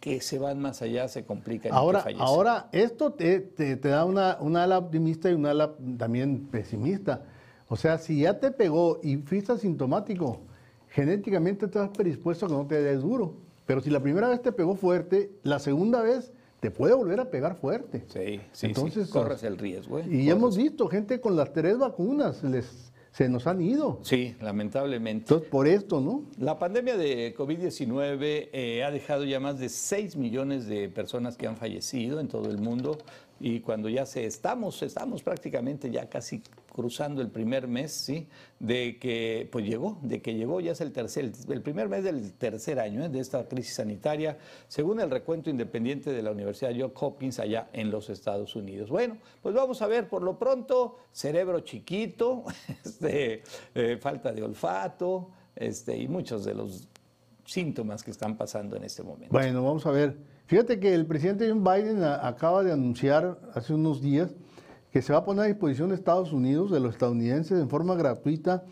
que 0.00 0.20
se 0.20 0.38
van 0.38 0.60
más 0.60 0.82
allá, 0.82 1.08
se 1.08 1.24
complican. 1.24 1.72
Ahora, 1.72 2.04
y 2.10 2.16
ahora 2.18 2.68
esto 2.72 3.12
te, 3.12 3.40
te, 3.40 3.76
te 3.76 3.88
da 3.88 4.04
una, 4.04 4.38
una, 4.40 4.64
ala 4.64 4.78
optimista 4.78 5.30
y 5.30 5.34
una 5.34 5.50
ala 5.50 5.74
también 5.98 6.46
pesimista. 6.50 7.24
O 7.68 7.76
sea, 7.76 7.98
si 7.98 8.20
ya 8.20 8.38
te 8.38 8.50
pegó 8.50 9.00
y 9.02 9.16
fuiste 9.16 9.52
asintomático, 9.52 10.40
genéticamente 10.90 11.66
estás 11.66 11.90
predispuesto 11.90 12.46
a 12.46 12.48
que 12.48 12.54
no 12.54 12.66
te 12.66 12.80
des 12.80 13.00
duro. 13.00 13.34
Pero 13.66 13.80
si 13.80 13.90
la 13.90 14.00
primera 14.00 14.28
vez 14.28 14.40
te 14.40 14.52
pegó 14.52 14.76
fuerte, 14.76 15.32
la 15.42 15.58
segunda 15.58 16.00
vez 16.00 16.32
te 16.60 16.70
puede 16.70 16.94
volver 16.94 17.20
a 17.20 17.30
pegar 17.30 17.56
fuerte. 17.56 18.04
Sí, 18.08 18.40
sí, 18.52 18.66
Entonces, 18.66 19.06
sí. 19.06 19.12
corres 19.12 19.42
el 19.42 19.58
riesgo. 19.58 19.98
¿eh? 19.98 20.04
Y 20.06 20.10
corres. 20.10 20.28
hemos 20.28 20.56
visto 20.56 20.88
gente 20.88 21.20
con 21.20 21.36
las 21.36 21.52
tres 21.52 21.76
vacunas, 21.78 22.42
les, 22.44 22.92
se 23.16 23.30
nos 23.30 23.46
han 23.46 23.62
ido. 23.62 23.98
Sí, 24.02 24.36
lamentablemente. 24.42 25.24
Entonces, 25.24 25.48
por 25.48 25.66
esto, 25.66 26.02
¿no? 26.02 26.24
La 26.38 26.58
pandemia 26.58 26.98
de 26.98 27.34
COVID-19 27.34 28.50
eh, 28.52 28.84
ha 28.84 28.90
dejado 28.90 29.24
ya 29.24 29.40
más 29.40 29.58
de 29.58 29.70
6 29.70 30.16
millones 30.16 30.66
de 30.66 30.90
personas 30.90 31.38
que 31.38 31.46
han 31.46 31.56
fallecido 31.56 32.20
en 32.20 32.28
todo 32.28 32.50
el 32.50 32.58
mundo 32.58 32.98
y 33.38 33.60
cuando 33.60 33.88
ya 33.88 34.06
se 34.06 34.24
estamos, 34.24 34.82
estamos 34.82 35.22
prácticamente 35.22 35.90
ya 35.90 36.08
casi 36.08 36.42
cruzando 36.72 37.22
el 37.22 37.28
primer 37.28 37.68
mes, 37.68 37.92
¿sí? 37.92 38.28
De 38.58 38.98
que 38.98 39.48
pues 39.50 39.64
llegó, 39.64 39.98
de 40.02 40.20
que 40.20 40.34
llegó 40.34 40.60
ya 40.60 40.72
es 40.72 40.80
el 40.80 40.92
tercer, 40.92 41.32
el 41.48 41.62
primer 41.62 41.88
mes 41.88 42.04
del 42.04 42.32
tercer 42.34 42.78
año 42.80 43.04
¿eh? 43.04 43.08
de 43.08 43.20
esta 43.20 43.48
crisis 43.48 43.74
sanitaria, 43.74 44.38
según 44.68 45.00
el 45.00 45.10
recuento 45.10 45.48
independiente 45.48 46.12
de 46.12 46.22
la 46.22 46.30
Universidad 46.30 46.72
Johns 46.78 46.92
Hopkins 46.94 47.38
allá 47.38 47.68
en 47.72 47.90
los 47.90 48.10
Estados 48.10 48.56
Unidos. 48.56 48.90
Bueno, 48.90 49.16
pues 49.42 49.54
vamos 49.54 49.80
a 49.82 49.86
ver 49.86 50.08
por 50.08 50.22
lo 50.22 50.38
pronto, 50.38 50.98
cerebro 51.12 51.60
chiquito, 51.60 52.44
este, 52.84 53.42
eh, 53.74 53.98
falta 54.00 54.32
de 54.32 54.42
olfato, 54.42 55.30
este, 55.54 55.96
y 55.96 56.08
muchos 56.08 56.44
de 56.44 56.54
los 56.54 56.88
síntomas 57.46 58.02
que 58.02 58.10
están 58.10 58.36
pasando 58.36 58.76
en 58.76 58.84
este 58.84 59.02
momento. 59.02 59.32
Bueno, 59.32 59.62
vamos 59.62 59.86
a 59.86 59.90
ver. 59.90 60.35
Fíjate 60.46 60.78
que 60.78 60.94
el 60.94 61.06
presidente 61.06 61.48
John 61.48 61.64
Biden 61.64 62.04
acaba 62.04 62.62
de 62.62 62.72
anunciar 62.72 63.38
hace 63.54 63.74
unos 63.74 64.00
días 64.00 64.34
que 64.92 65.02
se 65.02 65.12
va 65.12 65.18
a 65.20 65.24
poner 65.24 65.44
a 65.44 65.46
disposición 65.48 65.88
de 65.88 65.96
Estados 65.96 66.32
Unidos, 66.32 66.70
de 66.70 66.80
los 66.80 66.92
estadounidenses, 66.92 67.60
en 67.60 67.68
forma 67.68 67.96
gratuita, 67.96 68.64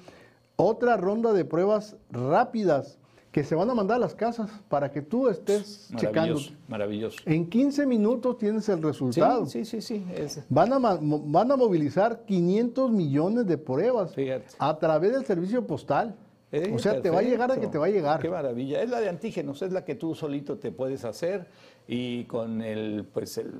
otra 0.57 0.97
ronda 0.97 1.33
de 1.33 1.45
pruebas 1.45 1.97
rápidas 2.11 2.99
que 3.33 3.43
se 3.43 3.57
van 3.57 3.69
a 3.69 3.75
mandar 3.75 3.97
a 3.97 3.99
las 3.99 4.15
casas 4.15 4.49
para 4.69 4.93
que 4.93 5.03
tú 5.03 5.29
estés 5.29 5.91
checando. 5.97 6.39
Maravilloso. 6.69 7.19
En 7.27 7.51
15 7.51 7.85
minutos 7.85 8.39
tienes 8.39 8.69
el 8.69 8.81
resultado. 8.81 9.45
Sí, 9.47 9.65
sí, 9.65 9.81
sí. 9.81 9.99
sí 9.99 10.15
es. 10.15 10.45
Van, 10.49 10.73
a, 10.73 10.79
van 10.79 11.51
a 11.51 11.57
movilizar 11.57 12.25
500 12.25 12.93
millones 12.93 13.47
de 13.49 13.59
pruebas 13.59 14.15
Fíjate. 14.15 14.47
a 14.57 14.79
través 14.79 15.13
del 15.13 15.25
servicio 15.27 15.67
postal. 15.67 16.15
Eh, 16.55 16.73
o 16.73 16.79
sea, 16.79 16.93
perfecto. 16.93 17.03
te 17.03 17.11
va 17.11 17.19
a 17.19 17.23
llegar 17.23 17.51
a 17.51 17.59
que 17.59 17.67
te 17.67 17.79
va 17.79 17.87
a 17.87 17.91
llegar. 17.91 18.21
Qué 18.21 18.31
maravilla. 18.31 18.81
Es 18.81 18.89
la 18.89 19.01
de 19.01 19.09
antígenos, 19.09 19.61
es 19.63 19.73
la 19.73 19.85
que 19.85 19.97
tú 19.97 20.15
solito 20.15 20.57
te 20.57 20.71
puedes 20.71 21.05
hacer 21.05 21.49
y 21.89 22.25
con 22.25 22.63
el, 22.63 23.05
pues 23.13 23.39
el, 23.39 23.55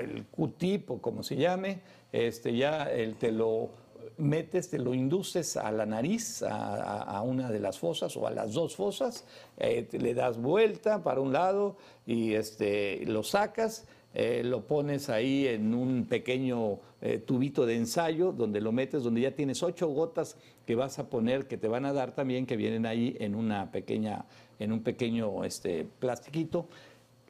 el 0.00 0.24
Q-tip 0.26 0.90
o 0.90 0.98
como 1.00 1.22
se 1.22 1.36
llame, 1.36 1.82
este, 2.10 2.56
ya 2.56 2.90
el, 2.90 3.14
te 3.14 3.30
lo 3.30 3.70
metes, 4.16 4.68
te 4.68 4.80
lo 4.80 4.94
induces 4.94 5.56
a 5.56 5.70
la 5.70 5.86
nariz, 5.86 6.42
a, 6.42 6.56
a, 6.56 7.02
a, 7.18 7.22
una 7.22 7.50
de 7.50 7.60
las 7.60 7.78
fosas 7.78 8.16
o 8.16 8.26
a 8.26 8.32
las 8.32 8.52
dos 8.52 8.74
fosas, 8.74 9.24
eh, 9.56 9.88
le 9.92 10.14
das 10.14 10.40
vuelta 10.40 11.04
para 11.04 11.20
un 11.20 11.32
lado 11.32 11.76
y 12.04 12.34
este, 12.34 13.04
lo 13.06 13.22
sacas. 13.22 13.86
Eh, 14.16 14.42
lo 14.44 14.64
pones 14.64 15.10
ahí 15.10 15.48
en 15.48 15.74
un 15.74 16.06
pequeño 16.06 16.78
eh, 17.02 17.18
tubito 17.18 17.66
de 17.66 17.74
ensayo 17.74 18.30
donde 18.30 18.60
lo 18.60 18.70
metes, 18.70 19.02
donde 19.02 19.20
ya 19.20 19.32
tienes 19.32 19.60
ocho 19.64 19.88
gotas 19.88 20.36
que 20.66 20.76
vas 20.76 21.00
a 21.00 21.10
poner, 21.10 21.48
que 21.48 21.56
te 21.58 21.66
van 21.66 21.84
a 21.84 21.92
dar 21.92 22.14
también, 22.14 22.46
que 22.46 22.56
vienen 22.56 22.86
ahí 22.86 23.16
en 23.18 23.34
una 23.34 23.72
pequeña, 23.72 24.24
en 24.60 24.70
un 24.70 24.84
pequeño 24.84 25.42
este, 25.44 25.84
plastiquito, 25.98 26.68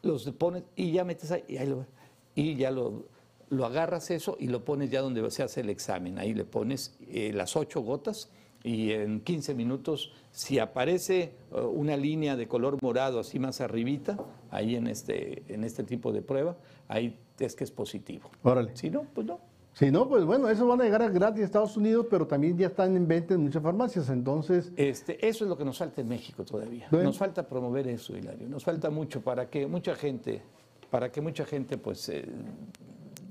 los 0.02 0.30
pones 0.32 0.64
y 0.76 0.92
ya 0.92 1.04
metes 1.04 1.30
ahí, 1.30 1.42
y, 1.48 1.58
lo, 1.64 1.86
y 2.34 2.54
ya 2.56 2.70
lo, 2.70 3.04
lo, 3.48 3.64
agarras 3.64 4.10
eso 4.10 4.36
y 4.38 4.48
lo 4.48 4.62
pones 4.62 4.90
ya 4.90 5.00
donde 5.00 5.30
se 5.30 5.42
hace 5.42 5.62
el 5.62 5.70
examen. 5.70 6.18
Ahí 6.18 6.34
le 6.34 6.44
pones 6.44 6.98
eh, 7.08 7.32
las 7.32 7.56
ocho 7.56 7.80
gotas 7.80 8.28
y 8.64 8.92
en 8.92 9.20
15 9.20 9.54
minutos, 9.54 10.10
si 10.32 10.58
aparece 10.58 11.34
uh, 11.52 11.58
una 11.66 11.96
línea 11.96 12.34
de 12.34 12.48
color 12.48 12.82
morado 12.82 13.20
así 13.20 13.38
más 13.38 13.60
arribita, 13.60 14.18
ahí 14.50 14.74
en 14.74 14.86
este, 14.86 15.44
en 15.48 15.64
este 15.64 15.84
tipo 15.84 16.12
de 16.12 16.22
prueba, 16.22 16.56
ahí 16.88 17.16
es 17.38 17.54
que 17.54 17.62
es 17.62 17.70
positivo. 17.70 18.30
Órale. 18.42 18.74
Si 18.74 18.88
no, 18.88 19.02
pues 19.14 19.26
no. 19.26 19.38
Si 19.74 19.90
no, 19.90 20.08
pues 20.08 20.24
bueno, 20.24 20.48
eso 20.48 20.66
van 20.66 20.80
a 20.80 20.84
llegar 20.84 21.12
gratis 21.12 21.42
a 21.42 21.44
Estados 21.44 21.76
Unidos, 21.76 22.06
pero 22.08 22.26
también 22.26 22.56
ya 22.56 22.68
están 22.68 22.96
en 22.96 23.06
venta 23.06 23.34
en 23.34 23.42
muchas 23.42 23.62
farmacias, 23.62 24.08
entonces... 24.08 24.72
Este, 24.76 25.26
eso 25.26 25.44
es 25.44 25.50
lo 25.50 25.58
que 25.58 25.64
nos 25.64 25.76
falta 25.76 26.00
en 26.00 26.08
México 26.08 26.44
todavía. 26.44 26.86
Bueno. 26.90 27.06
Nos 27.06 27.18
falta 27.18 27.46
promover 27.46 27.88
eso, 27.88 28.16
Hilario. 28.16 28.48
Nos 28.48 28.64
falta 28.64 28.88
mucho 28.88 29.20
para 29.20 29.50
que 29.50 29.66
mucha 29.66 29.94
gente, 29.96 30.42
para 30.90 31.12
que 31.12 31.20
mucha 31.20 31.44
gente, 31.44 31.76
pues... 31.76 32.08
Eh, 32.08 32.24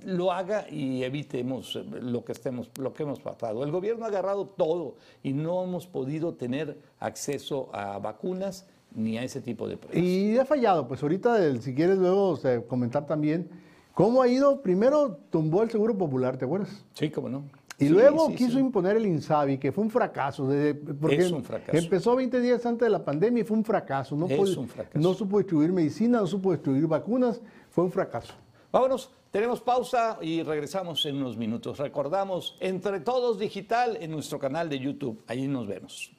lo 0.05 0.31
haga 0.31 0.65
y 0.69 1.03
evitemos 1.03 1.75
lo 1.75 2.23
que 2.23 2.31
estemos, 2.31 2.69
lo 2.79 2.93
que 2.93 3.03
hemos 3.03 3.19
pasado. 3.19 3.63
El 3.63 3.71
gobierno 3.71 4.05
ha 4.05 4.07
agarrado 4.07 4.47
todo 4.47 4.95
y 5.21 5.33
no 5.33 5.63
hemos 5.63 5.87
podido 5.87 6.33
tener 6.33 6.79
acceso 6.99 7.69
a 7.73 7.99
vacunas 7.99 8.67
ni 8.95 9.17
a 9.17 9.23
ese 9.23 9.41
tipo 9.41 9.67
de 9.67 9.77
pruebas. 9.77 10.03
Y 10.03 10.37
ha 10.37 10.45
fallado, 10.45 10.87
pues 10.87 11.01
ahorita, 11.01 11.59
si 11.61 11.73
quieres 11.73 11.97
luego 11.97 12.29
o 12.29 12.35
sea, 12.37 12.61
comentar 12.61 13.05
también 13.05 13.49
cómo 13.93 14.21
ha 14.21 14.27
ido, 14.27 14.61
primero 14.61 15.17
tumbó 15.29 15.63
el 15.63 15.71
Seguro 15.71 15.97
Popular, 15.97 16.37
¿te 16.37 16.45
acuerdas? 16.45 16.85
Sí, 16.93 17.09
cómo 17.09 17.29
no. 17.29 17.43
Y 17.79 17.87
sí, 17.87 17.89
luego 17.89 18.27
sí, 18.27 18.35
quiso 18.35 18.53
sí. 18.53 18.59
imponer 18.59 18.97
el 18.97 19.05
INSABI, 19.05 19.57
que 19.57 19.71
fue 19.71 19.83
un 19.83 19.89
fracaso. 19.89 20.47
Desde, 20.47 20.75
porque 20.75 21.17
es 21.17 21.31
un 21.31 21.43
fracaso. 21.43 21.77
Empezó 21.77 22.15
20 22.15 22.39
días 22.39 22.65
antes 22.65 22.85
de 22.85 22.89
la 22.89 23.03
pandemia 23.03 23.41
y 23.41 23.43
fue 23.43 23.57
un 23.57 23.63
fracaso. 23.63 24.15
No, 24.15 24.27
es 24.27 24.37
puede, 24.37 24.57
un 24.57 24.67
fracaso. 24.67 24.99
no 24.99 25.13
supo 25.13 25.39
distribuir 25.39 25.71
medicina, 25.71 26.19
no 26.19 26.27
supo 26.27 26.51
distribuir 26.51 26.87
vacunas, 26.87 27.41
fue 27.69 27.83
un 27.83 27.91
fracaso. 27.91 28.33
Vámonos, 28.71 29.11
tenemos 29.33 29.61
pausa 29.61 30.19
y 30.21 30.43
regresamos 30.43 31.03
en 31.07 31.15
unos 31.15 31.37
minutos. 31.37 31.79
Recordamos, 31.79 32.55
entre 32.59 32.99
todos 32.99 33.39
digital 33.39 33.97
en 33.99 34.11
nuestro 34.11 34.37
canal 34.37 34.69
de 34.69 34.77
YouTube. 34.77 35.23
Allí 35.25 35.47
nos 35.47 35.65
vemos. 35.65 36.11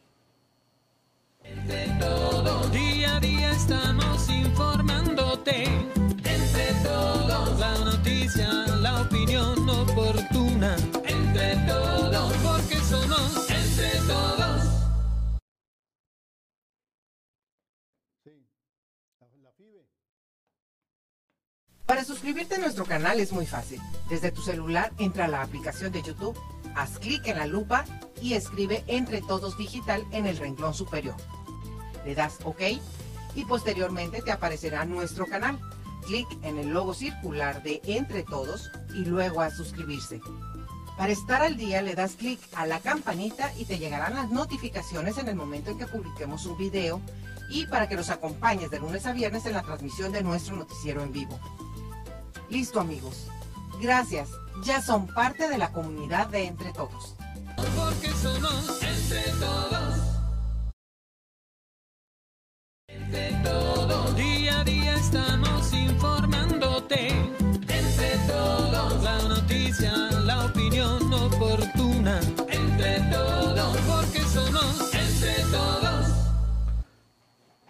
Entre 1.44 1.86
todos, 2.00 2.72
día 2.72 3.14
a 3.14 3.20
día 3.20 3.52
estamos 3.52 4.28
informándote. 4.28 5.62
Entre 5.62 6.74
todos, 6.82 7.60
la 7.60 7.78
noticia, 7.84 8.50
la 8.82 9.02
opinión 9.02 9.68
oportuna. 9.68 10.74
Entre 11.06 11.54
todos, 11.68 12.32
porque 12.42 12.76
somos 12.82 13.48
entre 13.48 13.90
todos. 14.08 14.62
Sí, 18.24 18.44
la 19.40 19.52
FIBE. 19.52 20.03
Para 21.86 22.02
suscribirte 22.02 22.54
a 22.54 22.58
nuestro 22.58 22.86
canal 22.86 23.20
es 23.20 23.32
muy 23.32 23.44
fácil. 23.44 23.78
Desde 24.08 24.32
tu 24.32 24.40
celular 24.40 24.90
entra 24.98 25.26
a 25.26 25.28
la 25.28 25.42
aplicación 25.42 25.92
de 25.92 26.02
YouTube, 26.02 26.38
haz 26.74 26.98
clic 26.98 27.26
en 27.26 27.36
la 27.36 27.46
lupa 27.46 27.84
y 28.22 28.32
escribe 28.32 28.82
Entre 28.86 29.20
Todos 29.20 29.58
Digital 29.58 30.02
en 30.10 30.26
el 30.26 30.38
renglón 30.38 30.72
superior. 30.72 31.14
Le 32.06 32.14
das 32.14 32.38
OK 32.44 32.62
y 33.34 33.44
posteriormente 33.44 34.22
te 34.22 34.32
aparecerá 34.32 34.86
nuestro 34.86 35.26
canal. 35.26 35.60
Clic 36.06 36.26
en 36.42 36.56
el 36.56 36.70
logo 36.70 36.94
circular 36.94 37.62
de 37.62 37.82
Entre 37.84 38.22
Todos 38.22 38.70
y 38.94 39.04
luego 39.04 39.42
a 39.42 39.50
suscribirse. 39.50 40.22
Para 40.96 41.12
estar 41.12 41.42
al 41.42 41.58
día 41.58 41.82
le 41.82 41.94
das 41.94 42.12
clic 42.12 42.40
a 42.54 42.66
la 42.66 42.80
campanita 42.80 43.52
y 43.58 43.66
te 43.66 43.78
llegarán 43.78 44.14
las 44.14 44.30
notificaciones 44.30 45.18
en 45.18 45.28
el 45.28 45.34
momento 45.34 45.70
en 45.70 45.78
que 45.78 45.86
publiquemos 45.86 46.46
un 46.46 46.56
video 46.56 47.02
y 47.50 47.66
para 47.66 47.88
que 47.88 47.96
nos 47.96 48.08
acompañes 48.08 48.70
de 48.70 48.78
lunes 48.78 49.04
a 49.04 49.12
viernes 49.12 49.44
en 49.44 49.52
la 49.52 49.62
transmisión 49.62 50.12
de 50.12 50.22
nuestro 50.22 50.56
noticiero 50.56 51.02
en 51.02 51.12
vivo. 51.12 51.38
Listo 52.54 52.78
amigos. 52.78 53.26
Gracias. 53.82 54.28
Ya 54.62 54.80
son 54.80 55.08
parte 55.08 55.48
de 55.48 55.58
la 55.58 55.72
comunidad 55.72 56.28
de 56.28 56.44
Entre 56.44 56.72
Todos. 56.72 57.16
Porque 57.56 58.08
somos 58.10 58.80
entre 58.80 59.32
todos. 59.40 59.94
Entre 62.86 63.32
todos. 63.42 64.16
Día 64.16 64.60
a 64.60 64.64
día 64.64 64.94
estamos 64.94 65.72
informándote. 65.72 66.53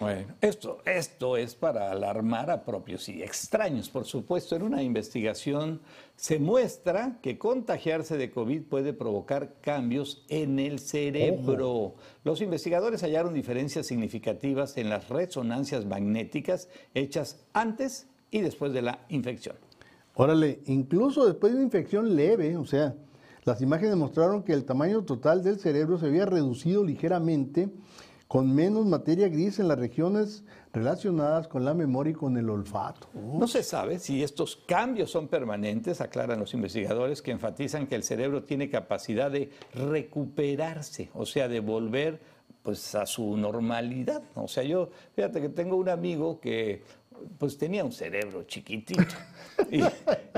Bueno, 0.05 0.35
esto, 0.43 0.83
esto 0.85 1.39
es 1.39 1.55
para 1.55 1.91
alarmar 1.91 2.51
a 2.51 2.63
propios 2.63 3.09
y 3.09 3.23
extraños. 3.23 3.89
Por 3.89 4.05
supuesto, 4.05 4.55
en 4.55 4.63
una 4.63 4.83
investigación 4.83 5.81
se 6.15 6.39
muestra 6.39 7.21
que 7.23 7.39
contagiarse 7.39 8.19
de 8.19 8.31
COVID 8.31 8.65
puede 8.65 8.93
provocar 8.93 9.55
cambios 9.63 10.27
en 10.29 10.59
el 10.59 10.79
cerebro. 10.79 11.95
Los 12.23 12.43
investigadores 12.43 13.03
hallaron 13.03 13.33
diferencias 13.33 13.87
significativas 13.87 14.77
en 14.77 14.91
las 14.91 15.09
resonancias 15.09 15.87
magnéticas 15.87 16.69
hechas 16.93 17.47
antes 17.55 18.07
y 18.31 18.43
después 18.43 18.75
de 18.75 18.83
la 18.83 19.07
infección. 19.09 19.57
Órale, 20.17 20.61
incluso 20.67 21.25
después 21.25 21.51
de 21.51 21.57
una 21.57 21.65
infección 21.65 22.15
leve, 22.15 22.59
o 22.59 22.67
sea, 22.67 22.95
las 23.45 23.63
imágenes 23.63 23.97
mostraron 23.97 24.43
que 24.43 24.53
el 24.53 24.67
tamaño 24.67 25.03
total 25.05 25.43
del 25.43 25.59
cerebro 25.59 25.97
se 25.97 26.07
había 26.07 26.27
reducido 26.27 26.85
ligeramente 26.85 27.71
con 28.35 28.53
menos 28.53 28.85
materia 28.85 29.29
gris 29.29 29.61
en 29.61 29.69
las 29.69 29.79
regiones 29.79 30.43
relacionadas 30.73 31.47
con 31.47 31.65
la 31.65 31.73
memoria 31.73 32.11
y 32.11 32.15
con 32.15 32.37
el 32.37 32.51
olfato. 32.51 33.07
No 33.15 33.47
se 33.47 33.63
sabe 33.63 34.01
si 34.01 34.25
estos 34.25 34.57
cambios 34.57 35.13
son 35.13 35.29
permanentes, 35.29 36.01
aclaran 36.01 36.41
los 36.41 36.53
investigadores 36.53 37.23
que 37.23 37.31
enfatizan 37.31 37.87
que 37.87 37.95
el 37.95 38.03
cerebro 38.03 38.43
tiene 38.43 38.69
capacidad 38.69 39.31
de 39.31 39.51
recuperarse, 39.73 41.11
o 41.15 41.27
sea, 41.27 41.47
de 41.47 41.61
volver 41.61 42.21
pues 42.65 42.97
a 42.97 43.07
su 43.07 43.37
normalidad. 43.37 44.25
O 44.35 44.49
sea, 44.49 44.65
yo, 44.65 44.91
fíjate 45.15 45.41
que 45.41 45.51
tengo 45.51 45.77
un 45.77 45.89
amigo 45.89 46.41
que 46.41 46.83
pues 47.39 47.57
tenía 47.57 47.85
un 47.85 47.93
cerebro 47.93 48.43
chiquitito 48.43 49.15
y, 49.71 49.81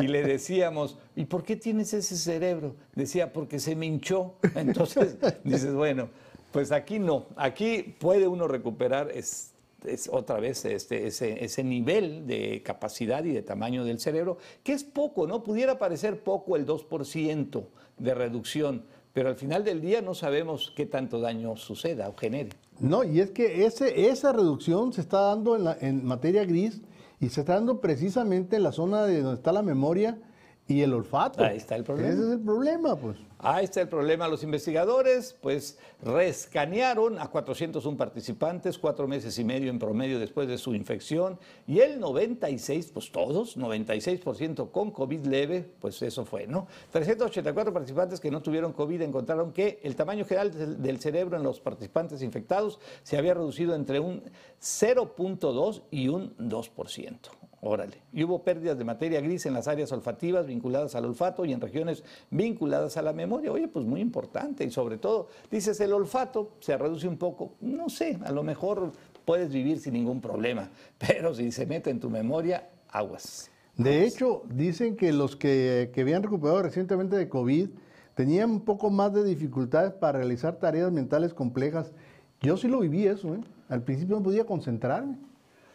y 0.03 0.09
le 0.09 0.23
decíamos, 0.23 0.99
¿y 1.15 1.25
por 1.25 1.45
qué 1.45 1.57
tienes 1.57 1.95
ese 1.95 2.15
cerebro? 2.17 2.77
Decía, 2.95 3.33
porque 3.33 3.59
se 3.59 3.75
me 3.75 3.87
hinchó. 3.87 4.35
Entonces 4.55 5.17
dices, 5.45 5.73
bueno, 5.73 6.11
pues 6.57 6.73
aquí 6.73 6.99
no, 6.99 7.27
aquí 7.37 7.97
puede 8.01 8.27
uno 8.27 8.49
recuperar 8.49 9.11
es, 9.11 9.53
es 9.85 10.09
otra 10.11 10.41
vez 10.41 10.65
este, 10.65 11.07
ese, 11.07 11.45
ese 11.45 11.63
nivel 11.63 12.27
de 12.27 12.63
capacidad 12.63 13.23
y 13.25 13.33
de 13.33 13.43
tamaño 13.43 13.85
del 13.85 14.01
cerebro, 14.01 14.39
que 14.63 14.73
es 14.73 14.83
poco, 14.83 15.27
¿no? 15.27 15.43
Pudiera 15.43 15.79
parecer 15.79 16.21
poco 16.21 16.57
el 16.57 16.65
2% 16.65 17.63
de 17.99 18.15
reducción, 18.15 18.87
pero 19.13 19.29
al 19.29 19.35
final 19.35 19.65
del 19.65 19.83
día 19.83 20.01
no 20.01 20.15
sabemos 20.15 20.73
qué 20.75 20.87
tanto 20.87 21.21
daño 21.21 21.59
suceda 21.59 22.09
o 22.09 22.17
genere. 22.17 22.53
No, 22.81 23.05
y 23.05 23.21
es 23.21 23.33
que 23.33 23.67
ese, 23.67 24.09
esa 24.09 24.33
reducción 24.33 24.95
se 24.95 25.03
está 25.03 25.21
dando 25.21 25.57
en, 25.57 25.65
la, 25.65 25.77
en 25.79 26.07
materia 26.07 26.47
gris 26.47 26.81
y 27.21 27.29
se 27.29 27.41
está 27.41 27.57
dando 27.57 27.83
precisamente 27.83 28.57
en 28.57 28.63
la 28.63 28.73
zona 28.73 29.05
de 29.05 29.21
donde 29.21 29.37
está 29.37 29.53
la 29.53 29.63
memoria 29.63 30.19
y 30.67 30.81
el 30.81 30.95
olfato. 30.95 31.45
Ahí 31.45 31.59
está 31.59 31.77
el 31.77 31.85
problema. 31.85 32.15
Ese 32.15 32.23
es 32.23 32.31
el 32.31 32.41
problema, 32.41 32.97
pues. 32.97 33.19
Ahí 33.39 33.65
está 33.65 33.83
el 33.83 33.89
problema. 33.89 34.29
Los 34.29 34.43
investigadores, 34.43 35.37
pues, 35.43 35.79
rescanearon 36.03 37.19
a 37.19 37.29
401 37.29 37.97
participantes, 37.97 38.79
cuatro 38.79 39.07
meses 39.07 39.39
y 39.39 39.45
medio 39.45 39.71
en 39.71 39.79
promedio 39.79 40.19
después 40.19 40.49
de 40.49 40.57
su 40.57 40.75
infección, 40.75 41.39
y 41.67 41.81
el 41.81 42.01
96, 42.01 42.91
pues 42.93 43.13
todos, 43.13 43.59
96% 43.59 44.71
con 44.71 44.91
COVID 44.91 45.27
leve, 45.27 45.69
pues 45.81 46.01
eso 46.01 46.25
fue, 46.25 46.47
¿no? 46.47 46.67
384 46.93 47.73
participantes 47.73 48.21
que 48.21 48.31
no 48.31 48.41
tuvieron 48.41 48.73
COVID 48.73 49.03
encontraron 49.03 49.53
que 49.53 49.81
el 49.83 49.97
tamaño 49.97 50.25
general 50.25 50.83
del, 50.83 50.99
cerebro 50.99 51.37
en 51.37 51.43
los 51.43 51.61
participantes 51.61 52.23
infectados 52.23 52.79
se 53.03 53.19
había 53.19 53.35
reducido 53.35 53.75
entre 53.75 54.01
un 54.01 54.23
0.2 54.61 55.83
y 55.91 56.09
un 56.09 56.35
2%. 56.39 57.46
Órale. 57.61 57.97
Y 58.13 58.23
hubo 58.25 58.43
pérdidas 58.43 58.79
de 58.79 58.85
materia 58.85 59.21
gris 59.21 59.47
en 59.47 59.55
las 59.55 59.67
áreas 59.67 59.91
olfativas 59.91 60.47
vinculadas 60.47 60.95
al 60.95 61.07
olfato 61.07 61.45
y 61.45 61.53
en 61.53 61.61
regiones 61.61 62.05
vinculadas 62.31 62.97
a 62.97 63.03
la 63.03 63.13
memoria. 63.13 63.51
Oye, 63.51 63.67
pues 63.67 63.85
muy 63.87 64.01
importante. 64.01 64.65
Y 64.65 64.71
sobre 64.71 64.99
todo, 64.99 65.29
dices, 65.51 65.81
el 65.81 65.93
olfato 65.93 66.53
se 66.61 66.77
reduce 66.77 67.09
un 67.09 67.17
poco. 67.17 67.55
No 67.61 67.89
sé, 67.89 68.19
a 68.25 68.33
lo 68.33 68.43
mejor 68.43 68.93
puedes 69.25 69.53
vivir 69.53 69.81
sin 69.81 69.95
ningún 69.95 70.21
problema. 70.21 70.69
Pero 70.99 71.35
si 71.35 71.51
se 71.51 71.67
mete 71.67 71.91
en 71.91 71.99
tu 71.99 72.11
memoria, 72.11 72.69
aguas. 72.89 73.51
De 73.77 74.05
hecho, 74.05 74.43
dicen 74.49 74.97
que 74.97 75.13
los 75.13 75.37
que, 75.37 75.91
que 75.95 76.03
habían 76.03 76.23
recuperado 76.23 76.63
recientemente 76.63 77.17
de 77.17 77.29
COVID 77.29 77.69
tenían 78.15 78.51
un 78.51 78.61
poco 78.61 78.91
más 78.91 79.13
de 79.13 79.25
dificultades 79.25 79.93
para 79.93 80.19
realizar 80.19 80.57
tareas 80.57 80.91
mentales 80.93 81.35
complejas. 81.35 81.93
Yo 82.41 82.57
sí 82.57 82.69
lo 82.69 82.81
viví 82.81 83.07
eso, 83.07 83.35
¿eh? 83.35 83.41
Al 83.69 83.83
principio 83.83 84.17
no 84.17 84.23
podía 84.23 84.45
concentrarme. 84.45 85.19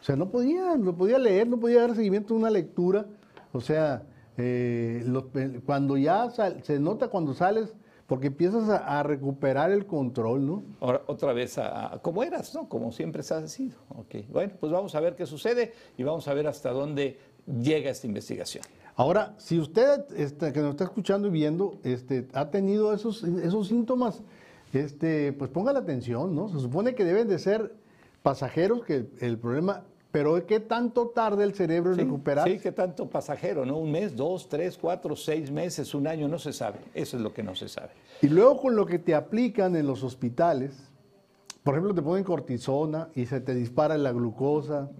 O 0.02 0.04
sea, 0.04 0.16
no 0.16 0.30
podía, 0.30 0.76
no 0.76 0.94
podía 0.96 1.16
leer, 1.18 1.46
no 1.46 1.58
podía 1.60 1.82
dar 1.82 1.94
seguimiento 1.94 2.34
a 2.34 2.36
una 2.36 2.50
lectura. 2.50 3.06
O 3.52 3.60
sea, 3.60 4.02
eh, 4.36 5.04
lo- 5.06 5.30
cuando 5.64 5.96
ya 5.96 6.28
sal- 6.30 6.60
se 6.64 6.80
nota 6.80 7.06
cuando 7.06 7.34
sales, 7.34 7.72
porque 8.08 8.26
empiezas 8.26 8.68
a, 8.68 8.98
a 8.98 9.02
recuperar 9.04 9.70
el 9.70 9.86
control, 9.86 10.44
¿no? 10.44 10.62
Ahora, 10.80 11.02
otra 11.06 11.32
vez 11.32 11.56
a, 11.56 11.94
a 11.94 11.98
como 12.02 12.24
eras, 12.24 12.52
¿no? 12.54 12.68
Como 12.68 12.90
siempre 12.90 13.20
has 13.20 13.50
sido. 13.52 13.76
Ok. 13.90 14.26
Bueno, 14.30 14.52
pues 14.58 14.72
vamos 14.72 14.92
a 14.96 15.00
ver 15.00 15.14
qué 15.14 15.24
sucede 15.24 15.72
y 15.96 16.02
vamos 16.02 16.26
a 16.26 16.34
ver 16.34 16.48
hasta 16.48 16.72
dónde 16.72 17.18
llega 17.46 17.88
esta 17.90 18.06
investigación. 18.08 18.64
Ahora, 18.96 19.34
si 19.38 19.58
usted 19.58 20.04
este, 20.16 20.52
que 20.52 20.60
nos 20.60 20.70
está 20.72 20.84
escuchando 20.84 21.28
y 21.28 21.30
viendo 21.30 21.78
este, 21.84 22.26
ha 22.34 22.50
tenido 22.50 22.92
esos, 22.92 23.22
esos 23.22 23.68
síntomas, 23.68 24.20
este, 24.72 25.32
pues 25.32 25.48
ponga 25.50 25.72
la 25.72 25.78
atención, 25.78 26.34
¿no? 26.34 26.48
Se 26.48 26.58
supone 26.58 26.94
que 26.96 27.04
deben 27.04 27.28
de 27.28 27.38
ser 27.38 27.72
pasajeros, 28.22 28.84
que 28.84 28.96
el, 28.96 29.10
el 29.20 29.38
problema, 29.38 29.84
pero 30.12 30.46
¿qué 30.46 30.60
tanto 30.60 31.08
tarda 31.08 31.42
el 31.42 31.54
cerebro 31.54 31.90
en 31.92 31.96
Sí, 31.96 32.02
recuperarse? 32.04 32.52
Sí, 32.54 32.60
qué 32.62 32.70
tanto 32.72 33.08
pasajero, 33.08 33.64
¿no? 33.66 33.78
Un 33.78 33.90
mes, 33.90 34.14
dos, 34.14 34.48
tres, 34.48 34.78
cuatro, 34.78 35.16
seis 35.16 35.50
meses, 35.50 35.94
un 35.94 36.06
año, 36.06 36.28
no 36.28 36.38
se 36.38 36.52
sabe. 36.52 36.78
Eso 36.94 37.16
es 37.16 37.22
lo 37.22 37.32
que 37.32 37.42
no 37.42 37.54
se 37.54 37.68
sabe. 37.68 37.90
Y 38.20 38.28
luego 38.28 38.60
con 38.60 38.76
lo 38.76 38.86
que 38.86 38.98
te 38.98 39.14
aplican 39.14 39.74
en 39.74 39.86
los 39.86 40.04
hospitales, 40.04 40.90
por 41.64 41.74
ejemplo, 41.74 41.94
te 41.94 42.02
ponen 42.02 42.24
cortisona 42.24 43.08
y 43.14 43.24
se 43.26 43.40
te 43.40 43.54
dispara 43.54 43.96
la 43.96 44.12
glucosa, 44.12 44.90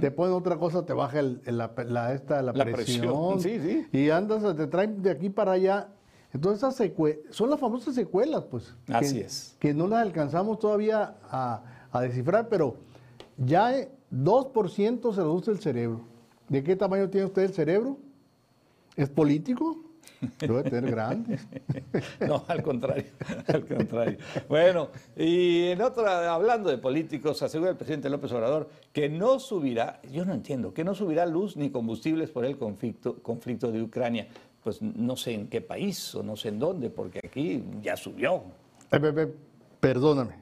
te 0.00 0.10
ponen 0.10 0.34
otra 0.34 0.56
cosa, 0.56 0.86
te 0.86 0.92
baja 0.92 1.18
el- 1.20 1.42
el- 1.44 1.58
la, 1.58 1.72
la- 1.86 2.12
esta, 2.14 2.40
la 2.42 2.52
La 2.52 2.64
presión, 2.64 3.36
presión, 3.36 3.40
sí, 3.40 3.60
sí. 3.92 3.98
y 3.98 4.08
andas, 4.10 4.56
te 4.56 4.66
traen 4.68 5.02
de 5.02 5.10
aquí 5.10 5.28
para 5.30 5.52
allá. 5.52 5.88
Entonces, 6.32 6.62
esas 6.62 6.90
son 7.30 7.50
las 7.50 7.60
famosas 7.60 7.94
secuelas, 7.94 8.44
pues. 8.44 8.74
Así 8.88 9.16
que- 9.16 9.24
es. 9.26 9.54
Que 9.58 9.74
no 9.74 9.86
las 9.86 10.00
alcanzamos 10.00 10.58
todavía 10.58 11.16
a, 11.30 11.62
a 11.90 12.00
descifrar, 12.00 12.48
pero 12.48 12.76
ya 13.36 13.76
eh, 13.76 13.90
2% 14.12 15.12
se 15.14 15.20
reduce 15.20 15.50
el 15.50 15.58
cerebro. 15.60 16.00
¿De 16.48 16.62
qué 16.62 16.76
tamaño 16.76 17.08
tiene 17.08 17.26
usted 17.26 17.42
el 17.42 17.52
cerebro? 17.54 17.96
¿Es 18.96 19.08
político? 19.08 19.78
Debe 20.38 20.62
tener 20.64 20.90
grande. 20.90 21.38
No, 22.26 22.44
al 22.46 22.62
contrario, 22.62 23.04
al 23.48 23.66
contrario. 23.66 24.18
Bueno, 24.48 24.88
y 25.16 25.64
en 25.64 25.82
otra, 25.82 26.32
hablando 26.32 26.70
de 26.70 26.78
políticos, 26.78 27.42
asegura 27.42 27.70
el 27.70 27.76
presidente 27.76 28.08
López 28.08 28.30
Obrador 28.32 28.68
que 28.92 29.08
no 29.08 29.38
subirá, 29.40 30.00
yo 30.12 30.24
no 30.24 30.32
entiendo, 30.32 30.72
que 30.72 30.84
no 30.84 30.94
subirá 30.94 31.26
luz 31.26 31.56
ni 31.56 31.70
combustibles 31.70 32.30
por 32.30 32.44
el 32.44 32.56
conflicto, 32.58 33.16
conflicto 33.22 33.72
de 33.72 33.82
Ucrania. 33.82 34.28
Pues 34.62 34.80
no 34.80 35.16
sé 35.16 35.32
en 35.34 35.48
qué 35.48 35.60
país 35.60 36.14
o 36.14 36.22
no 36.22 36.36
sé 36.36 36.48
en 36.50 36.60
dónde, 36.60 36.88
porque 36.88 37.20
aquí 37.24 37.64
ya 37.82 37.96
subió. 37.96 38.42
Eh, 38.92 39.00
pe- 39.00 39.12
pe- 39.12 39.34
Perdóname. 39.80 40.36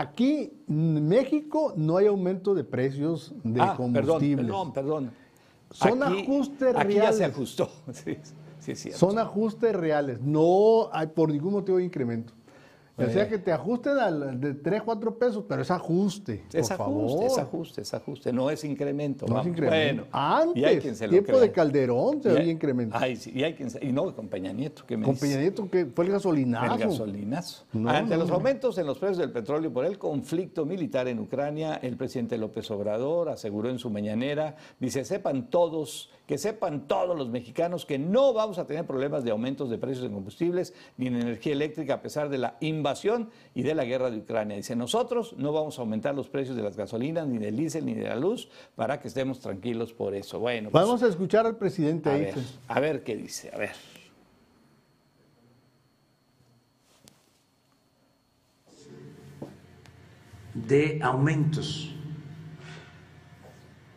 Aquí 0.00 0.52
en 0.68 1.08
México 1.08 1.72
no 1.76 1.96
hay 1.96 2.06
aumento 2.06 2.54
de 2.54 2.64
precios 2.64 3.34
de 3.42 3.60
ah, 3.60 3.76
perdón, 3.76 3.76
combustibles. 3.76 4.46
perdón, 4.46 4.72
perdón. 4.72 5.10
Son 5.70 6.02
ajustes 6.02 6.74
Aquí 6.76 6.94
ya 6.94 7.00
reales. 7.00 7.16
se 7.16 7.24
ajustó. 7.24 7.70
Sí, 7.92 8.18
sí, 8.60 8.72
es 8.72 8.80
cierto. 8.80 8.98
Son 8.98 9.18
ajustes 9.18 9.74
reales. 9.74 10.20
No 10.20 10.88
hay 10.92 11.06
por 11.08 11.30
ningún 11.30 11.52
motivo 11.52 11.78
de 11.78 11.84
incremento. 11.84 12.32
O 12.98 13.10
sea 13.10 13.28
que 13.28 13.36
te 13.38 13.52
ajusten 13.52 13.98
al, 13.98 14.40
de 14.40 14.54
3, 14.54 14.82
4 14.82 15.18
pesos, 15.18 15.44
pero 15.46 15.60
es 15.60 15.70
ajuste. 15.70 16.44
Es 16.52 16.68
por 16.70 16.80
ajuste, 16.80 17.16
favor. 17.16 17.26
es 17.26 17.38
ajuste, 17.38 17.80
es 17.82 17.94
ajuste, 17.94 18.32
no 18.32 18.48
es 18.48 18.64
incremento. 18.64 19.26
No 19.26 19.38
es 19.40 19.46
incremento. 19.46 20.06
Bueno, 20.10 20.52
y 20.54 20.60
hay 20.60 20.64
Antes, 20.76 20.82
quien 20.82 20.96
se 20.96 21.06
lo 21.06 21.10
tiempo 21.10 21.38
de 21.38 21.52
Calderón 21.52 22.22
se 22.22 22.28
Y 22.28 22.32
hay- 22.32 22.38
había 22.38 22.52
incremento. 22.52 22.96
Ay, 22.98 23.16
sí, 23.16 23.32
y, 23.34 23.42
hay 23.42 23.52
quien 23.52 23.68
se- 23.68 23.84
y 23.84 23.92
no, 23.92 24.14
con 24.16 24.28
Peña 24.28 24.50
Nieto, 24.52 24.82
me 24.88 25.02
Con 25.04 25.12
dice? 25.14 25.26
Peña 25.26 25.40
Nieto, 25.40 25.68
que 25.70 25.84
fue 25.84 26.06
el 26.06 26.12
gasolinazo. 26.12 26.74
El 26.74 26.80
gasolinazo. 26.80 27.64
No, 27.74 27.90
Ante 27.90 28.14
no, 28.16 28.22
los 28.22 28.30
aumentos 28.30 28.78
en 28.78 28.86
los 28.86 28.98
precios 28.98 29.18
del 29.18 29.30
petróleo 29.30 29.70
por 29.70 29.84
el 29.84 29.98
conflicto 29.98 30.64
militar 30.64 31.06
en 31.06 31.18
Ucrania, 31.18 31.74
el 31.82 31.98
presidente 31.98 32.38
López 32.38 32.70
Obrador 32.70 33.28
aseguró 33.28 33.68
en 33.68 33.78
su 33.78 33.90
mañanera, 33.90 34.56
dice, 34.80 35.04
sepan 35.04 35.50
todos, 35.50 36.08
que 36.26 36.38
sepan 36.38 36.88
todos 36.88 37.16
los 37.16 37.28
mexicanos 37.28 37.84
que 37.84 37.98
no 37.98 38.32
vamos 38.32 38.58
a 38.58 38.66
tener 38.66 38.86
problemas 38.86 39.22
de 39.22 39.32
aumentos 39.32 39.68
de 39.68 39.76
precios 39.76 40.02
de 40.04 40.10
combustibles 40.10 40.72
ni 40.96 41.08
en 41.08 41.16
energía 41.16 41.52
eléctrica 41.52 41.94
a 41.94 42.00
pesar 42.02 42.30
de 42.30 42.38
la 42.38 42.56
invasión 42.60 42.85
y 43.54 43.62
de 43.62 43.74
la 43.74 43.84
guerra 43.84 44.10
de 44.10 44.18
Ucrania. 44.18 44.56
Dice, 44.56 44.76
nosotros 44.76 45.34
no 45.38 45.52
vamos 45.52 45.78
a 45.78 45.82
aumentar 45.82 46.14
los 46.14 46.28
precios 46.28 46.56
de 46.56 46.62
las 46.62 46.76
gasolinas, 46.76 47.26
ni 47.26 47.38
del 47.38 47.56
diésel, 47.56 47.84
ni 47.84 47.94
de 47.94 48.04
la 48.04 48.16
luz, 48.16 48.48
para 48.74 49.00
que 49.00 49.08
estemos 49.08 49.40
tranquilos 49.40 49.92
por 49.92 50.14
eso. 50.14 50.38
Bueno, 50.38 50.70
pues, 50.70 50.84
Vamos 50.84 51.02
a 51.02 51.08
escuchar 51.08 51.46
al 51.46 51.56
presidente 51.56 52.08
a 52.10 52.14
ahí. 52.14 52.22
ver, 52.22 52.34
a 52.68 52.80
ver 52.80 53.02
qué 53.02 53.16
dice, 53.16 53.50
a 53.52 53.58
ver. 53.58 53.72
de 60.54 60.98
aumentos 61.02 61.94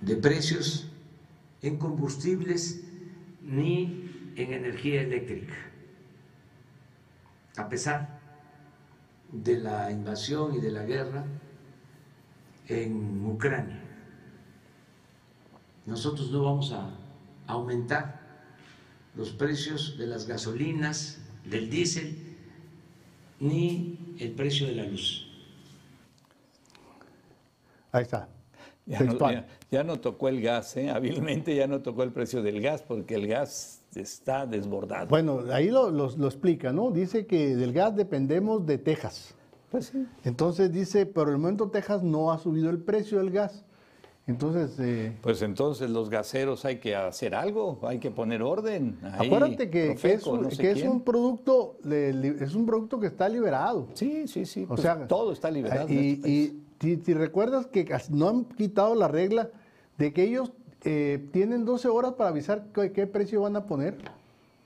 de 0.02 0.15
precios 0.17 0.89
en 1.62 1.78
combustibles 1.78 2.82
ni 3.41 4.34
en 4.36 4.54
energía 4.54 5.02
eléctrica. 5.02 5.54
A 7.58 7.67
pesar 7.67 8.18
de 9.32 9.60
la 9.60 9.92
invasión 9.92 10.56
y 10.56 10.60
de 10.60 10.72
la 10.72 10.84
guerra 10.84 11.26
en 12.68 13.26
Ucrania, 13.26 13.82
nosotros 15.86 16.32
no 16.32 16.44
vamos 16.44 16.72
a 16.72 16.92
aumentar 17.48 18.20
los 19.15 19.32
precios 19.32 19.98
de 19.98 20.08
las 20.08 20.28
gasolinas, 20.28 21.20
del 21.46 21.70
diésel, 21.70 22.38
ni 23.39 24.15
el 24.20 24.32
precio 24.32 24.68
de 24.68 24.76
la 24.76 24.84
luz. 24.84 25.28
Ahí 27.92 28.04
está. 28.04 28.30
Ya 28.89 28.99
no, 28.99 29.06
Textual. 29.06 29.34
ya- 29.36 29.47
ya 29.71 29.84
no 29.84 29.99
tocó 30.02 30.28
el 30.30 30.41
gas, 30.41 30.75
¿eh? 30.75 30.89
hábilmente 30.89 31.56
ya 31.56 31.67
no 31.67 31.82
tocó 31.82 32.04
el 32.04 32.12
precio 32.12 32.41
del 32.41 32.60
gas 32.60 32.82
porque 32.82 33.15
el 33.15 33.28
gas 33.28 33.84
está 33.95 34.45
desbordado. 34.47 35.08
Bueno, 35.08 35.43
ahí 35.54 35.69
lo, 35.69 35.91
lo- 35.91 36.10
lo 36.17 36.28
explica, 36.28 36.73
¿no? 36.73 36.89
Dice 36.91 37.25
que 37.28 37.56
del 37.56 37.71
gas 37.71 37.95
dependemos 37.95 38.65
de 38.65 38.78
Texas. 38.80 39.36
Pues 39.71 39.86
sí. 39.86 40.08
Entonces 40.25 40.71
dice, 40.71 41.06
pero 41.06 41.30
el 41.30 41.38
momento 41.38 41.69
Texas 41.69 42.02
no 42.02 42.32
ha 42.32 42.39
subido 42.39 42.71
el 42.71 42.80
precio 42.80 43.19
del 43.19 43.30
gas. 43.30 43.63
Entonces, 44.25 44.75
eh, 44.80 45.15
Pues 45.21 45.41
entonces 45.41 45.89
los 45.89 46.10
gaseros 46.10 46.63
hay 46.65 46.78
que 46.78 46.95
hacer 46.95 47.34
algo, 47.34 47.80
hay 47.84 47.97
que 47.99 48.12
poner 48.12 48.43
orden. 48.43 48.99
Ahí, 49.17 49.28
acuérdate 49.28 49.69
que, 49.71 49.95
que 49.95 50.13
es, 50.13 50.25
un, 50.28 50.43
no 50.43 50.52
sé 50.52 50.62
que 50.62 50.71
es 50.71 50.78
quién. 50.80 50.89
un 50.89 51.02
producto, 51.02 51.78
es 51.89 52.54
un 52.54 52.65
producto 52.67 52.99
que 52.99 53.08
está 53.08 53.28
liberado. 53.28 53.88
Sí, 53.93 54.28
sí, 54.28 54.45
sí. 54.45 54.63
O 54.65 54.67
pues 54.69 54.82
sea, 54.82 55.08
todo 55.08 55.32
está 55.32 55.49
liberado. 55.49 55.88
en 55.89 55.97
este 55.97 56.21
país. 56.21 56.54
Si, 56.80 56.98
si 56.98 57.13
recuerdas 57.13 57.68
que 57.68 57.89
no 58.10 58.30
han 58.30 58.46
quitado 58.46 58.96
la 58.96 59.08
regla 59.08 59.50
de 59.98 60.13
que 60.13 60.24
ellos 60.24 60.52
eh, 60.84 61.28
tienen 61.32 61.65
12 61.65 61.88
horas 61.89 62.13
para 62.13 62.30
avisar 62.30 62.68
qué, 62.74 62.92
qué 62.92 63.06
precio 63.08 63.42
van 63.42 63.56
a 63.56 63.65
poner. 63.65 63.98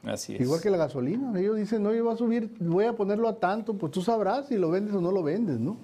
Así 0.03 0.35
es. 0.35 0.41
Igual 0.41 0.61
que 0.61 0.69
la 0.69 0.77
gasolina. 0.77 1.37
Ellos 1.39 1.55
dicen, 1.55 1.81
no, 1.81 1.93
yo 1.93 2.03
voy 2.03 2.13
a 2.13 2.17
subir, 2.17 2.51
voy 2.59 2.85
a 2.85 2.93
ponerlo 2.93 3.27
a 3.27 3.39
tanto, 3.39 3.73
pues 3.75 3.91
tú 3.91 4.01
sabrás 4.01 4.47
si 4.47 4.57
lo 4.57 4.69
vendes 4.69 4.93
o 4.93 5.01
no 5.01 5.11
lo 5.11 5.23
vendes, 5.23 5.59
¿no? 5.59 5.77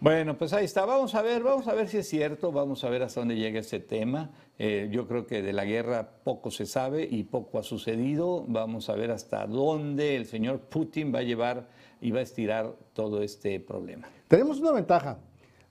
Bueno, 0.00 0.36
pues 0.36 0.52
ahí 0.52 0.66
está. 0.66 0.84
Vamos 0.84 1.14
a 1.14 1.22
ver, 1.22 1.42
vamos 1.42 1.66
a 1.66 1.72
ver 1.72 1.88
si 1.88 1.98
es 1.98 2.08
cierto, 2.08 2.52
vamos 2.52 2.84
a 2.84 2.90
ver 2.90 3.02
hasta 3.02 3.20
dónde 3.20 3.36
llega 3.36 3.60
este 3.60 3.80
tema. 3.80 4.30
Eh, 4.58 4.88
yo 4.90 5.08
creo 5.08 5.26
que 5.26 5.40
de 5.40 5.54
la 5.54 5.64
guerra 5.64 6.10
poco 6.24 6.50
se 6.50 6.66
sabe 6.66 7.08
y 7.10 7.22
poco 7.22 7.58
ha 7.58 7.62
sucedido. 7.62 8.44
Vamos 8.46 8.90
a 8.90 8.96
ver 8.96 9.10
hasta 9.10 9.46
dónde 9.46 10.16
el 10.16 10.26
señor 10.26 10.58
Putin 10.60 11.14
va 11.14 11.20
a 11.20 11.22
llevar 11.22 11.68
y 12.02 12.10
va 12.10 12.18
a 12.18 12.22
estirar 12.22 12.74
todo 12.92 13.22
este 13.22 13.60
problema. 13.60 14.06
Tenemos 14.28 14.60
una 14.60 14.72
ventaja. 14.72 15.16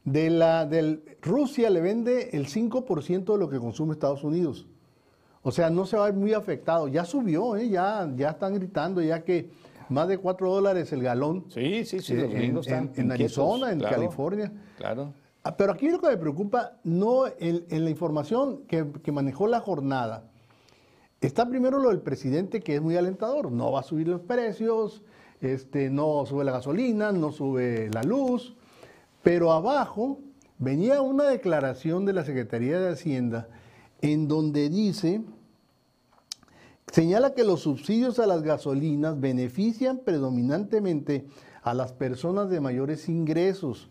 De 0.05 0.29
la, 0.29 0.65
del, 0.65 1.03
Rusia 1.21 1.69
le 1.69 1.79
vende 1.79 2.31
el 2.33 2.47
5% 2.47 3.33
de 3.33 3.37
lo 3.37 3.49
que 3.49 3.57
consume 3.59 3.93
Estados 3.93 4.23
Unidos. 4.23 4.67
O 5.41 5.51
sea, 5.51 5.69
no 5.69 5.85
se 5.85 5.95
va 5.97 6.03
a 6.07 6.09
ver 6.11 6.19
muy 6.19 6.33
afectado. 6.33 6.87
Ya 6.87 7.05
subió, 7.05 7.55
¿eh? 7.55 7.69
ya, 7.69 8.09
ya 8.15 8.31
están 8.31 8.53
gritando 8.55 9.01
ya 9.01 9.23
que 9.23 9.49
más 9.89 10.07
de 10.07 10.17
4 10.17 10.49
dólares 10.51 10.91
el 10.91 11.03
galón. 11.03 11.45
Sí, 11.49 11.85
sí, 11.85 11.99
sí, 12.01 12.13
eh, 12.13 12.17
los 12.17 12.25
en, 12.31 12.31
gringos 12.37 12.67
están 12.67 12.91
en- 12.95 13.01
en 13.05 13.11
Arizona, 13.13 13.71
en 13.71 13.79
claro, 13.79 13.95
California. 13.95 14.51
Claro. 14.77 15.13
Ah, 15.43 15.55
Pero 15.55 15.73
aquí 15.73 15.89
lo 15.89 15.99
que 15.99 16.07
me 16.07 16.17
preocupa, 16.17 16.77
no 16.83 17.27
en, 17.27 17.65
en 17.69 17.83
la 17.83 17.89
información 17.89 18.63
que, 18.67 18.85
que 19.03 19.11
manejó 19.11 19.47
la 19.47 19.59
jornada, 19.59 20.29
está 21.21 21.47
primero 21.47 21.79
lo 21.79 21.89
del 21.89 21.99
presidente 22.01 22.61
que 22.61 22.75
es 22.75 22.81
muy 22.81 22.95
alentador, 22.97 23.51
no 23.51 23.71
va 23.71 23.81
a 23.81 23.83
subir 23.83 24.07
los 24.07 24.21
precios, 24.21 25.01
este, 25.41 25.89
no 25.89 26.25
sube 26.25 26.43
la 26.45 26.51
gasolina, 26.53 27.11
no 27.11 27.31
sube 27.33 27.89
la 27.93 28.03
luz, 28.03 28.55
pero 29.23 29.53
abajo 29.53 30.19
venía 30.59 31.01
una 31.01 31.23
declaración 31.23 32.05
de 32.05 32.13
la 32.13 32.25
Secretaría 32.25 32.79
de 32.79 32.91
Hacienda 32.91 33.47
en 34.01 34.27
donde 34.27 34.69
dice, 34.69 35.23
señala 36.91 37.33
que 37.33 37.45
los 37.45 37.61
subsidios 37.61 38.19
a 38.19 38.27
las 38.27 38.43
gasolinas 38.43 39.19
benefician 39.19 39.99
predominantemente 39.99 41.25
a 41.63 41.73
las 41.73 41.93
personas 41.93 42.49
de 42.49 42.59
mayores 42.59 43.07
ingresos. 43.07 43.89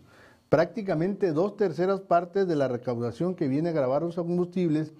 Prácticamente 0.49 1.33
dos 1.33 1.57
terceras 1.57 2.01
partes 2.01 2.47
de 2.47 2.55
la 2.55 2.67
recaudación 2.67 3.33
que 3.33 3.47
viene 3.47 3.69
a 3.69 3.73
grabar 3.73 4.03
los 4.03 4.15
combustibles 4.15 4.93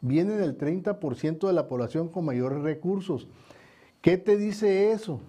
viene 0.00 0.34
del 0.34 0.56
30% 0.56 1.48
de 1.48 1.52
la 1.52 1.66
población 1.66 2.08
con 2.08 2.24
mayores 2.24 2.62
recursos. 2.62 3.26
¿Qué 4.00 4.16
te 4.16 4.36
dice 4.36 4.92
eso? 4.92 5.20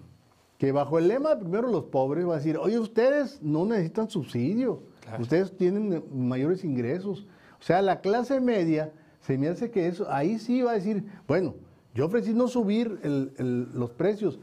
Que 0.62 0.70
bajo 0.70 0.96
el 0.96 1.08
lema 1.08 1.36
primero 1.40 1.66
los 1.66 1.86
pobres 1.86 2.24
va 2.24 2.34
a 2.34 2.36
decir, 2.36 2.56
oye, 2.56 2.78
ustedes 2.78 3.42
no 3.42 3.66
necesitan 3.66 4.08
subsidio, 4.08 4.84
ustedes 5.18 5.56
tienen 5.56 6.04
mayores 6.14 6.62
ingresos. 6.62 7.26
O 7.58 7.64
sea, 7.64 7.82
la 7.82 8.00
clase 8.00 8.38
media, 8.40 8.92
se 9.22 9.36
me 9.36 9.48
hace 9.48 9.72
que 9.72 9.88
eso, 9.88 10.06
ahí 10.08 10.38
sí 10.38 10.62
va 10.62 10.70
a 10.70 10.74
decir, 10.74 11.04
bueno, 11.26 11.56
yo 11.96 12.06
ofrecí 12.06 12.32
no 12.32 12.46
subir 12.46 13.00
el- 13.02 13.32
el- 13.38 13.72
los 13.72 13.90
precios, 13.90 14.38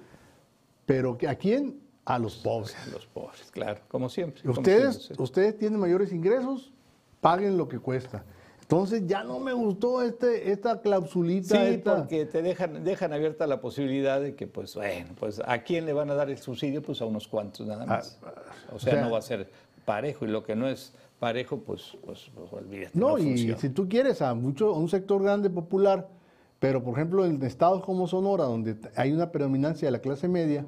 pero 0.86 1.18
¿a 1.26 1.36
quién? 1.36 1.80
A 2.04 2.20
los 2.20 2.36
pobres. 2.40 2.76
Los 2.92 3.06
pobres, 3.08 3.50
claro, 3.50 3.80
como 3.88 4.10
siempre. 4.10 4.42
como 4.42 4.56
Ustedes, 4.60 4.96
siempre. 4.98 5.24
ustedes 5.24 5.58
tienen 5.58 5.80
mayores 5.80 6.12
ingresos, 6.12 6.74
paguen 7.22 7.58
lo 7.58 7.70
que 7.70 7.80
cuesta. 7.80 8.26
Entonces 8.72 9.08
ya 9.08 9.24
no 9.24 9.40
me 9.40 9.52
gustó 9.52 10.04
este, 10.04 10.52
esta 10.52 10.80
clausulita. 10.80 11.56
Sí, 11.56 11.72
esta- 11.74 11.96
porque 11.98 12.28
te 12.28 12.44
dejan, 12.44 12.84
dejan 12.84 13.12
abierta 13.14 13.48
la 13.48 13.60
posibilidad 13.62 14.22
de 14.22 14.36
que, 14.36 14.46
pues, 14.46 14.76
bueno, 14.76 15.10
pues, 15.20 15.42
¿a 15.44 15.64
quién 15.64 15.88
le 15.88 15.94
van 15.94 16.12
a 16.12 16.14
dar 16.14 16.30
el 16.30 16.38
subsidio? 16.38 16.84
Pues 16.84 17.02
a 17.02 17.06
unos 17.06 17.28
cuantos 17.28 17.66
nada 17.66 17.88
más. 17.88 18.20
o, 18.72 18.78
sea, 18.78 18.94
sea- 18.94 19.02
no 19.06 19.10
va 19.12 19.18
a 19.18 19.22
ser 19.24 19.50
parejo, 19.86 20.26
y 20.26 20.28
lo 20.28 20.44
que 20.44 20.56
no 20.56 20.68
es 20.70 20.94
parejo, 21.20 21.58
pues, 21.62 21.98
pues, 22.06 22.30
pues, 22.36 22.54
olvídate. 22.54 22.92
No, 22.94 23.14
No, 23.14 23.18
y 23.18 23.56
si 23.58 23.70
tú 23.70 23.90
quieres 23.90 24.22
a 24.22 24.36
mucho, 24.36 24.72
un 24.74 24.88
sector 24.88 25.24
grande 25.24 25.50
popular, 25.50 26.08
pero 26.60 26.84
por 26.84 26.94
ejemplo 26.94 27.26
en 27.26 27.42
estados 27.42 27.82
como 27.84 28.06
Sonora, 28.08 28.44
donde 28.44 28.76
hay 28.96 29.12
una 29.12 29.32
predominancia 29.32 29.88
de 29.88 29.94
la 29.94 30.00
clase 30.00 30.28
media, 30.28 30.64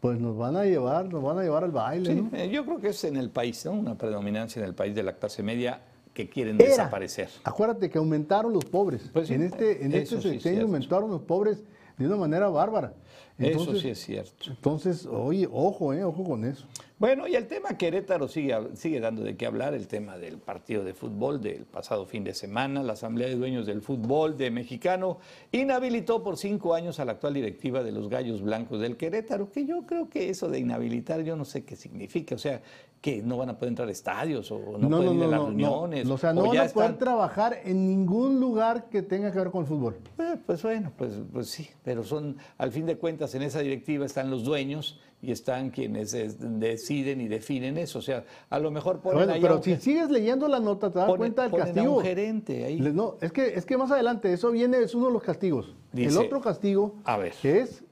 pues 0.00 0.18
nos 0.18 0.36
van 0.36 0.56
a 0.56 0.64
llevar, 0.64 1.04
nos 1.08 1.22
van 1.22 1.38
a 1.38 1.42
llevar 1.44 1.62
al 1.62 1.70
baile, 1.70 2.14
Sí, 2.14 2.20
¿no? 2.20 2.36
eh, 2.36 2.50
yo 2.50 2.64
creo 2.64 2.80
que 2.80 2.88
es 2.88 3.04
en 3.04 3.16
el 3.16 3.30
país, 3.30 3.64
¿no? 3.64 3.70
Una 3.74 3.96
predominancia 3.96 4.60
en 4.60 4.66
el 4.66 4.74
país 4.74 4.92
de 4.96 5.04
la 5.04 5.12
clase 5.12 5.44
media 5.44 5.80
que 6.14 6.30
quieren 6.30 6.56
Era. 6.60 6.70
desaparecer. 6.70 7.28
Acuérdate 7.42 7.90
que 7.90 7.98
aumentaron 7.98 8.52
los 8.52 8.64
pobres. 8.64 9.10
Pues 9.12 9.30
en 9.30 9.42
este, 9.42 9.84
en 9.84 9.92
este 9.92 10.20
sí 10.20 10.28
es 10.28 10.34
sexenio 10.34 10.62
aumentaron 10.62 11.10
los 11.10 11.22
pobres 11.22 11.64
de 11.98 12.06
una 12.06 12.16
manera 12.16 12.48
bárbara. 12.48 12.94
eso 13.38 13.76
sí 13.76 13.88
es 13.88 13.98
cierto. 13.98 14.50
Entonces, 14.50 15.06
oye, 15.06 15.48
ojo, 15.50 15.92
eh, 15.92 16.04
ojo 16.04 16.24
con 16.24 16.44
eso. 16.44 16.66
Bueno, 17.04 17.28
y 17.28 17.34
el 17.34 17.46
tema 17.48 17.76
Querétaro 17.76 18.28
sigue, 18.28 18.56
sigue 18.76 18.98
dando 18.98 19.22
de 19.22 19.36
qué 19.36 19.44
hablar, 19.44 19.74
el 19.74 19.88
tema 19.88 20.16
del 20.16 20.38
partido 20.38 20.82
de 20.84 20.94
fútbol 20.94 21.38
del 21.38 21.66
pasado 21.66 22.06
fin 22.06 22.24
de 22.24 22.32
semana. 22.32 22.82
La 22.82 22.94
Asamblea 22.94 23.28
de 23.28 23.34
Dueños 23.36 23.66
del 23.66 23.82
Fútbol 23.82 24.38
de 24.38 24.50
Mexicano 24.50 25.18
inhabilitó 25.52 26.22
por 26.22 26.38
cinco 26.38 26.72
años 26.72 27.00
a 27.00 27.04
la 27.04 27.12
actual 27.12 27.34
directiva 27.34 27.82
de 27.82 27.92
los 27.92 28.08
Gallos 28.08 28.40
Blancos 28.40 28.80
del 28.80 28.96
Querétaro, 28.96 29.52
que 29.52 29.66
yo 29.66 29.84
creo 29.84 30.08
que 30.08 30.30
eso 30.30 30.48
de 30.48 30.58
inhabilitar 30.60 31.20
yo 31.20 31.36
no 31.36 31.44
sé 31.44 31.66
qué 31.66 31.76
significa, 31.76 32.36
o 32.36 32.38
sea, 32.38 32.62
que 33.02 33.22
no 33.22 33.36
van 33.36 33.50
a 33.50 33.58
poder 33.58 33.72
entrar 33.72 33.86
a 33.86 33.92
estadios 33.92 34.50
o 34.50 34.78
no, 34.78 34.88
pueden 34.88 35.18
ir 35.18 35.24
a 35.24 35.26
las 35.26 35.40
reuniones. 35.40 36.08
O 36.08 36.16
sea, 36.16 36.32
no 36.32 36.40
van 36.46 36.56
a 36.56 36.68
poder 36.68 36.68
están- 36.68 36.98
trabajar 36.98 37.58
en 37.62 37.86
ningún 37.86 38.40
lugar 38.40 38.88
que 38.88 39.02
tenga 39.02 39.30
que 39.30 39.36
ver 39.40 39.50
con 39.50 39.60
el 39.60 39.66
fútbol. 39.66 39.98
Eh, 40.18 40.36
Pues 40.46 40.62
bueno, 40.62 40.90
pues, 40.96 41.20
pues 41.30 41.48
sí, 41.48 41.68
pero 41.82 42.02
son, 42.02 42.38
al 42.56 42.72
fin 42.72 42.86
de 42.86 42.96
cuentas, 42.96 43.34
en 43.34 43.42
esa 43.42 43.60
directiva 43.60 44.06
están 44.06 44.30
los 44.30 44.42
dueños 44.42 44.98
y 45.26 45.32
están 45.32 45.70
quienes 45.70 46.12
deciden 46.12 47.20
y 47.20 47.28
definen 47.28 47.78
eso. 47.78 47.98
O 47.98 48.02
sea, 48.02 48.24
a 48.50 48.58
lo 48.58 48.70
mejor 48.70 49.00
ponen 49.00 49.18
Bueno, 49.18 49.32
ahí 49.32 49.40
pero 49.40 49.62
si 49.62 49.76
sigues 49.76 50.10
leyendo 50.10 50.46
la 50.48 50.60
nota, 50.60 50.90
te 50.90 50.98
das 50.98 51.08
ponen- 51.08 51.18
cuenta 51.18 51.42
del 51.42 51.50
ponen 51.50 51.62
a 51.68 51.72
castigo. 51.72 51.96
un 51.96 52.02
gerente 52.02 52.64
ahí. 52.64 52.80
No, 52.80 53.16
es 53.20 53.32
que, 53.32 53.54
es 53.54 53.64
que 53.66 53.76
más 53.76 53.90
adelante, 53.90 54.32
eso 54.32 54.50
viene, 54.50 54.78
es 54.78 54.94
uno 54.94 55.06
de 55.06 55.12
los 55.12 55.22
castigos. 55.22 55.74
el 55.94 56.16
otro 56.16 56.40
castigo 56.40 56.96
A 57.04 57.16
ver. 57.16 57.32
es, 57.42 57.82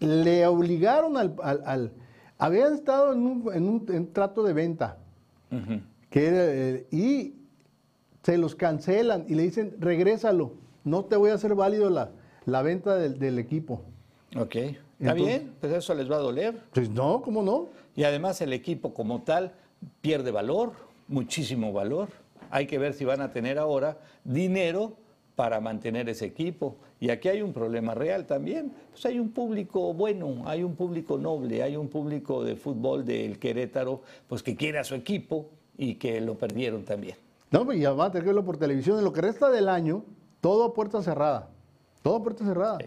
le 0.00 0.46
obligaron 0.46 1.16
al, 1.16 1.34
al- 1.42 1.62
al- 1.64 1.92
habían 2.38 2.74
estado 2.74 3.12
en 3.12 3.20
un, 3.26 3.50
en 3.54 3.68
un- 3.68 3.86
en 3.90 4.12
trato 4.12 4.42
de 4.42 4.52
venta 4.52 4.96
que 6.10 6.26
era, 6.26 6.44
eh, 6.46 6.86
y 6.90 7.34
se 8.22 8.38
los 8.38 8.54
cancelan 8.54 9.24
y 9.28 9.34
le 9.34 9.42
dicen, 9.42 9.76
regrésalo, 9.78 10.52
no 10.84 11.04
te 11.04 11.16
voy 11.16 11.30
a 11.30 11.34
hacer 11.34 11.54
válido 11.54 11.90
la, 11.90 12.10
la 12.46 12.62
venta 12.62 12.96
del, 12.96 13.18
del 13.18 13.38
equipo. 13.38 13.82
Ok. 14.36 14.56
Está 15.00 15.12
Entonces- 15.12 15.40
bien, 15.40 15.54
pues 15.60 15.72
eso 15.72 15.94
les 15.94 16.10
va 16.10 16.16
a 16.16 16.20
doler. 16.20 16.54
Pues 16.74 16.90
no, 16.90 17.22
¿cómo 17.22 17.42
no? 17.42 17.68
Y 17.96 18.04
además 18.04 18.40
el 18.42 18.52
equipo 18.52 18.92
como 18.92 19.22
tal 19.22 19.52
pierde 20.02 20.30
valor, 20.30 20.72
muchísimo 21.08 21.72
valor. 21.72 22.08
Hay 22.50 22.66
que 22.66 22.78
ver 22.78 22.92
si 22.92 23.04
van 23.06 23.22
a 23.22 23.32
tener 23.32 23.58
ahora 23.58 23.98
dinero 24.24 24.92
para 25.36 25.58
mantener 25.60 26.08
ese 26.10 26.26
equipo. 26.26 26.76
Y 27.00 27.08
aquí 27.08 27.28
hay 27.28 27.40
un 27.40 27.54
problema 27.54 27.94
real 27.94 28.26
también. 28.26 28.72
Pues 28.90 29.06
hay 29.06 29.18
un 29.18 29.30
público 29.30 29.94
bueno, 29.94 30.42
hay 30.46 30.62
un 30.62 30.74
público 30.76 31.16
noble, 31.16 31.62
hay 31.62 31.76
un 31.76 31.88
público 31.88 32.44
de 32.44 32.56
fútbol 32.56 33.06
del 33.06 33.38
Querétaro, 33.38 34.02
pues 34.28 34.42
que 34.42 34.54
quiere 34.54 34.78
a 34.78 34.84
su 34.84 34.94
equipo 34.94 35.48
y 35.78 35.94
que 35.94 36.20
lo 36.20 36.34
perdieron 36.36 36.84
también. 36.84 37.16
No, 37.50 37.64
pues 37.64 37.80
ya 37.80 37.90
van 37.92 38.08
a 38.08 38.10
tener 38.12 38.24
que 38.24 38.28
verlo 38.28 38.44
por 38.44 38.58
televisión. 38.58 38.98
En 38.98 39.04
lo 39.04 39.14
que 39.14 39.22
resta 39.22 39.48
del 39.48 39.70
año, 39.70 40.04
todo 40.42 40.64
a 40.64 40.74
puerta 40.74 41.02
cerrada. 41.02 41.48
Todo 42.02 42.16
a 42.16 42.22
puerta 42.22 42.44
cerrada. 42.44 42.78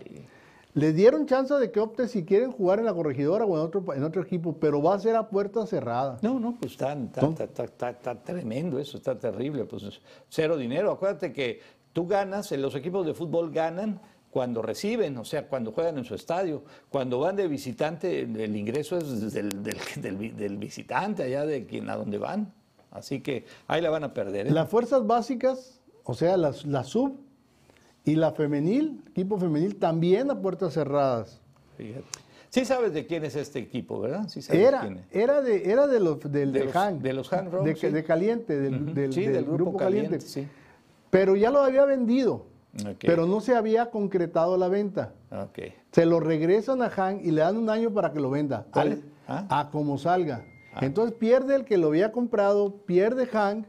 Le 0.75 0.91
dieron 0.91 1.27
chance 1.27 1.53
de 1.53 1.71
que 1.71 1.79
opte 1.79 2.07
si 2.07 2.25
quieren 2.25 2.51
jugar 2.51 2.79
en 2.79 2.85
la 2.85 2.93
corregidora 2.93 3.45
o 3.45 3.55
en 3.55 3.61
otro, 3.61 3.93
en 3.93 4.03
otro 4.03 4.23
equipo, 4.23 4.53
pero 4.59 4.81
va 4.81 4.95
a 4.95 4.99
ser 4.99 5.15
a 5.15 5.29
puerta 5.29 5.67
cerrada. 5.67 6.17
No, 6.23 6.39
no, 6.39 6.55
pues 6.59 6.71
está, 6.71 6.93
está, 6.93 7.21
¿No? 7.21 7.29
está- 7.29 7.43
está- 7.43 7.63
está- 7.65 7.89
está 7.91 8.15
tremendo 8.23 8.79
eso, 8.79 8.97
está 8.97 9.17
terrible, 9.17 9.65
pues 9.65 9.83
cero 10.29 10.57
dinero. 10.57 10.91
Acuérdate 10.91 11.31
que 11.31 11.59
tú 11.93 12.07
ganas, 12.07 12.51
eh, 12.51 12.57
los 12.57 12.73
equipos 12.75 13.05
de 13.05 13.13
fútbol 13.13 13.51
ganan 13.51 13.99
cuando 14.31 14.63
reciben, 14.63 15.15
o 15.19 15.25
sea, 15.25 15.47
cuando 15.47 15.71
juegan 15.73 15.99
en 15.99 16.05
su 16.05 16.15
estadio. 16.15 16.63
Cuando 16.89 17.19
van 17.19 17.35
de 17.35 17.47
visitante, 17.47 18.21
el 18.21 18.55
ingreso 18.55 18.97
es 18.97 19.31
del, 19.31 19.61
del- 19.61 19.77
del 20.01 20.17
vi- 20.17 20.31
del 20.31 20.57
visitante, 20.57 21.21
allá 21.21 21.45
de 21.45 21.67
quien 21.67 21.87
a 21.91 21.95
donde 21.97 22.17
van. 22.17 22.51
Así 22.89 23.21
que 23.21 23.45
ahí 23.67 23.79
la 23.79 23.91
van 23.91 24.05
a 24.05 24.13
perder. 24.15 24.47
¿eh? 24.47 24.51
Las 24.51 24.69
fuerzas 24.69 25.05
básicas, 25.05 25.81
o 26.03 26.15
sea, 26.15 26.35
las- 26.35 26.65
la 26.65 26.83
sub 26.83 27.19
y 28.05 28.15
la 28.15 28.31
femenil, 28.31 29.01
equipo 29.11 29.37
femenil, 29.37 29.75
también 29.77 30.29
a 30.31 30.39
puertas 30.41 30.73
cerradas. 30.73 31.41
Fíjate. 31.77 32.05
Sí 32.49 32.65
sabes 32.65 32.93
de 32.93 33.07
quién 33.07 33.25
es 33.25 33.35
este 33.35 33.59
equipo, 33.59 33.99
¿verdad? 33.99 34.27
Sí 34.27 34.41
sabes 34.41 34.61
de 34.71 34.77
quién 34.79 34.97
es. 34.97 35.05
era 35.11 35.41
de, 35.41 35.71
era 35.71 35.87
de 35.87 35.99
los 35.99 36.19
del 36.19 36.51
De 36.51 36.59
de 36.59 36.65
los- 36.65 36.73
Hank. 36.73 37.01
de 37.01 37.13
los 37.13 37.31
Rock, 37.31 37.63
de, 37.65 37.75
sí. 37.75 37.87
de 37.87 38.03
Caliente, 38.03 38.59
del, 38.59 38.83
Ujú. 38.83 38.93
del- 38.93 39.13
Sí, 39.13 39.25
del 39.25 39.45
grupo, 39.45 39.77
Caliente. 39.77 40.19
sí. 40.21 40.47
Pero 41.09 41.35
ya 41.35 41.49
lo 41.49 41.59
había 41.63 41.85
vendido, 41.85 42.45
pero 42.99 43.25
no 43.25 43.39
se 43.41 43.55
había 43.55 43.89
concretado 43.89 44.57
la 44.57 44.67
venta. 44.67 45.13
Ok. 45.31 45.59
Se 45.91 46.05
lo 46.05 46.19
regresan 46.19 46.81
a 46.81 46.89
Hank 46.89 47.21
y 47.23 47.31
le 47.31 47.41
dan 47.41 47.57
un 47.57 47.69
año 47.69 47.91
para 47.91 48.11
que 48.13 48.19
lo 48.19 48.29
venda. 48.29 48.65
Ah. 49.27 49.45
A 49.49 49.69
como 49.71 49.97
salga. 49.97 50.43
Entonces 50.81 51.15
pierde 51.15 51.55
el 51.55 51.65
que 51.65 51.77
lo 51.77 51.87
había 51.87 52.11
comprado, 52.11 52.75
pierde 52.85 53.27
Hank 53.27 53.65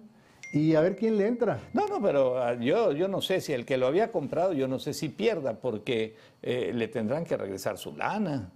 y 0.54 0.76
a 0.76 0.80
ver 0.80 0.94
quién 0.94 1.18
le 1.18 1.26
entra. 1.26 1.58
No, 1.72 1.88
no, 1.88 2.00
pero 2.00 2.38
ah, 2.38 2.54
yo, 2.54 2.92
yo 2.92 3.08
no 3.08 3.20
sé 3.20 3.40
si 3.40 3.52
el 3.52 3.66
que 3.66 3.76
lo 3.76 3.88
había 3.88 4.12
comprado, 4.12 4.52
yo 4.52 4.68
no 4.68 4.78
sé 4.78 4.94
si 4.94 5.08
pierda, 5.08 5.54
porque 5.54 6.14
eh, 6.42 6.70
le 6.72 6.86
tendrán 6.86 7.24
que 7.24 7.36
regresar 7.36 7.76
su 7.76 7.96
lana. 7.96 8.52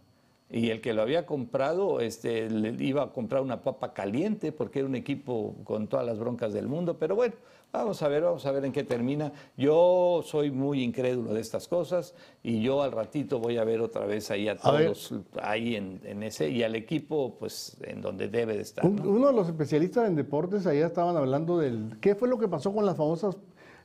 Y 0.48 0.70
el 0.70 0.80
que 0.80 0.94
lo 0.94 1.02
había 1.02 1.26
comprado 1.26 2.00
este, 2.00 2.48
le 2.48 2.72
iba 2.82 3.02
a 3.02 3.12
comprar 3.12 3.42
una 3.42 3.62
papa 3.62 3.92
caliente, 3.94 4.52
porque 4.52 4.78
era 4.78 4.88
un 4.88 4.94
equipo 4.94 5.56
con 5.64 5.88
todas 5.88 6.06
las 6.06 6.20
broncas 6.20 6.52
del 6.52 6.68
mundo. 6.68 6.96
Pero 6.98 7.16
bueno, 7.16 7.34
vamos 7.72 8.02
a 8.02 8.08
ver, 8.08 8.22
vamos 8.22 8.44
a 8.46 8.52
ver 8.52 8.64
en 8.64 8.72
qué 8.72 8.84
termina. 8.84 9.32
Yo 9.56 10.22
soy 10.24 10.50
muy 10.50 10.82
incrédulo 10.82 11.32
de 11.34 11.40
estas 11.40 11.68
cosas 11.68 12.14
y 12.42 12.60
yo 12.62 12.82
al 12.82 12.92
ratito 12.92 13.38
voy 13.38 13.56
a 13.58 13.64
ver 13.64 13.80
otra 13.80 14.06
vez 14.06 14.30
ahí 14.30 14.48
a 14.48 14.52
A 14.62 14.72
ver. 14.72 14.86
todos, 14.86 15.14
ahí 15.42 15.76
en, 15.76 16.00
en 16.04 16.22
ese, 16.22 16.48
y 16.50 16.62
al 16.62 16.74
equipo, 16.74 17.36
pues 17.38 17.76
en 17.82 18.00
donde 18.00 18.28
debe 18.28 18.54
de 18.56 18.62
estar. 18.62 18.84
Un- 18.84 18.96
¿no? 18.96 19.10
Uno 19.10 19.26
de 19.28 19.32
los 19.34 19.46
especialistas 19.48 20.08
en 20.08 20.16
deportes 20.16 20.66
allá 20.66 20.86
estaban 20.86 21.16
hablando 21.16 21.58
del 21.58 21.98
qué 22.00 22.14
fue 22.14 22.28
lo 22.28 22.38
que 22.38 22.48
pasó 22.48 22.72
con 22.72 22.84
las 22.86 22.96
famosas 22.96 23.36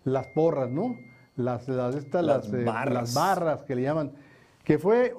las 0.03 0.27
porras, 0.27 0.69
¿no? 0.69 0.95
Las 1.35 1.67
las, 1.67 1.95
estas, 1.95 2.23
Las 2.23 2.45
las, 2.49 2.53
eh, 2.61 2.63
barras. 2.63 2.93
las 2.93 3.13
barras 3.13 3.63
que 3.63 3.75
le 3.75 3.81
llaman, 3.83 4.11
que 4.63 4.77
fue 4.77 5.13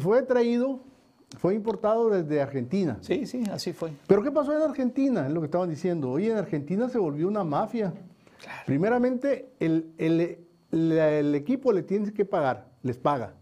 fue 0.00 0.22
traído, 0.22 0.80
fue 1.36 1.54
importado 1.54 2.10
desde 2.10 2.40
Argentina. 2.42 2.98
Sí, 3.00 3.26
sí, 3.26 3.44
así 3.52 3.72
fue. 3.72 3.92
Pero 4.06 4.22
¿qué 4.22 4.30
pasó 4.32 4.56
en 4.56 4.62
Argentina? 4.62 5.26
Es 5.26 5.32
lo 5.32 5.40
que 5.40 5.46
estaban 5.46 5.68
diciendo. 5.70 6.10
Oye, 6.10 6.30
en 6.32 6.38
Argentina 6.38 6.88
se 6.88 6.98
volvió 6.98 7.28
una 7.28 7.44
mafia. 7.44 7.92
Primeramente, 8.64 9.50
el, 9.60 9.92
el- 9.98 10.38
la- 10.70 11.10
el 11.12 11.34
equipo 11.34 11.72
le 11.72 11.82
tiene 11.82 12.12
que 12.12 12.24
pagar, 12.24 12.66
les 12.82 12.96
paga. 12.98 13.32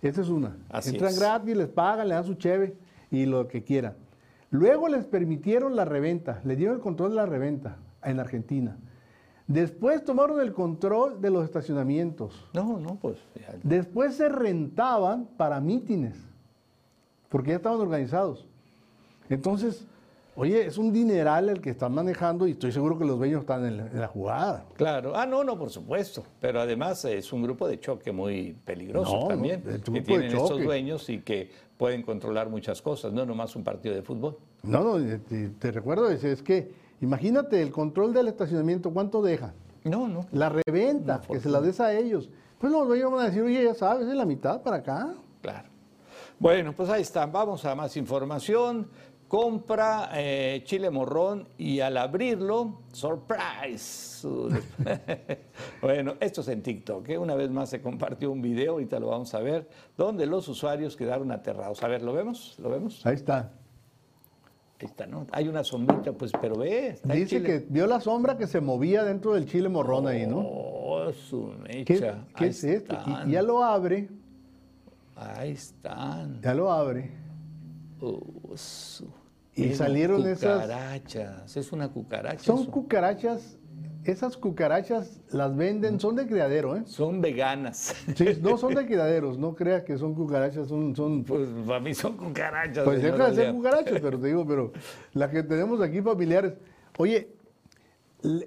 Esa 0.00 0.20
es 0.22 0.28
una. 0.28 0.56
Así 0.68 0.90
Entran 0.90 1.10
es. 1.12 1.18
gratis, 1.18 1.56
les 1.56 1.68
pagan, 1.68 2.08
le 2.08 2.14
dan 2.14 2.24
su 2.24 2.34
cheve 2.34 2.74
y 3.10 3.24
lo 3.26 3.46
que 3.48 3.62
quieran. 3.62 3.94
Luego 4.50 4.88
les 4.88 5.06
permitieron 5.06 5.76
la 5.76 5.84
reventa, 5.84 6.40
les 6.44 6.58
dieron 6.58 6.76
el 6.76 6.82
control 6.82 7.10
de 7.10 7.16
la 7.16 7.26
reventa 7.26 7.76
en 8.04 8.20
Argentina. 8.20 8.76
Después 9.46 10.04
tomaron 10.04 10.40
el 10.40 10.52
control 10.52 11.20
de 11.20 11.30
los 11.30 11.44
estacionamientos. 11.44 12.48
No, 12.54 12.78
no, 12.78 12.96
pues 12.96 13.18
ya- 13.34 13.54
Después 13.62 14.14
se 14.14 14.28
rentaban 14.28 15.26
para 15.36 15.60
mítines, 15.60 16.16
porque 17.32 17.50
ya 17.50 17.56
estaban 17.56 17.80
organizados. 17.80 18.44
Entonces, 19.30 19.86
oye, 20.36 20.66
es 20.66 20.76
un 20.76 20.92
dineral 20.92 21.48
el 21.48 21.62
que 21.62 21.70
están 21.70 21.94
manejando 21.94 22.46
y 22.46 22.50
estoy 22.50 22.72
seguro 22.72 22.98
que 22.98 23.06
los 23.06 23.16
dueños 23.16 23.40
están 23.40 23.64
en 23.64 23.78
la, 23.78 23.86
en 23.86 24.00
la 24.00 24.06
jugada. 24.06 24.66
Claro, 24.76 25.16
ah, 25.16 25.24
no, 25.24 25.42
no, 25.42 25.58
por 25.58 25.70
supuesto, 25.70 26.22
pero 26.40 26.60
además 26.60 27.06
es 27.06 27.32
un 27.32 27.42
grupo 27.42 27.66
de 27.66 27.80
choque 27.80 28.12
muy 28.12 28.54
peligroso 28.66 29.18
No, 29.18 29.28
también, 29.28 29.62
que 29.62 30.02
tienen 30.02 30.36
estos 30.36 30.62
dueños 30.62 31.08
y 31.08 31.20
que 31.22 31.50
pueden 31.78 32.02
controlar 32.02 32.50
muchas 32.50 32.82
cosas, 32.82 33.14
no 33.14 33.24
nomás 33.24 33.56
un 33.56 33.64
partido 33.64 33.94
de 33.94 34.02
fútbol. 34.02 34.36
No, 34.62 34.98
no, 34.98 35.18
te, 35.58 35.72
recuerdo, 35.72 36.10
es, 36.10 36.22
es 36.24 36.42
que 36.42 36.70
imagínate 37.00 37.62
el 37.62 37.70
control 37.70 38.12
del 38.12 38.28
estacionamiento, 38.28 38.92
¿cuánto 38.92 39.22
deja? 39.22 39.54
No, 39.84 40.06
no. 40.06 40.26
La 40.32 40.50
reventa, 40.50 41.22
que 41.26 41.40
se 41.40 41.48
la 41.48 41.62
des 41.62 41.80
a 41.80 41.94
ellos. 41.94 42.28
Pues 42.58 42.70
los 42.70 42.86
dueños 42.86 43.10
van 43.10 43.22
a 43.22 43.24
decir, 43.24 43.42
oye, 43.42 43.64
ya 43.64 43.74
sabes, 43.74 44.06
es 44.06 44.14
la 44.14 44.26
mitad 44.26 44.62
para 44.62 44.76
acá. 44.76 45.14
Claro. 45.40 45.71
Bueno, 46.42 46.72
pues 46.72 46.88
ahí 46.90 47.02
está. 47.02 47.24
Vamos 47.26 47.64
a 47.64 47.76
más 47.76 47.96
información. 47.96 48.88
Compra 49.28 50.10
eh, 50.14 50.62
chile 50.64 50.90
morrón 50.90 51.48
y 51.56 51.78
al 51.78 51.96
abrirlo, 51.96 52.80
surprise. 52.92 54.26
bueno, 55.80 56.14
esto 56.18 56.40
es 56.40 56.48
en 56.48 56.64
TikTok. 56.64 57.08
¿eh? 57.10 57.16
Una 57.16 57.36
vez 57.36 57.48
más 57.48 57.70
se 57.70 57.80
compartió 57.80 58.32
un 58.32 58.42
video, 58.42 58.72
ahorita 58.72 58.98
lo 58.98 59.06
vamos 59.06 59.32
a 59.34 59.38
ver, 59.38 59.68
donde 59.96 60.26
los 60.26 60.48
usuarios 60.48 60.96
quedaron 60.96 61.30
aterrados. 61.30 61.80
A 61.84 61.86
ver, 61.86 62.02
¿lo 62.02 62.12
vemos? 62.12 62.56
¿Lo 62.58 62.70
vemos? 62.70 63.06
Ahí 63.06 63.14
está. 63.14 63.52
Ahí 64.80 64.86
está, 64.86 65.06
¿no? 65.06 65.28
Hay 65.30 65.46
una 65.46 65.62
sombrita, 65.62 66.12
pues, 66.12 66.32
pero 66.40 66.56
ve. 66.56 66.88
está 66.88 67.14
Dice 67.14 67.36
chile. 67.36 67.46
que 67.60 67.66
vio 67.70 67.86
la 67.86 68.00
sombra 68.00 68.36
que 68.36 68.48
se 68.48 68.60
movía 68.60 69.04
dentro 69.04 69.34
del 69.34 69.46
chile 69.46 69.68
morrón 69.68 70.08
ahí, 70.08 70.26
¿no? 70.26 70.40
Oh, 70.40 71.12
su 71.12 71.52
¿Qué, 71.64 71.84
mecha. 71.94 72.24
qué 72.36 72.44
Ahí 72.44 72.50
es 72.50 72.64
esto? 72.64 72.94
están. 72.96 73.30
Y 73.30 73.32
ya 73.34 73.42
lo 73.42 73.62
abre, 73.62 74.10
Ahí 75.36 75.52
están. 75.52 76.40
ya 76.42 76.54
lo 76.54 76.70
abre. 76.72 77.10
Oh, 78.00 78.20
su- 78.56 79.08
Y 79.54 79.62
Mira, 79.62 79.76
salieron 79.76 80.26
esas- 80.26 80.62
Cucarachas. 80.62 81.56
Es 81.56 81.72
una 81.72 81.88
cucaracha. 81.90 82.42
Son 82.42 82.60
eso. 82.62 82.70
cucarachas, 82.70 83.58
esas 84.04 84.36
cucarachas 84.36 85.20
las 85.30 85.54
venden, 85.54 86.00
son 86.00 86.16
de 86.16 86.26
criadero, 86.26 86.76
¿eh? 86.76 86.82
Son 86.86 87.20
veganas. 87.20 87.94
Sí, 88.16 88.38
no 88.40 88.56
son 88.56 88.74
de 88.74 88.84
criaderos, 88.86 89.38
no 89.38 89.54
creas 89.54 89.84
que 89.84 89.96
son 89.98 90.14
cucarachas, 90.14 90.68
son, 90.68 90.96
son 90.96 91.22
Pues 91.24 91.48
para 91.66 91.80
mí 91.80 91.94
son 91.94 92.16
cucarachas. 92.16 92.84
pues 92.84 93.02
deja 93.02 93.28
de 93.30 93.34
ser 93.36 93.52
cucarachas, 93.54 94.00
pero 94.00 94.18
te 94.18 94.26
digo, 94.28 94.44
pero 94.46 94.72
las 95.12 95.30
que 95.30 95.42
tenemos 95.42 95.80
aquí 95.80 96.00
familiares. 96.00 96.54
Oye, 96.98 97.28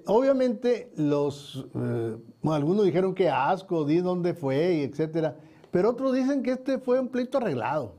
obviamente 0.05 0.91
los, 0.97 1.65
eh, 1.75 2.17
algunos 2.43 2.85
dijeron 2.85 3.13
que 3.13 3.29
asco, 3.29 3.85
di 3.85 3.97
dónde 3.97 4.33
fue, 4.33 4.73
y 4.75 4.81
etcétera, 4.83 5.35
pero 5.75 5.89
otros 5.89 6.13
dicen 6.13 6.41
que 6.41 6.51
este 6.51 6.79
fue 6.79 6.97
un 7.01 7.09
pleito 7.09 7.37
arreglado. 7.37 7.95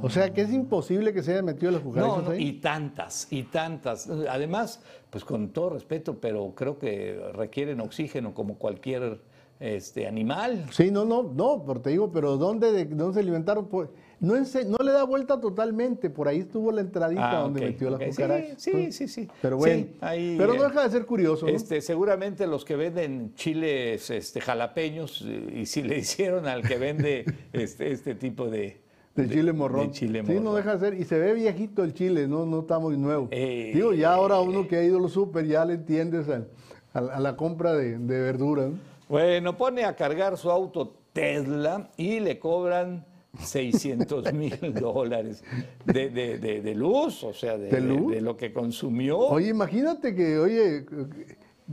O 0.00 0.08
sea, 0.08 0.32
que 0.32 0.40
es 0.40 0.50
imposible 0.50 1.12
que 1.12 1.22
se 1.22 1.32
hayan 1.32 1.44
metido 1.44 1.70
las 1.70 1.82
cucarachas 1.82 2.16
No, 2.16 2.22
no, 2.22 2.30
ahí. 2.30 2.46
y 2.48 2.52
tantas, 2.54 3.28
y 3.30 3.42
tantas. 3.42 4.08
Además, 4.08 4.80
pues 5.10 5.22
con 5.22 5.50
todo 5.50 5.68
respeto, 5.68 6.18
pero 6.18 6.54
creo 6.54 6.78
que 6.78 7.20
requieren 7.34 7.80
oxígeno 7.82 8.32
como 8.32 8.56
cualquier 8.56 9.20
este, 9.60 10.06
animal. 10.06 10.64
Sí, 10.70 10.90
no, 10.90 11.04
no, 11.04 11.22
no, 11.24 11.62
pero 11.66 11.82
te 11.82 11.90
digo, 11.90 12.10
pero 12.10 12.38
¿dónde, 12.38 12.72
de- 12.72 12.86
dónde 12.86 13.12
se 13.12 13.20
alimentaron? 13.20 13.66
Pues, 13.66 13.90
no, 14.20 14.34
no 14.34 14.78
le 14.84 14.92
da 14.92 15.04
vuelta 15.04 15.40
totalmente, 15.40 16.08
por 16.10 16.26
ahí 16.28 16.40
estuvo 16.40 16.72
la 16.72 16.80
entradita 16.80 17.38
Ah, 17.38 17.42
donde 17.42 17.60
metió 17.60 17.90
las 17.90 18.00
ok. 18.00 18.06
Sí, 18.06 18.10
cucarachas. 18.12 18.62
sí, 18.62 18.92
sí, 18.92 19.08
sí. 19.08 19.28
Pero 19.42 19.56
Sí, 19.56 19.60
bueno, 19.60 19.86
ahí, 20.00 20.34
pero 20.38 20.54
no 20.54 20.64
eh, 20.64 20.68
deja 20.68 20.82
de 20.84 20.90
ser 20.90 21.04
curioso, 21.06 21.46
¿no? 21.46 21.52
Este, 21.52 21.80
seguramente 21.80 22.46
los 22.46 22.64
que 22.64 22.76
venden 22.76 23.34
chiles 23.34 24.08
este, 24.10 24.40
jalapeños, 24.40 25.22
eh, 25.26 25.60
y 25.62 25.66
si 25.66 25.82
le 25.82 25.98
hicieron 25.98 26.46
al 26.46 26.62
que 26.62 26.78
vende 26.78 27.24
este, 27.52 27.92
este 27.92 28.14
tipo 28.14 28.46
de, 28.48 28.80
De 29.14 29.28
chile 29.28 29.52
morrón. 29.52 29.88
de 29.88 29.92
chile 29.92 30.22
Sí, 30.26 30.34
no 30.34 30.40
morrón. 30.40 30.56
deja 30.56 30.76
de 30.76 30.80
ser. 30.90 31.00
Y 31.00 31.04
se 31.04 31.18
ve 31.18 31.34
viejito 31.34 31.84
el 31.84 31.92
chile, 31.92 32.26
no, 32.26 32.46
no 32.46 32.60
está 32.60 32.78
muy 32.78 32.96
nuevo. 32.96 33.28
Eh, 33.30 33.72
Digo, 33.74 33.92
ya 33.92 34.14
ahora 34.14 34.40
uno 34.40 34.66
que 34.66 34.76
ha 34.76 34.82
ido 34.84 34.98
a 34.98 35.00
los 35.00 35.12
súper 35.12 35.46
ya 35.46 35.64
le 35.64 35.74
entiendes 35.74 36.28
al- 36.28 36.48
a, 36.94 37.20
la 37.20 37.36
compra 37.36 37.74
de, 37.74 37.98
de 37.98 38.20
verduras. 38.22 38.70
¿no? 38.70 38.78
Bueno, 39.10 39.56
pone 39.58 39.84
a 39.84 39.94
cargar 39.94 40.36
su 40.38 40.50
auto 40.50 40.94
Tesla 41.12 41.90
y 41.98 42.20
le 42.20 42.38
cobran 42.38 43.04
600 43.40 44.32
mil 44.32 44.58
dólares 44.80 45.42
de, 45.84 46.08
de- 46.10 46.38
de- 46.38 46.60
de 46.60 46.74
luz, 46.74 47.22
o 47.24 47.32
sea, 47.32 47.56
de, 47.56 47.68
¿De 47.70 47.80
luz? 47.80 48.12
de 48.12 48.20
lo 48.20 48.36
que 48.36 48.52
consumió. 48.52 49.18
Oye, 49.18 49.48
imagínate 49.48 50.14
que, 50.14 50.38
oye, 50.38 50.86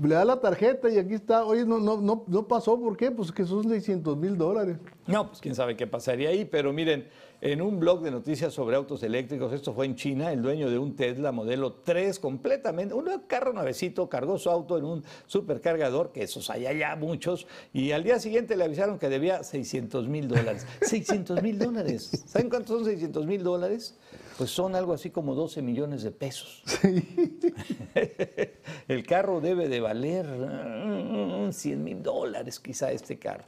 le 0.01 0.15
da 0.15 0.25
la 0.25 0.39
tarjeta 0.41 0.89
y 0.89 0.97
aquí 0.97 1.13
está, 1.13 1.45
oye, 1.45 1.65
no, 1.65 1.79
no, 1.79 2.01
no, 2.01 2.23
no 2.27 2.47
pasó, 2.47 2.79
¿por 2.79 2.97
qué? 2.97 3.11
Pues 3.11 3.31
que 3.31 3.45
son 3.45 3.67
600 3.69 4.17
mil 4.17 4.37
dólares. 4.37 4.77
No, 5.07 5.27
pues 5.27 5.39
quién 5.39 5.53
sabe 5.55 5.75
qué 5.77 5.85
pasaría 5.87 6.29
ahí, 6.29 6.45
pero 6.45 6.73
miren, 6.73 7.07
en 7.43 7.61
un 7.61 7.77
blog 7.77 8.01
de 8.01 8.09
noticias 8.09 8.53
sobre 8.53 8.77
autos 8.77 9.03
eléctricos, 9.03 9.51
esto 9.51 9.73
fue 9.73 9.85
en 9.85 9.97
China, 9.97 10.31
el 10.31 10.41
dueño 10.41 10.69
de 10.69 10.77
un 10.77 10.95
Tesla 10.95 11.33
modelo 11.33 11.73
3 11.73 12.17
completamente, 12.19 12.93
un 12.93 13.09
carro 13.27 13.51
nuevecito, 13.51 14.07
cargó 14.07 14.37
su 14.37 14.49
auto 14.49 14.77
en 14.77 14.85
un 14.85 15.03
supercargador, 15.27 16.13
que 16.13 16.23
esos 16.23 16.49
hay 16.49 16.67
allá 16.67 16.95
muchos, 16.95 17.45
y 17.73 17.91
al 17.91 18.05
día 18.05 18.17
siguiente 18.19 18.55
le 18.55 18.63
avisaron 18.63 18.97
que 18.97 19.09
debía 19.09 19.43
600 19.43 20.07
mil 20.07 20.29
dólares. 20.29 20.65
600 20.83 21.43
mil 21.43 21.59
dólares. 21.59 22.23
¿Saben 22.27 22.49
cuántos 22.49 22.77
son 22.77 22.85
600 22.85 23.25
mil 23.25 23.43
dólares? 23.43 23.97
Pues 24.37 24.49
son 24.49 24.73
algo 24.73 24.93
así 24.93 25.09
como 25.09 25.35
12 25.35 25.61
millones 25.61 26.03
de 26.03 26.11
pesos. 26.11 26.63
El 28.87 29.05
carro 29.05 29.41
debe 29.41 29.67
de 29.67 29.81
valer 29.81 30.27
mm, 30.27 31.51
100 31.51 31.83
mil 31.83 32.01
dólares 32.01 32.61
quizá 32.61 32.93
este 32.93 33.19
carro. 33.19 33.43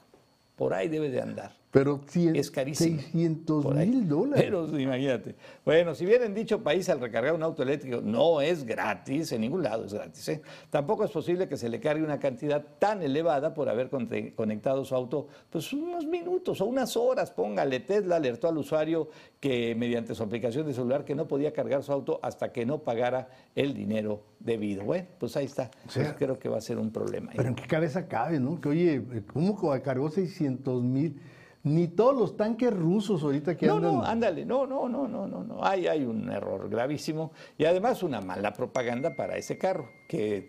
Por 0.57 0.73
ahí 0.73 0.89
debe 0.89 1.09
de 1.09 1.21
andar. 1.21 1.64
Pero 1.75 1.99
Es 2.09 2.51
carísimo. 2.51 3.01
600 3.01 3.61
Por 3.65 3.77
ahí. 3.77 3.89
mil 3.89 4.07
dólares. 4.07 4.45
Pero 4.45 4.79
imagínate. 4.79 5.35
Bueno, 5.65 5.93
si 5.93 6.05
bien 6.05 6.23
en 6.23 6.33
dicho 6.33 6.63
país 6.63 6.87
al 6.87 7.01
recargar 7.01 7.33
un 7.33 7.43
auto 7.43 7.63
eléctrico 7.63 7.99
no 8.01 8.39
es 8.39 8.63
gratis, 8.63 9.33
en 9.33 9.41
ningún 9.41 9.61
lado 9.61 9.83
es 9.83 9.93
gratis, 9.93 10.29
¿eh? 10.29 10.41
tampoco 10.69 11.03
es 11.03 11.11
posible 11.11 11.49
que 11.49 11.57
se 11.57 11.67
le 11.67 11.81
cargue 11.81 12.01
una 12.01 12.17
cantidad 12.17 12.63
tan 12.79 13.01
elevada 13.01 13.53
por 13.53 13.67
haber 13.67 13.89
conectado 13.89 14.85
su 14.85 14.95
auto 14.95 15.27
pues 15.49 15.73
unos 15.73 16.05
minutos 16.05 16.61
o 16.61 16.65
unas 16.65 16.95
horas. 16.95 17.31
Póngale, 17.31 17.81
Tesla 17.81 18.15
alertó 18.15 18.47
al 18.47 18.57
usuario 18.57 19.09
que 19.41 19.75
mediante 19.75 20.15
su 20.15 20.23
aplicación 20.23 20.65
de 20.65 20.73
celular 20.73 21.03
que 21.03 21.13
no 21.13 21.27
podía 21.27 21.51
cargar 21.51 21.83
su 21.83 21.91
auto 21.91 22.21
hasta 22.23 22.53
que 22.53 22.65
no 22.65 22.83
pagara 22.83 23.27
el 23.53 23.73
dinero 23.73 24.23
debido. 24.39 24.85
Bueno, 24.85 25.09
pues 25.19 25.35
ahí 25.35 25.45
está. 25.45 25.69
Pues 25.93 26.13
creo 26.17 26.39
que 26.39 26.47
va 26.47 26.59
a 26.59 26.61
ser 26.61 26.77
un 26.77 26.91
problema. 26.91 27.33
Pero 27.35 27.49
en 27.49 27.55
qué 27.55 27.67
cabeza 27.67 28.07
cabe, 28.07 28.39
¿no? 28.39 28.61
Que 28.61 28.69
oye, 28.69 29.03
¿cómo 29.33 29.57
cargó 29.83 30.09
600 30.09 30.81
mil? 30.81 31.19
Ni 31.65 31.87
todos 31.87 32.15
los 32.15 32.37
tanques 32.37 32.71
rusos 32.71 33.23
ahorita 33.23 33.57
que 33.57 33.65
No, 33.65 33.77
andan. 33.77 33.93
no, 33.95 34.03
ándale, 34.03 34.45
no, 34.45 34.65
no, 34.67 34.87
no, 34.87 35.07
no, 35.07 35.27
no, 35.27 35.43
no. 35.43 35.65
Hay, 35.65 35.87
hay 35.87 36.05
un 36.05 36.31
error 36.31 36.69
gravísimo 36.69 37.31
y 37.57 37.65
además 37.65 38.03
una 38.03 38.21
mala 38.21 38.53
propaganda 38.53 39.15
para 39.15 39.35
ese 39.35 39.57
carro, 39.57 39.89
que, 40.07 40.47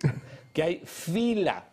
que 0.52 0.62
hay 0.62 0.82
fila, 0.84 1.70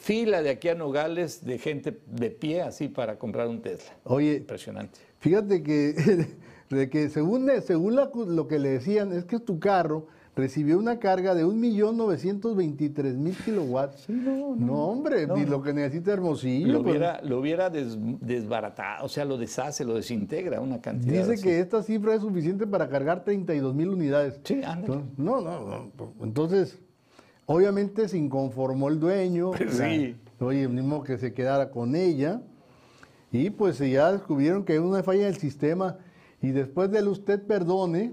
fila 0.00 0.42
de 0.42 0.50
aquí 0.50 0.68
a 0.68 0.74
Nogales 0.74 1.44
de 1.44 1.58
gente 1.58 2.00
de 2.06 2.30
pie 2.30 2.62
así 2.62 2.88
para 2.88 3.18
comprar 3.20 3.46
un 3.46 3.62
Tesla. 3.62 3.92
Oye, 4.02 4.34
Impresionante. 4.38 4.98
fíjate 5.20 5.62
que, 5.62 6.26
de 6.70 6.90
que 6.90 7.08
según, 7.08 7.48
según 7.64 7.94
la- 7.94 8.10
lo 8.14 8.48
que 8.48 8.58
le 8.58 8.70
decían, 8.70 9.12
es 9.12 9.24
que 9.24 9.38
tu 9.38 9.60
carro 9.60 10.08
recibió 10.34 10.78
una 10.78 10.98
carga 10.98 11.34
de 11.34 11.44
1.923.000 11.44 13.36
kilowatts. 13.44 14.08
no, 14.08 14.84
hombre, 14.88 15.26
no, 15.26 15.36
ni 15.36 15.42
no. 15.44 15.50
lo 15.50 15.62
que 15.62 15.72
necesita 15.72 16.12
Hermosillo. 16.12 16.72
Lo 16.72 16.82
pues. 16.82 16.92
hubiera, 16.96 17.20
lo 17.22 17.38
hubiera 17.40 17.70
des- 17.70 17.96
desbaratado, 18.20 19.04
o 19.04 19.08
sea, 19.08 19.24
lo 19.24 19.36
deshace, 19.36 19.84
lo 19.84 19.94
desintegra 19.94 20.60
una 20.60 20.80
cantidad. 20.80 21.12
Dice 21.20 21.34
así. 21.34 21.42
que 21.42 21.60
esta 21.60 21.82
cifra 21.82 22.14
es 22.14 22.22
suficiente 22.22 22.66
para 22.66 22.88
cargar 22.88 23.24
32 23.24 23.74
mil 23.74 23.90
unidades. 23.90 24.40
Sí, 24.44 24.62
ándale. 24.64 24.94
Entonces, 24.94 25.18
no, 25.18 25.40
no, 25.40 25.60
no. 25.96 26.12
Entonces, 26.22 26.78
obviamente 27.46 28.08
se 28.08 28.18
inconformó 28.18 28.88
el 28.88 28.98
dueño. 29.00 29.50
Pues 29.52 29.74
sí. 29.76 30.16
La- 30.40 30.46
Oye, 30.46 30.66
mismo 30.66 31.02
que 31.04 31.18
se 31.18 31.32
quedara 31.32 31.70
con 31.70 31.94
ella. 31.94 32.40
Y 33.30 33.50
pues 33.50 33.78
ya 33.78 34.10
descubrieron 34.12 34.64
que 34.64 34.72
hay 34.72 34.78
una 34.78 35.02
falla 35.02 35.26
del 35.26 35.36
sistema. 35.36 35.98
Y 36.42 36.50
después 36.50 36.90
del 36.90 37.06
usted 37.08 37.40
perdone, 37.42 38.12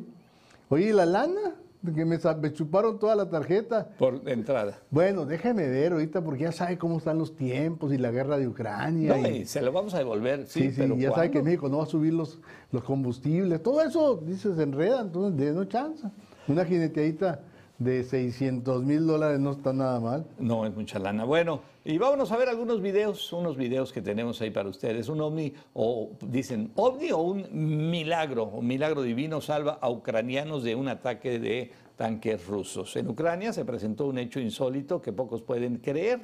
oye, 0.70 0.89
¿y 0.89 0.93
la 0.93 1.05
lana? 1.07 1.55
Que 1.95 2.03
me, 2.03 2.19
chuparon 2.51 2.99
toda 2.99 3.15
la 3.15 3.30
tarjeta. 3.30 3.88
Por 3.97 4.21
entrada. 4.27 4.80
Bueno, 4.89 5.25
déjeme 5.25 5.65
ver 5.69 5.93
ahorita 5.93 6.21
porque 6.21 6.43
ya 6.43 6.51
sabe 6.51 6.77
cómo 6.77 6.97
están 6.97 7.17
los 7.17 7.38
tiempos 7.38 7.93
y 7.93 7.97
la 7.97 8.11
guerra 8.11 8.38
de 8.38 8.49
Ucrania. 8.49 9.15
No, 9.15 9.27
y- 9.27 9.38
y 9.38 9.45
se 9.45 9.61
lo 9.61 9.71
vamos 9.71 9.93
a 9.93 9.99
devolver, 9.99 10.45
sí, 10.45 10.63
Sí, 10.63 10.69
sí, 10.71 10.75
pero 10.82 10.97
ya 10.97 11.11
sabe 11.13 11.32
que. 11.32 11.41
México 11.41 11.69
no 11.69 11.77
va 11.77 11.84
a 11.84 11.88
subir 11.88 12.13
los, 12.13 12.39
los 12.73 12.84
combustibles. 12.84 13.63
Todo 13.63 13.82
eso, 13.82 14.17
dice, 14.17 14.53
se 14.53 14.61
enreda, 14.63 14.99
entonces 15.01 15.39
de 15.39 15.53
no 15.53 15.63
chance. 15.65 16.05
Una 16.49 16.65
jineteadita 16.65 17.39
de 17.80 18.03
600 18.03 18.84
mil 18.84 19.07
dólares 19.07 19.39
no 19.39 19.53
está 19.53 19.71
nada 19.71 19.99
mal. 19.99 20.25
No, 20.38 20.65
es 20.65 20.75
mucha 20.75 20.99
lana. 20.99 21.23
Bueno, 21.23 21.61
y 21.86 21.97
vámonos 21.97 22.32
a 22.32 22.38
ver 22.38 22.49
algunos 22.49 22.82
videos, 22.82 23.32
unos 23.32 23.55
videos 23.55 23.93
que 23.93 24.01
tenemos 24.01 24.41
ahí 24.41 24.51
para 24.51 24.67
ustedes. 24.67 25.07
Un 25.07 25.21
ovni, 25.21 25.53
o 25.73 26.11
dicen 26.21 26.71
ovni 26.75 27.11
o 27.11 27.19
un 27.19 27.89
milagro, 27.89 28.45
un 28.45 28.67
milagro 28.67 29.01
divino 29.01 29.39
salva 29.39 29.80
a 29.82 29.89
ucranianos 29.89 30.63
de 30.63 30.75
un 30.75 30.89
ataque 30.89 31.39
de 31.39 31.71
tanques 31.95 32.45
rusos. 32.45 32.95
En 32.97 33.07
Ucrania 33.09 33.53
se 33.53 33.63
presentó 33.63 34.07
un 34.07 34.17
hecho 34.17 34.39
insólito 34.39 35.01
que 35.01 35.13
pocos 35.13 35.41
pueden 35.41 35.77
creer. 35.77 36.19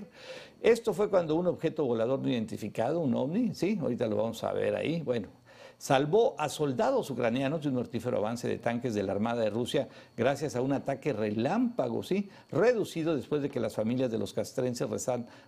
Esto 0.61 0.93
fue 0.93 1.09
cuando 1.09 1.35
un 1.35 1.47
objeto 1.47 1.85
volador 1.85 2.19
no 2.19 2.29
identificado, 2.29 2.99
un 2.99 3.15
ovni, 3.15 3.53
sí, 3.53 3.77
ahorita 3.81 4.07
lo 4.07 4.17
vamos 4.17 4.43
a 4.43 4.51
ver 4.51 4.75
ahí. 4.75 5.01
Bueno, 5.01 5.29
salvó 5.77 6.35
a 6.37 6.49
soldados 6.49 7.09
ucranianos 7.09 7.61
de 7.61 7.69
un 7.69 7.75
mortífero 7.75 8.17
avance 8.17 8.47
de 8.47 8.57
tanques 8.57 8.93
de 8.93 9.03
la 9.03 9.11
Armada 9.11 9.43
de 9.43 9.49
Rusia 9.49 9.87
gracias 10.15 10.55
a 10.55 10.61
un 10.61 10.73
ataque 10.73 11.13
relámpago, 11.13 12.03
¿sí? 12.03 12.29
reducido 12.51 13.15
después 13.15 13.41
de 13.41 13.49
que 13.49 13.59
las 13.59 13.75
familias 13.75 14.11
de 14.11 14.17
los 14.17 14.33
castrenses 14.33 14.87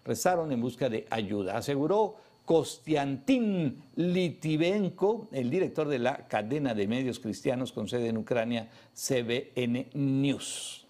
rezaron 0.06 0.52
en 0.52 0.62
busca 0.62 0.90
de 0.90 1.06
ayuda. 1.10 1.58
Aseguró 1.58 2.16
Kostiantin 2.48 3.84
Litivenko, 3.98 5.28
el 5.34 5.50
director 5.50 5.90
de 5.90 6.00
la 6.00 6.28
cadena 6.28 6.74
de 6.74 6.88
medios 6.88 7.20
cristianos 7.20 7.74
con 7.74 7.90
sede 7.90 8.08
en 8.08 8.18
Ucrania, 8.18 8.70
CBN 8.94 9.90
News. 9.94 10.88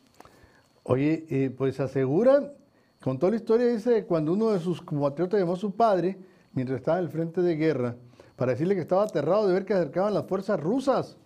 Oye, 0.83 1.25
eh, 1.29 1.49
pues 1.49 1.79
aseguran, 1.79 2.53
con 3.01 3.17
toda 3.17 3.31
la 3.31 3.37
historia, 3.37 3.67
dice, 3.67 4.05
cuando 4.05 4.33
uno 4.33 4.51
de 4.51 4.59
sus 4.59 4.81
compatriotas 4.81 5.39
llamó 5.39 5.53
a 5.53 5.57
su 5.57 5.71
padre, 5.71 6.17
mientras 6.53 6.77
estaba 6.79 6.99
en 6.99 7.05
el 7.05 7.09
frente 7.09 7.41
de 7.41 7.55
guerra, 7.55 7.95
para 8.37 8.53
decirle 8.53 8.75
que 8.75 8.81
estaba 8.81 9.03
aterrado 9.03 9.47
de 9.47 9.53
ver 9.53 9.65
que 9.65 9.73
acercaban 9.73 10.13
las 10.13 10.27
fuerzas 10.27 10.59
rusas. 10.59 11.17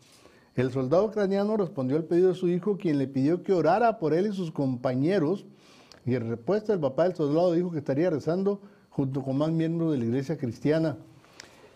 El 0.55 0.71
soldado 0.71 1.05
ucraniano 1.05 1.55
respondió 1.57 1.97
al 1.97 2.05
pedido 2.05 2.29
de 2.29 2.35
su 2.35 2.47
hijo, 2.47 2.77
quien 2.77 2.97
le 2.97 3.07
pidió 3.07 3.43
que 3.43 3.53
orara 3.53 3.99
por 3.99 4.13
él 4.13 4.27
y 4.27 4.33
sus 4.33 4.51
compañeros. 4.51 5.45
Y 6.05 6.15
en 6.15 6.29
respuesta, 6.29 6.73
el 6.73 6.79
papá 6.79 7.03
del 7.03 7.15
soldado 7.15 7.53
dijo 7.53 7.71
que 7.71 7.77
estaría 7.77 8.09
rezando 8.09 8.59
junto 8.89 9.21
con 9.21 9.37
más 9.37 9.51
miembros 9.51 9.91
de 9.91 9.99
la 9.99 10.05
iglesia 10.05 10.37
cristiana. 10.37 10.97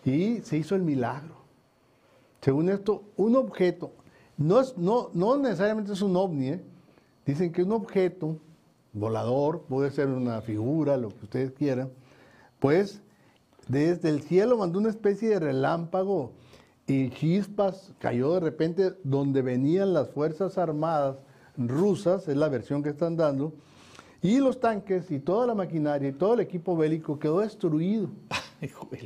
Y 0.04 0.40
se 0.40 0.56
hizo 0.56 0.74
el 0.74 0.82
milagro. 0.82 1.36
Según 2.40 2.68
esto, 2.68 3.04
un 3.16 3.36
objeto, 3.36 3.92
no, 4.36 4.60
es, 4.60 4.76
no, 4.76 5.10
no 5.14 5.36
necesariamente 5.36 5.92
es 5.92 6.02
un 6.02 6.16
ovni, 6.16 6.48
¿eh? 6.48 6.64
dicen 7.24 7.52
que 7.52 7.62
un 7.62 7.72
objeto 7.72 8.38
volador, 8.92 9.62
puede 9.62 9.90
ser 9.90 10.08
una 10.08 10.40
figura, 10.40 10.96
lo 10.96 11.08
que 11.10 11.24
ustedes 11.24 11.52
quieran, 11.52 11.90
pues 12.58 13.02
desde 13.68 14.08
el 14.08 14.22
cielo 14.22 14.56
mandó 14.56 14.78
una 14.78 14.90
especie 14.90 15.28
de 15.28 15.40
relámpago 15.40 16.32
y 16.86 17.10
chispas, 17.10 17.92
cayó 17.98 18.34
de 18.34 18.40
repente 18.40 18.92
donde 19.02 19.42
venían 19.42 19.92
las 19.92 20.08
Fuerzas 20.10 20.56
Armadas 20.56 21.16
rusas, 21.56 22.28
es 22.28 22.36
la 22.36 22.48
versión 22.48 22.82
que 22.82 22.90
están 22.90 23.16
dando, 23.16 23.54
y 24.22 24.38
los 24.38 24.60
tanques 24.60 25.10
y 25.10 25.18
toda 25.18 25.46
la 25.46 25.54
maquinaria 25.54 26.08
y 26.08 26.12
todo 26.12 26.34
el 26.34 26.40
equipo 26.40 26.76
bélico 26.76 27.18
quedó 27.18 27.40
destruido. 27.40 28.08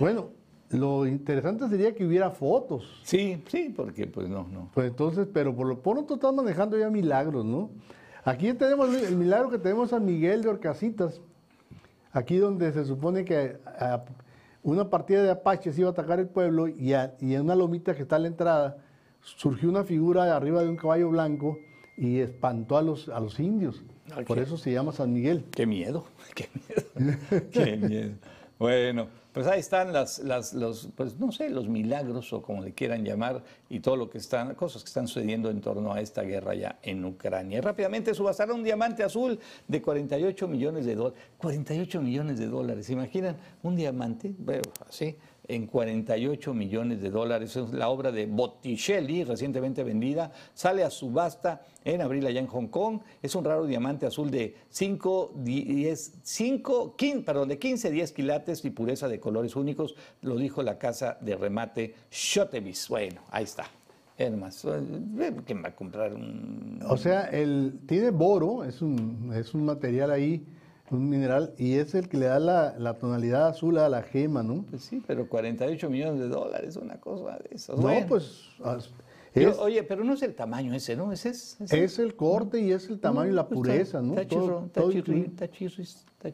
Bueno, 0.00 0.30
lo 0.70 1.06
interesante 1.06 1.68
sería 1.68 1.94
que 1.94 2.04
hubiera 2.04 2.30
fotos. 2.30 3.00
Sí, 3.04 3.42
sí, 3.48 3.72
porque 3.76 4.06
pues 4.06 4.28
no, 4.28 4.48
no. 4.48 4.70
Pues 4.72 4.88
entonces, 4.88 5.28
pero 5.32 5.54
por 5.54 5.66
lo 5.66 5.80
pronto 5.80 6.14
están 6.14 6.34
manejando 6.34 6.78
ya 6.78 6.88
milagros, 6.88 7.44
¿no? 7.44 7.70
Aquí 8.24 8.52
tenemos 8.54 8.94
el 8.94 9.16
milagro 9.16 9.50
que 9.50 9.58
tenemos 9.58 9.90
San 9.90 10.04
Miguel 10.04 10.42
de 10.42 10.48
Orcasitas, 10.48 11.20
aquí 12.12 12.36
donde 12.36 12.72
se 12.72 12.84
supone 12.84 13.24
que 13.24 13.56
a- 13.78 14.04
una 14.62 14.88
partida 14.90 15.22
de 15.22 15.30
apaches 15.30 15.76
iba 15.78 15.88
a 15.88 15.92
atacar 15.92 16.20
el 16.20 16.28
pueblo 16.28 16.68
y, 16.68 16.92
a- 16.92 17.14
y 17.20 17.34
en 17.34 17.42
una 17.42 17.54
lomita 17.56 17.94
que 17.96 18.02
está 18.02 18.16
a 18.16 18.18
la 18.20 18.28
entrada 18.28 18.76
surgió 19.20 19.68
una 19.68 19.84
figura 19.84 20.34
arriba 20.36 20.62
de 20.62 20.68
un 20.68 20.76
caballo 20.76 21.08
blanco 21.10 21.58
y 21.96 22.18
espantó 22.20 22.76
a 22.76 22.82
los, 22.82 23.08
a 23.08 23.18
los 23.20 23.38
indios. 23.40 23.82
Por 24.26 24.38
eso 24.38 24.56
se 24.56 24.72
llama 24.72 24.92
San 24.92 25.12
Miguel. 25.12 25.44
Qué 25.52 25.66
miedo, 25.66 26.04
qué 26.34 26.48
miedo, 26.54 27.18
qué 27.52 27.76
miedo. 27.76 28.12
Bueno, 28.58 29.08
pues 29.32 29.46
ahí 29.46 29.60
están 29.60 29.92
las, 29.92 30.18
las, 30.18 30.52
los, 30.52 30.88
pues 30.94 31.18
no 31.18 31.32
sé, 31.32 31.48
los 31.48 31.68
milagros 31.68 32.32
o 32.32 32.42
como 32.42 32.62
le 32.62 32.72
quieran 32.72 33.04
llamar 33.04 33.42
y 33.70 33.80
todo 33.80 33.96
lo 33.96 34.10
que 34.10 34.18
están, 34.18 34.54
cosas 34.54 34.82
que 34.82 34.88
están 34.88 35.08
sucediendo 35.08 35.50
en 35.50 35.60
torno 35.60 35.92
a 35.92 36.00
esta 36.00 36.22
guerra 36.22 36.54
ya 36.54 36.78
en 36.82 37.04
Ucrania. 37.04 37.60
Rápidamente 37.62 38.14
subastaron 38.14 38.58
un 38.58 38.64
diamante 38.64 39.02
azul 39.02 39.38
de 39.66 39.80
48 39.80 40.48
millones 40.48 40.84
de 40.84 40.94
dólares. 40.94 41.18
48 41.38 42.02
millones 42.02 42.38
de 42.38 42.46
dólares, 42.46 42.86
¿se 42.86 42.92
imaginan? 42.92 43.36
Un 43.62 43.74
diamante, 43.74 44.34
bueno, 44.38 44.62
así, 44.88 45.16
en 45.54 45.66
48 45.66 46.54
millones 46.54 47.00
de 47.02 47.10
dólares. 47.10 47.56
Es 47.56 47.72
la 47.72 47.88
obra 47.88 48.10
de 48.10 48.26
Botticelli, 48.26 49.24
recientemente 49.24 49.84
vendida. 49.84 50.32
Sale 50.54 50.82
a 50.82 50.90
subasta 50.90 51.62
en 51.84 52.00
abril 52.00 52.26
allá 52.26 52.40
en 52.40 52.46
Hong 52.46 52.68
Kong. 52.68 53.00
Es 53.22 53.34
un 53.34 53.44
raro 53.44 53.66
diamante 53.66 54.06
azul 54.06 54.30
de 54.30 54.54
5, 54.70 55.32
10, 55.36 56.20
5, 56.22 56.96
15, 56.96 57.24
perdón, 57.24 57.48
de 57.48 57.58
15, 57.58 57.90
10 57.90 58.12
quilates 58.12 58.64
y 58.64 58.70
pureza 58.70 59.08
de 59.08 59.20
colores 59.20 59.54
únicos. 59.54 59.94
Lo 60.22 60.36
dijo 60.36 60.62
la 60.62 60.78
casa 60.78 61.18
de 61.20 61.36
remate 61.36 61.94
Shotevis. 62.10 62.88
Bueno, 62.88 63.22
ahí 63.30 63.44
está. 63.44 63.66
Es 64.16 64.32
más, 64.36 64.66
¿quién 65.44 65.62
va 65.64 65.68
a 65.68 65.74
comprar 65.74 66.14
un...? 66.14 66.80
O 66.86 66.96
sea, 66.96 67.24
el, 67.24 67.80
tiene 67.86 68.10
boro, 68.10 68.62
es 68.62 68.82
un, 68.82 69.32
es 69.34 69.54
un 69.54 69.64
material 69.64 70.10
ahí 70.10 70.46
un 70.92 71.08
mineral, 71.08 71.54
y 71.58 71.74
es 71.74 71.94
el 71.94 72.08
que 72.08 72.16
le 72.16 72.26
da 72.26 72.38
la, 72.38 72.74
la, 72.78 72.94
tonalidad 72.94 73.48
azul 73.48 73.78
a 73.78 73.88
la 73.88 74.02
gema, 74.02 74.42
¿no? 74.42 74.64
Pues 74.68 74.82
sí, 74.82 75.02
pero 75.06 75.28
48 75.28 75.90
millones 75.90 76.20
de 76.20 76.28
dólares, 76.28 76.76
una 76.76 77.00
cosa 77.00 77.38
de 77.38 77.54
esas. 77.54 77.78
No, 77.78 77.90
pues... 78.06 78.48
Es, 79.34 79.58
oye, 79.58 79.82
pero 79.82 80.04
no 80.04 80.12
es 80.12 80.22
el 80.22 80.34
tamaño 80.34 80.74
ese, 80.74 80.94
¿no? 80.94 81.10
Es, 81.10 81.24
es, 81.24 81.58
es 81.60 81.98
el 81.98 82.16
corte 82.16 82.60
y 82.60 82.70
es 82.70 82.90
el 82.90 83.00
tamaño 83.00 83.30
y 83.30 83.34
la 83.34 83.48
pues 83.48 83.56
pureza, 83.56 84.02
¿no? 84.02 84.12
Está 84.12 84.28
chirro, 84.28 84.66
está 84.66 84.82
está 86.20 86.28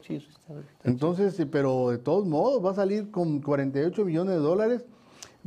Entonces, 0.83 1.47
pero 1.51 1.91
de 1.91 1.99
todos 1.99 2.27
modos 2.27 2.65
va 2.65 2.73
a 2.73 2.75
salir 2.75 3.13
con 3.13 3.41
48 3.41 4.05
millones 4.05 4.35
de 4.35 4.41
dólares 4.41 4.85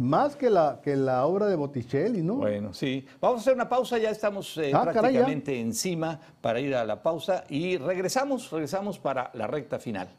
más 0.02 0.36
que 0.36 0.50
la, 0.50 0.80
que 0.84 0.96
la 0.96 1.26
obra 1.26 1.46
de 1.46 1.56
Botticelli, 1.56 2.24
¿no? 2.24 2.36
Bueno, 2.38 2.74
sí. 2.74 3.06
Vamos 3.20 3.38
a 3.38 3.42
hacer 3.42 3.54
una 3.54 3.70
pausa, 3.70 3.98
ya 4.00 4.10
estamos 4.10 4.58
eh, 4.58 4.72
ah, 4.74 4.84
prácticamente 4.84 5.60
encima 5.60 6.20
para 6.42 6.60
ir 6.60 6.76
a 6.76 6.84
la 6.84 7.02
pausa 7.02 7.44
y 7.50 7.78
regresamos, 7.78 8.50
regresamos 8.50 8.98
para 8.98 9.30
la 9.36 9.46
recta 9.46 9.78
final. 9.80 10.10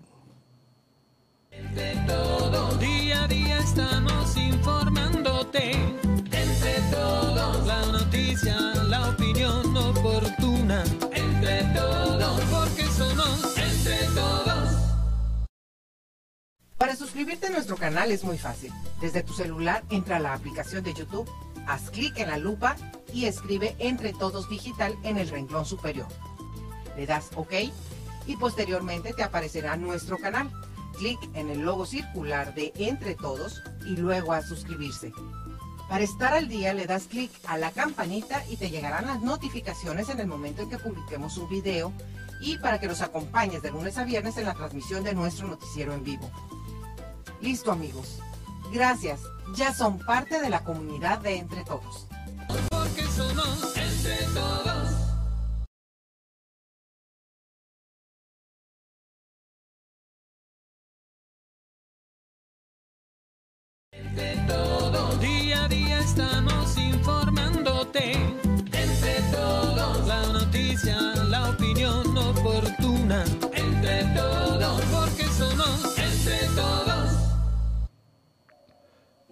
Entre 1.51 1.97
todos, 2.07 2.79
día 2.79 3.25
a 3.25 3.29
día 3.29 3.59
estamos 3.59 4.37
informándote. 4.37 5.73
Entre 5.73 6.75
todos, 6.91 7.67
la 7.67 7.85
noticia, 7.87 8.57
la 8.89 9.11
opinión 9.11 9.77
oportuna. 9.77 10.85
Entre 11.13 11.65
todos, 11.75 12.22
Para 16.93 17.07
suscribirte 17.07 17.47
a 17.47 17.51
nuestro 17.51 17.79
canal 17.79 18.11
es 18.11 18.23
muy 18.23 18.37
fácil. 18.37 18.71
Desde 19.01 19.23
tu 19.23 19.33
celular 19.33 19.83
entra 19.89 20.17
a 20.17 20.21
la 20.21 20.35
aplicación 20.35 20.85
de 20.85 20.93
YouTube, 20.93 21.27
haz 21.67 21.89
clic 21.89 22.19
en 22.19 22.29
la 22.29 22.37
lupa 22.37 22.77
y 23.15 23.25
escribe 23.25 23.75
Entre 23.79 24.13
Todos 24.13 24.51
Digital 24.51 24.95
en 25.03 25.17
el 25.17 25.31
renglón 25.31 25.65
superior. 25.65 26.07
Le 26.95 27.07
das 27.07 27.31
OK 27.35 27.55
y 28.27 28.37
posteriormente 28.37 29.15
te 29.15 29.23
aparecerá 29.23 29.79
nuestro 29.79 30.19
canal. 30.19 30.51
Clic 30.99 31.19
en 31.33 31.49
el 31.49 31.63
logo 31.63 31.87
circular 31.87 32.55
de 32.55 32.75
Entre 32.77 33.15
Todos 33.15 33.63
y 33.87 33.97
luego 33.97 34.35
a 34.35 34.43
suscribirse. 34.43 35.15
Para 35.89 36.05
estar 36.05 36.35
al 36.35 36.47
día 36.47 36.75
le 36.75 36.85
das 36.85 37.05
clic 37.05 37.31
a 37.47 37.57
la 37.57 37.71
campanita 37.71 38.45
y 38.51 38.59
te 38.59 38.69
llegarán 38.69 39.07
las 39.07 39.23
notificaciones 39.23 40.11
en 40.11 40.21
el 40.21 40.27
momento 40.27 40.61
en 40.61 40.69
que 40.69 40.77
publiquemos 40.77 41.39
un 41.39 41.49
video 41.49 41.91
y 42.43 42.59
para 42.59 42.79
que 42.79 42.87
nos 42.87 43.01
acompañes 43.01 43.63
de 43.63 43.71
lunes 43.71 43.97
a 43.97 44.05
viernes 44.05 44.37
en 44.37 44.45
la 44.45 44.53
transmisión 44.53 45.03
de 45.05 45.15
nuestro 45.15 45.49
noticiero 45.49 45.95
en 45.95 46.05
vivo. 46.05 46.31
Listo 47.43 47.73
amigos. 47.73 48.21
Gracias. 48.73 49.21
Ya 49.57 49.75
son 49.75 49.99
parte 49.99 50.41
de 50.41 50.49
la 50.49 50.63
comunidad 50.65 51.19
de 51.19 51.37
Entre 51.37 51.65
Todos. 51.65 52.07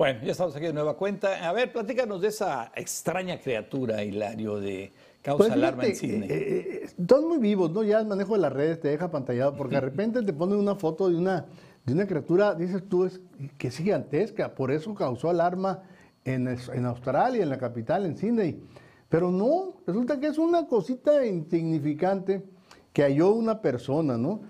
Bueno, 0.01 0.21
ya 0.25 0.33
estamos 0.33 0.57
aquí 0.57 0.65
de 0.65 0.73
nueva 0.73 0.97
cuenta. 0.97 1.47
A 1.47 1.53
ver, 1.53 1.71
platícanos 1.71 2.23
de 2.23 2.29
esa 2.29 2.73
extraña 2.75 3.39
criatura, 3.39 4.03
Hilario, 4.03 4.59
de 4.59 4.91
causa 5.21 5.37
pues 5.37 5.53
alarma 5.53 5.85
en 5.85 5.95
Sydney. 5.95 6.31
Eh, 6.31 6.85
eh, 6.87 6.91
todos 7.07 7.23
muy 7.27 7.37
vivos, 7.37 7.71
¿no? 7.71 7.83
Ya 7.83 8.01
el 8.01 8.07
manejo 8.07 8.33
de 8.33 8.41
las 8.41 8.51
redes 8.51 8.81
te 8.81 8.89
deja 8.89 9.11
pantallado, 9.11 9.55
porque 9.55 9.75
de 9.75 9.81
repente 9.83 10.23
te 10.23 10.33
ponen 10.33 10.59
una 10.59 10.75
foto 10.75 11.11
de 11.11 11.17
una, 11.17 11.45
de 11.85 11.93
una 11.93 12.07
criatura, 12.07 12.55
dices 12.55 12.89
tú, 12.89 13.05
es, 13.05 13.21
que 13.59 13.69
es 13.69 13.77
gigantesca, 13.77 14.55
por 14.55 14.71
eso 14.71 14.95
causó 14.95 15.29
alarma 15.29 15.83
en, 16.25 16.49
en 16.49 16.87
Australia, 16.87 17.43
en 17.43 17.51
la 17.51 17.59
capital, 17.59 18.07
en 18.07 18.17
Sydney. 18.17 18.59
Pero 19.11 19.31
no, 19.31 19.83
resulta 19.87 20.19
que 20.19 20.29
es 20.29 20.39
una 20.39 20.67
cosita 20.67 21.27
insignificante 21.27 22.43
que 22.95 23.03
halló 23.03 23.33
una 23.33 23.61
persona, 23.61 24.17
¿no? 24.17 24.41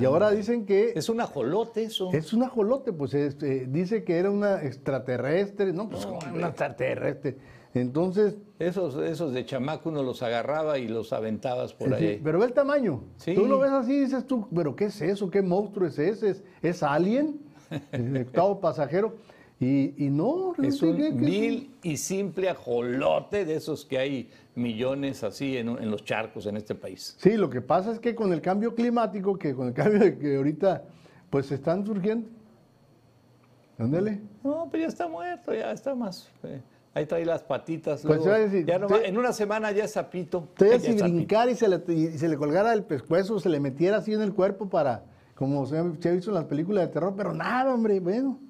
Y 0.00 0.04
ahora 0.04 0.30
dicen 0.30 0.66
que... 0.66 0.92
Es 0.94 1.08
un 1.08 1.20
ajolote 1.20 1.84
eso. 1.84 2.10
Es 2.12 2.32
un 2.32 2.42
ajolote, 2.42 2.92
pues 2.92 3.14
este, 3.14 3.66
dice 3.66 4.04
que 4.04 4.18
era 4.18 4.30
una 4.30 4.62
extraterrestre, 4.62 5.72
no, 5.72 5.88
pues 5.88 6.06
una 6.06 6.48
extraterrestre. 6.48 7.36
Entonces... 7.74 8.36
Esos, 8.58 8.96
esos 8.96 9.32
de 9.32 9.44
chamaco 9.44 9.88
uno 9.88 10.02
los 10.02 10.22
agarraba 10.22 10.78
y 10.78 10.86
los 10.86 11.12
aventabas 11.12 11.74
por 11.74 11.92
ahí. 11.94 12.20
pero 12.22 12.38
ve 12.38 12.46
el 12.46 12.52
tamaño. 12.52 13.02
Tú 13.34 13.46
lo 13.46 13.58
ves 13.58 13.72
así 13.72 13.94
y 13.94 14.00
dices 14.00 14.26
tú, 14.26 14.46
pero 14.54 14.76
¿qué 14.76 14.84
es 14.84 15.00
eso? 15.02 15.28
¿Qué 15.30 15.42
monstruo 15.42 15.88
es 15.88 15.98
ese? 15.98 16.30
¿Es, 16.30 16.44
es 16.62 16.82
alien? 16.82 17.40
el 17.92 18.16
octavo 18.16 18.60
pasajero. 18.60 19.16
Y, 19.64 20.10
no, 20.10 20.54
es 20.60 20.82
un 20.82 20.96
vil 21.18 21.70
y 21.84 21.96
simple 21.96 22.48
ajolote 22.48 23.44
de 23.44 23.54
esos 23.54 23.84
que 23.84 23.96
hay 23.96 24.28
millones 24.56 25.22
así 25.22 25.56
en, 25.56 25.68
en, 25.68 25.88
los 25.88 26.04
charcos 26.04 26.46
en 26.46 26.56
este 26.56 26.74
país. 26.74 27.14
Sí, 27.18 27.36
lo 27.36 27.48
que 27.48 27.60
pasa 27.60 27.92
es 27.92 28.00
que 28.00 28.12
con 28.16 28.32
el 28.32 28.40
cambio 28.40 28.74
climático, 28.74 29.38
que 29.38 29.54
con 29.54 29.68
el 29.68 29.72
cambio 29.72 30.00
de 30.00 30.18
que 30.18 30.36
ahorita 30.36 30.82
pues 31.30 31.52
están 31.52 31.86
surgiendo. 31.86 32.28
Ándale. 33.78 34.20
No, 34.42 34.66
pues 34.68 34.82
ya 34.82 34.88
está 34.88 35.06
muerto, 35.06 35.54
ya 35.54 35.70
está 35.70 35.94
más. 35.94 36.28
Eh, 36.42 36.60
ahí 36.92 37.06
trae 37.06 37.24
las 37.24 37.44
patitas. 37.44 38.02
Pues 38.04 38.24
decir, 38.24 38.66
ya 38.66 38.80
en 39.04 39.16
una 39.16 39.32
semana 39.32 39.70
ya 39.70 39.84
es 39.84 39.92
sapito. 39.92 40.48
Te 40.56 40.80
si 40.80 40.92
brincar 40.94 41.48
y 41.48 41.54
se, 41.54 41.68
le, 41.68 41.80
y 41.86 42.18
se 42.18 42.28
le 42.28 42.36
colgara 42.36 42.72
el 42.72 42.82
pescuezo, 42.82 43.38
se 43.38 43.48
le 43.48 43.60
metiera 43.60 43.98
así 43.98 44.12
en 44.12 44.22
el 44.22 44.34
cuerpo 44.34 44.68
para, 44.68 45.04
como 45.36 45.64
se 45.66 45.78
ha 45.78 45.82
visto 45.82 46.30
en 46.30 46.34
las 46.34 46.46
películas 46.46 46.88
de 46.88 46.92
terror, 46.92 47.14
pero 47.16 47.32
nada, 47.32 47.72
hombre, 47.72 48.00
bueno. 48.00 48.40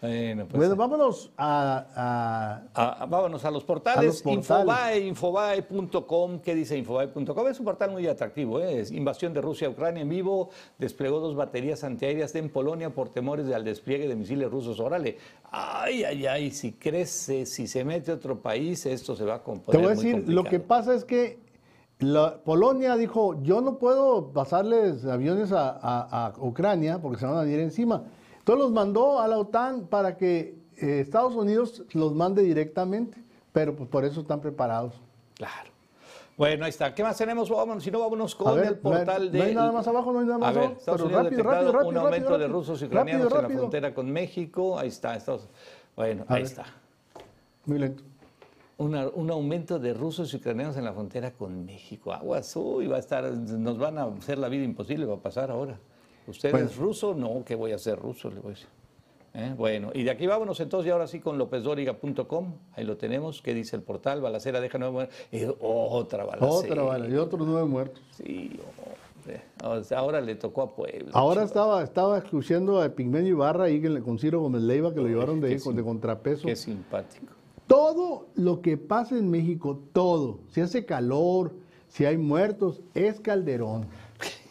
Bueno, 0.00 0.46
pues, 0.46 0.76
vámonos 0.76 1.32
a, 1.36 2.62
vámonos 3.08 3.44
a 3.44 3.50
los 3.50 3.64
portales. 3.64 4.22
Infobae, 4.24 5.00
infobae.com. 5.00 6.40
¿Qué 6.40 6.54
dice 6.54 6.78
infobae.com? 6.78 7.48
Es 7.48 7.58
un 7.58 7.64
portal 7.64 7.90
muy 7.90 8.06
atractivo. 8.06 8.60
¿eh? 8.60 8.80
Es 8.80 8.92
invasión 8.92 9.34
de 9.34 9.40
Rusia 9.40 9.66
a 9.66 9.70
Ucrania 9.70 10.02
en 10.02 10.08
vivo. 10.08 10.50
Desplegó 10.78 11.18
dos 11.18 11.34
baterías 11.34 11.82
antiaéreas 11.82 12.34
en 12.36 12.48
Polonia 12.50 12.90
por 12.90 13.08
temores 13.08 13.50
al 13.50 13.64
despliegue 13.64 14.06
de 14.06 14.14
misiles 14.14 14.50
rusos. 14.50 14.78
Órale, 14.78 15.18
ay, 15.50 16.04
ay, 16.04 16.26
ay, 16.26 16.50
si 16.52 16.72
crece, 16.72 17.44
si 17.44 17.66
se 17.66 17.84
mete 17.84 18.12
otro 18.12 18.40
país, 18.40 18.86
esto 18.86 19.16
se 19.16 19.24
va 19.24 19.36
a 19.36 19.42
componer. 19.42 19.80
Te 19.80 19.84
voy 19.84 19.92
a 19.92 19.96
decir, 19.96 20.28
lo 20.28 20.44
que 20.44 20.60
pasa 20.60 20.94
es 20.94 21.04
que 21.04 21.40
la, 21.98 22.38
Polonia 22.44 22.94
dijo, 22.96 23.42
yo 23.42 23.60
no 23.60 23.78
puedo 23.78 24.32
pasarles 24.32 25.04
aviones 25.04 25.50
a, 25.50 25.76
a 25.82 26.34
Ucrania 26.38 27.00
porque 27.00 27.18
se 27.18 27.26
van 27.26 27.38
a 27.38 27.50
ir 27.50 27.58
encima. 27.58 28.04
Entonces 28.48 28.64
los 28.64 28.72
mandó 28.72 29.20
a 29.20 29.28
la 29.28 29.36
OTAN 29.36 29.88
para 29.88 30.16
que 30.16 30.56
eh, 30.78 31.00
Estados 31.00 31.34
Unidos 31.34 31.82
los 31.92 32.14
mande 32.14 32.42
directamente, 32.42 33.22
pero 33.52 33.76
pues 33.76 33.90
por 33.90 34.06
eso 34.06 34.22
están 34.22 34.40
preparados. 34.40 34.94
Claro. 35.34 35.70
Bueno, 36.34 36.64
ahí 36.64 36.70
está. 36.70 36.94
¿Qué 36.94 37.02
más 37.02 37.18
tenemos? 37.18 37.50
Vámonos, 37.50 37.84
si 37.84 37.90
no, 37.90 38.00
vámonos 38.00 38.34
con 38.34 38.58
el 38.58 38.78
portal 38.78 39.30
de. 39.30 39.38
No 39.38 39.44
hay 39.44 39.54
nada 39.54 39.70
más 39.70 39.86
abajo, 39.86 40.14
no 40.14 40.20
hay 40.20 40.24
nada 40.24 40.38
más 40.38 40.56
a 40.56 40.60
ver, 40.60 40.70
Estados 40.70 41.02
Unidos 41.02 41.24
rápido, 41.24 41.42
rápido, 41.42 41.72
rápido, 41.72 41.88
un 41.90 41.96
aumento 41.98 42.38
de 42.38 42.48
rusos 42.48 42.80
y 42.80 42.84
ucranianos 42.86 43.30
en 43.30 43.42
la 43.42 43.48
frontera 43.50 43.94
con 43.94 44.10
México. 44.10 44.78
Ahí 44.78 44.88
está. 44.88 45.14
Estados... 45.14 45.46
Bueno, 45.94 46.24
ahí 46.28 46.44
está. 46.44 46.64
Muy 47.66 47.78
lento. 47.80 48.02
un 48.78 49.30
aumento 49.30 49.78
de 49.78 49.92
rusos 49.92 50.32
y 50.32 50.38
ucranianos 50.38 50.74
en 50.78 50.86
la 50.86 50.94
frontera 50.94 51.32
con 51.32 51.66
México. 51.66 52.14
Aguas, 52.14 52.56
uy, 52.56 52.86
va 52.86 52.96
a 52.96 53.00
estar, 53.00 53.30
nos 53.30 53.76
van 53.76 53.98
a 53.98 54.04
hacer 54.04 54.38
la 54.38 54.48
vida 54.48 54.64
imposible, 54.64 55.04
va 55.04 55.16
a 55.16 55.20
pasar 55.20 55.50
ahora. 55.50 55.78
¿Usted 56.28 56.54
es 56.54 56.76
ruso? 56.76 57.14
No, 57.14 57.44
que 57.44 57.54
voy 57.54 57.72
a 57.72 57.78
ser 57.78 57.98
ruso, 57.98 58.30
le 58.30 58.40
voy 58.40 58.52
a 58.52 58.54
decir. 58.54 58.68
¿Eh? 59.34 59.54
Bueno, 59.56 59.90
y 59.94 60.04
de 60.04 60.10
aquí 60.10 60.26
vámonos 60.26 60.58
entonces 60.60 60.88
y 60.88 60.90
ahora 60.90 61.06
sí 61.06 61.20
con 61.20 61.38
lópezdóriga.com, 61.38 62.54
ahí 62.74 62.84
lo 62.84 62.96
tenemos, 62.96 63.42
¿qué 63.42 63.54
dice 63.54 63.76
el 63.76 63.82
portal? 63.82 64.20
Balacera 64.20 64.60
deja 64.60 64.78
nueve 64.78 64.92
muertos. 64.92 65.16
Y 65.30 65.44
otra 65.60 66.24
balacera. 66.24 66.50
Otra 66.50 66.82
balacera, 66.82 67.14
y 67.14 67.18
otros 67.18 67.46
nueve 67.46 67.66
muertos. 67.66 68.02
Sí, 68.16 68.58
ahora 69.94 70.20
le 70.20 70.34
tocó 70.34 70.62
a 70.62 70.74
Puebla. 70.74 71.10
Ahora 71.12 71.44
estaba, 71.44 71.82
estaba 71.82 72.18
escuchando 72.18 72.80
a 72.80 72.88
Pigmenio 72.88 73.30
Ibarra 73.30 73.64
ahí 73.64 73.80
con 74.00 74.18
Ciro 74.18 74.40
Gómez 74.40 74.62
Leiva, 74.62 74.92
que 74.92 75.00
lo 75.00 75.06
llevaron 75.06 75.40
de, 75.40 75.56
de 75.56 75.82
contrapeso. 75.82 76.46
Qué 76.46 76.56
simpático. 76.56 77.32
Todo 77.66 78.28
lo 78.34 78.62
que 78.62 78.78
pasa 78.78 79.16
en 79.16 79.30
México, 79.30 79.78
todo, 79.92 80.38
si 80.48 80.62
hace 80.62 80.86
calor, 80.86 81.52
si 81.88 82.06
hay 82.06 82.16
muertos, 82.16 82.80
es 82.94 83.20
Calderón. 83.20 83.86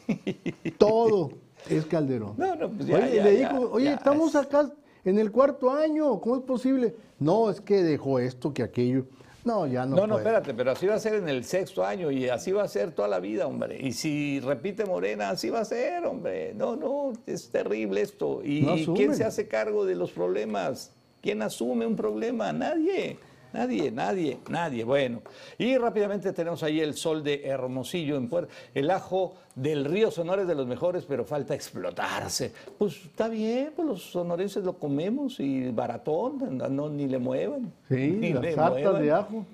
todo 0.77 1.31
es 1.69 1.85
Calderón. 1.85 2.33
No, 2.37 2.55
no, 2.55 2.69
pues 2.69 2.89
oye, 2.89 3.23
le 3.23 3.31
dijo, 3.31 3.69
oye, 3.71 3.93
estamos 3.93 4.35
acá, 4.35 4.71
en 5.05 5.19
el 5.19 5.31
cuarto 5.31 5.71
año. 5.71 6.19
¿Cómo 6.19 6.37
es 6.37 6.41
posible? 6.43 6.95
No, 7.19 7.49
es 7.49 7.61
que 7.61 7.83
dejó 7.83 8.19
esto, 8.19 8.53
que 8.53 8.63
aquello. 8.63 9.05
No, 9.45 9.65
ya 9.65 9.85
no. 9.85 9.95
No, 9.95 10.07
no, 10.07 10.17
espérate, 10.17 10.53
pero 10.53 10.71
así 10.71 10.87
va 10.87 10.95
a 10.95 10.99
ser 10.99 11.15
en 11.15 11.29
el 11.29 11.45
sexto 11.45 11.85
año 11.85 12.11
y 12.11 12.27
así 12.27 12.51
va 12.51 12.63
a 12.63 12.67
ser 12.67 12.91
toda 12.91 13.07
la 13.07 13.21
vida, 13.21 13.47
hombre. 13.47 13.79
Y 13.79 13.93
si 13.93 14.41
repite 14.41 14.83
Morena, 14.83 15.29
así 15.29 15.49
va 15.49 15.61
a 15.61 15.65
ser, 15.65 16.05
hombre. 16.05 16.53
No, 16.53 16.75
no, 16.75 17.13
es 17.25 17.49
terrible 17.49 18.01
esto. 18.01 18.41
¿Y 18.43 18.61
No 18.61 18.93
quién 18.93 19.15
se 19.15 19.23
hace 19.23 19.47
cargo 19.47 19.85
de 19.85 19.95
los 19.95 20.11
problemas? 20.11 20.91
¿Quién 21.21 21.41
asume 21.41 21.85
un 21.85 21.95
problema? 21.95 22.51
Nadie. 22.51 23.17
Nadie, 23.53 23.91
nadie, 23.91 24.39
nadie. 24.49 24.83
Bueno, 24.83 25.21
y 25.57 25.77
rápidamente 25.77 26.33
tenemos 26.33 26.63
ahí 26.63 26.79
el 26.79 26.95
sol 26.95 27.23
de 27.23 27.43
Hermosillo 27.45 28.17
en 28.17 28.29
Puerto. 28.29 28.53
El 28.73 28.91
ajo 28.91 29.35
del 29.55 29.85
río 29.85 30.11
Sonora 30.11 30.43
es 30.43 30.47
de 30.47 30.55
los 30.55 30.67
mejores, 30.67 31.05
pero 31.05 31.25
falta 31.25 31.55
explotarse. 31.55 32.53
Pues 32.77 33.05
está 33.05 33.27
bien, 33.27 33.71
pues 33.75 33.87
los 33.87 34.03
sonorenses 34.03 34.63
lo 34.63 34.77
comemos 34.77 35.39
y 35.39 35.71
baratón, 35.71 36.57
no, 36.57 36.89
ni 36.89 37.07
le 37.07 37.17
muevan. 37.17 37.73
Sí, 37.87 38.17
ni 38.19 38.33
las 38.33 38.43
le 38.43 38.55
muevan. 38.55 39.01
de 39.01 39.11
ajo. 39.11 39.45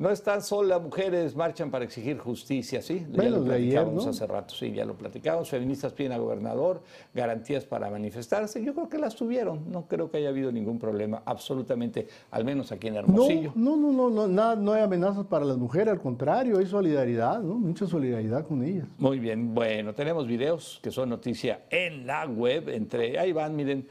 No 0.00 0.08
están 0.08 0.40
solas 0.40 0.80
mujeres, 0.80 1.36
marchan 1.36 1.70
para 1.70 1.84
exigir 1.84 2.16
justicia, 2.16 2.80
¿sí? 2.80 3.00
ya 3.00 3.16
Bueno, 3.16 3.36
lo 3.36 3.44
de 3.44 3.56
ayer, 3.56 3.72
platicábamos 3.74 4.04
¿no? 4.06 4.10
hace 4.10 4.26
rato, 4.26 4.54
sí, 4.54 4.72
ya 4.72 4.86
lo 4.86 4.94
platicamos. 4.94 5.50
Feministas 5.50 5.92
piden 5.92 6.12
al 6.12 6.22
gobernador 6.22 6.80
garantías 7.12 7.66
para 7.66 7.90
manifestarse. 7.90 8.64
Yo 8.64 8.72
creo 8.72 8.88
que 8.88 8.96
las 8.96 9.14
tuvieron, 9.14 9.70
no 9.70 9.86
creo 9.88 10.10
que 10.10 10.16
haya 10.16 10.30
habido 10.30 10.50
ningún 10.52 10.78
problema, 10.78 11.20
absolutamente, 11.26 12.08
al 12.30 12.46
menos 12.46 12.72
aquí 12.72 12.88
en 12.88 12.96
Hermosillo. 12.96 13.52
no, 13.54 13.76
no, 13.76 13.92
no, 13.92 14.08
no, 14.08 14.26
nada, 14.26 14.56
no 14.56 14.72
hay 14.72 14.80
amenazas 14.80 15.26
para 15.26 15.44
las 15.44 15.58
mujeres, 15.58 15.88
al 15.88 16.00
contrario, 16.00 16.56
hay 16.56 16.64
solidaridad, 16.64 17.42
¿no? 17.42 17.56
Mucha 17.56 17.86
solidaridad 17.86 18.46
con 18.46 18.64
ellas. 18.64 18.88
Muy 18.96 19.18
bien, 19.18 19.54
bueno, 19.54 19.94
tenemos 19.94 20.26
videos 20.26 20.80
que 20.82 20.90
son 20.90 21.10
noticia 21.10 21.64
en 21.68 22.06
la 22.06 22.24
web, 22.24 22.70
entre, 22.70 23.18
ahí 23.18 23.32
van, 23.32 23.54
miren, 23.54 23.86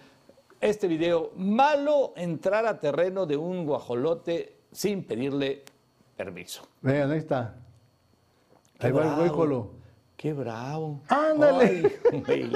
este 0.59 0.87
video, 0.87 1.33
malo 1.35 2.13
entrar 2.15 2.65
a 2.65 2.79
terreno 2.79 3.27
de 3.27 3.37
un 3.37 3.67
guajolote 3.67 4.55
sin 4.71 5.03
pedirle 5.03 5.61
permiso. 6.19 6.67
Vean, 6.81 7.09
ahí 7.11 7.19
está. 7.19 7.55
Qué 8.77 8.87
Ahí 8.87 8.91
va 8.91 9.03
el 9.03 9.07
bravo, 9.07 9.21
huéjolo. 9.21 9.71
Qué 10.17 10.33
bravo. 10.33 11.01
Ándale. 11.07 11.97
Ay, 12.27 12.51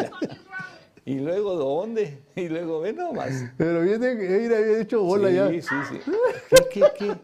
y 1.06 1.16
luego, 1.20 1.56
¿dónde? 1.56 2.24
Y 2.36 2.50
luego, 2.50 2.82
ve 2.82 2.92
nomás. 2.92 3.46
Pero 3.58 3.80
viene, 3.80 4.16
mira, 4.16 4.58
había 4.58 4.82
hecho 4.82 5.02
bola 5.02 5.30
sí, 5.30 5.36
ya. 5.36 5.48
sí, 5.50 5.76
sí. 5.90 6.12
¿Qué, 6.50 6.66
qué, 6.74 6.84
qué? 6.98 7.16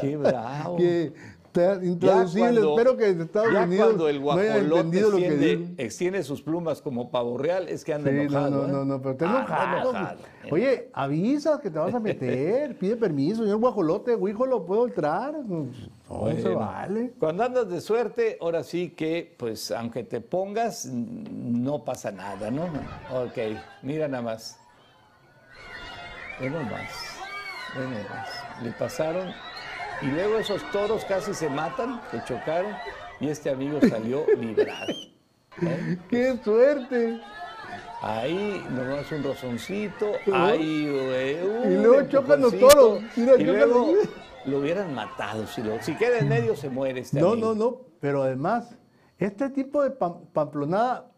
Qué 0.00 0.16
bravo. 0.16 0.76
Intraducible. 1.82 2.60
cuando- 2.60 2.70
Espero 2.78 2.96
que 2.96 3.08
en 3.08 3.20
Estados 3.22 3.52
ya 3.52 3.62
Unidos 3.64 3.86
cuando 3.86 4.08
el 4.08 4.16
no 4.16 4.22
guajolote 4.22 4.58
entendido 4.60 5.10
lo 5.10 5.16
que 5.18 5.26
extiende, 5.26 5.56
digo. 5.56 5.74
extiende 5.78 6.22
sus 6.22 6.42
plumas 6.42 6.82
como 6.82 7.10
pavo 7.10 7.38
real, 7.38 7.68
es 7.68 7.84
que 7.84 7.94
anda 7.94 8.10
Sí, 8.10 8.16
no, 8.16 8.22
enojado. 8.22 8.50
no, 8.62 8.64
¿eh? 8.68 8.72
no, 8.72 8.84
no, 8.84 9.02
pero 9.02 9.16
te 9.16 9.24
Anda 9.24 9.40
enojado. 9.80 10.18
Oye, 10.50 10.90
avisas 10.92 11.60
que 11.60 11.70
te 11.70 11.78
vas 11.78 11.94
a 11.94 11.98
meter, 12.00 12.76
pide 12.78 12.96
permiso, 12.96 13.42
señor 13.42 13.58
guajolote, 13.58 14.16
guíjolo, 14.16 14.64
¿puedo 14.64 14.86
entrar? 14.86 15.34
No, 15.44 15.66
se 16.40 16.48
vale. 16.50 17.12
Cuando 17.18 17.42
andas 17.42 17.68
de 17.68 17.80
suerte, 17.80 18.38
ahora 18.40 18.62
sí 18.62 18.90
que, 18.90 19.34
pues, 19.36 19.70
aunque 19.72 20.04
te 20.04 20.20
pongas, 20.20 20.86
no 20.86 21.84
pasa 21.84 22.12
nada, 22.12 22.50
¿no? 22.50 22.64
Ok, 23.12 23.38
mira 23.82 24.06
nada 24.06 24.22
más. 24.22 24.58
Ve 26.40 26.50
nomás, 26.50 26.90
ve 27.74 27.82
nomás. 27.82 28.28
Le 28.62 28.70
pasaron 28.72 29.28
y 30.02 30.06
luego 30.06 30.36
esos 30.38 30.62
toros 30.70 31.04
casi 31.04 31.32
se 31.34 31.48
matan, 31.48 32.00
se 32.10 32.22
chocaron 32.24 32.72
y 33.20 33.28
este 33.28 33.50
amigo 33.50 33.78
salió 33.88 34.24
librado. 34.38 34.92
¿eh? 35.62 35.98
¡Qué 36.10 36.38
suerte! 36.44 37.20
Ahí 38.02 38.64
nomás 38.70 39.10
un 39.10 39.24
rozoncito, 39.24 40.12
ahí 40.32 40.86
un 40.86 41.72
Y 41.72 41.76
luego 41.82 42.08
chocan 42.08 42.42
los 42.42 42.56
toros. 42.58 43.00
Mira, 43.16 43.36
y 43.36 43.44
luego 43.44 43.94
lo 44.44 44.58
hubieran 44.58 44.94
matado. 44.94 45.46
Si, 45.46 45.62
lo- 45.62 45.82
si 45.82 45.96
queda 45.96 46.18
en 46.18 46.28
medio 46.28 46.54
se 46.54 46.68
muere 46.68 47.00
este 47.00 47.18
No, 47.20 47.30
amigo. 47.32 47.54
no, 47.54 47.64
no, 47.70 47.80
pero 47.98 48.22
además, 48.22 48.76
este 49.18 49.48
tipo 49.50 49.82
de 49.82 49.98
pam- 49.98 50.20
pamplonada 50.32 51.10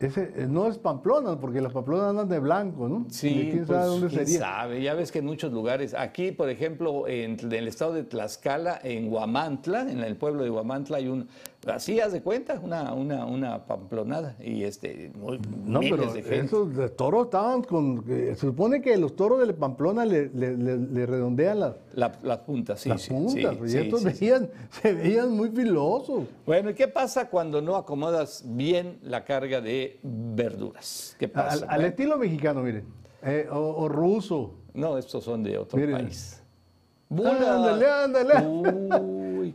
ese, 0.00 0.32
eh, 0.34 0.46
no 0.48 0.66
es 0.66 0.78
pamplona, 0.78 1.38
porque 1.38 1.60
las 1.60 1.74
pamplonas 1.74 2.08
andan 2.08 2.28
de 2.28 2.38
blanco, 2.38 2.88
¿no? 2.88 3.06
Sí, 3.10 3.28
¿De 3.28 3.50
¿Quién 3.50 3.66
pues, 3.66 3.68
sabe 3.68 3.86
dónde 3.86 4.08
quién 4.08 4.26
sería? 4.26 4.40
sabe. 4.40 4.82
Ya 4.82 4.94
ves 4.94 5.12
que 5.12 5.18
en 5.18 5.26
muchos 5.26 5.52
lugares, 5.52 5.92
aquí 5.92 6.32
por 6.32 6.48
ejemplo, 6.48 7.06
en, 7.06 7.38
en 7.38 7.52
el 7.52 7.68
estado 7.68 7.92
de 7.92 8.04
Tlaxcala, 8.04 8.80
en 8.82 9.12
Huamantla, 9.12 9.82
en 9.82 10.00
el 10.00 10.16
pueblo 10.16 10.42
de 10.42 10.50
Huamantla 10.50 10.96
hay 10.96 11.08
un, 11.08 11.28
así 11.66 12.00
haz 12.00 12.12
de 12.12 12.22
cuenta, 12.22 12.58
una, 12.62 12.92
una, 12.94 13.26
una 13.26 13.66
pamplonada 13.66 14.34
y 14.42 14.64
este, 14.64 15.12
muy, 15.14 15.38
No, 15.66 15.80
pero 15.80 16.12
de 16.12 16.38
esos 16.38 16.74
de 16.74 16.88
toros 16.88 17.24
estaban 17.26 17.62
con... 17.62 18.04
eh, 18.08 18.32
se 18.34 18.40
supone 18.46 18.80
que 18.80 18.96
los 18.96 19.14
toros 19.14 19.40
de 19.40 19.46
la 19.46 19.52
Pamplona 19.52 20.04
le, 20.06 20.30
le- 20.30 20.56
le- 20.56 20.78
le 20.78 21.06
redondean 21.06 21.60
las, 21.60 21.74
La- 21.92 22.12
las 22.22 22.38
puntas, 22.38 22.80
sí, 22.80 22.88
las 22.88 23.02
sí, 23.02 23.10
puntas, 23.12 23.56
sí, 23.58 23.64
y 23.64 23.68
sí, 23.68 23.78
estos 23.78 24.04
veían, 24.04 24.48
se 24.82 24.92
veían 24.94 25.30
muy 25.36 25.50
filosos. 25.50 26.24
Bueno, 26.46 26.70
¿y 26.70 26.74
qué 26.74 26.88
pasa 26.88 27.28
cuando 27.28 27.60
no 27.60 27.76
acomodas 27.76 28.42
bien 28.46 28.98
la 29.02 29.24
carga 29.24 29.60
de 29.60 30.00
verduras? 30.02 31.14
¿Qué 31.18 31.28
pasa? 31.28 31.66
al 31.68 31.84
estilo 31.84 32.16
mexicano, 32.16 32.62
miren, 32.62 32.84
eh, 33.22 33.46
o, 33.50 33.58
o 33.58 33.88
ruso. 33.88 34.54
No, 34.72 34.96
estos 34.96 35.24
son 35.24 35.42
de 35.42 35.58
otro 35.58 35.78
Miren. 35.78 35.96
país. 36.06 36.42
Ándale, 37.10 37.90
ándale. 37.90 38.34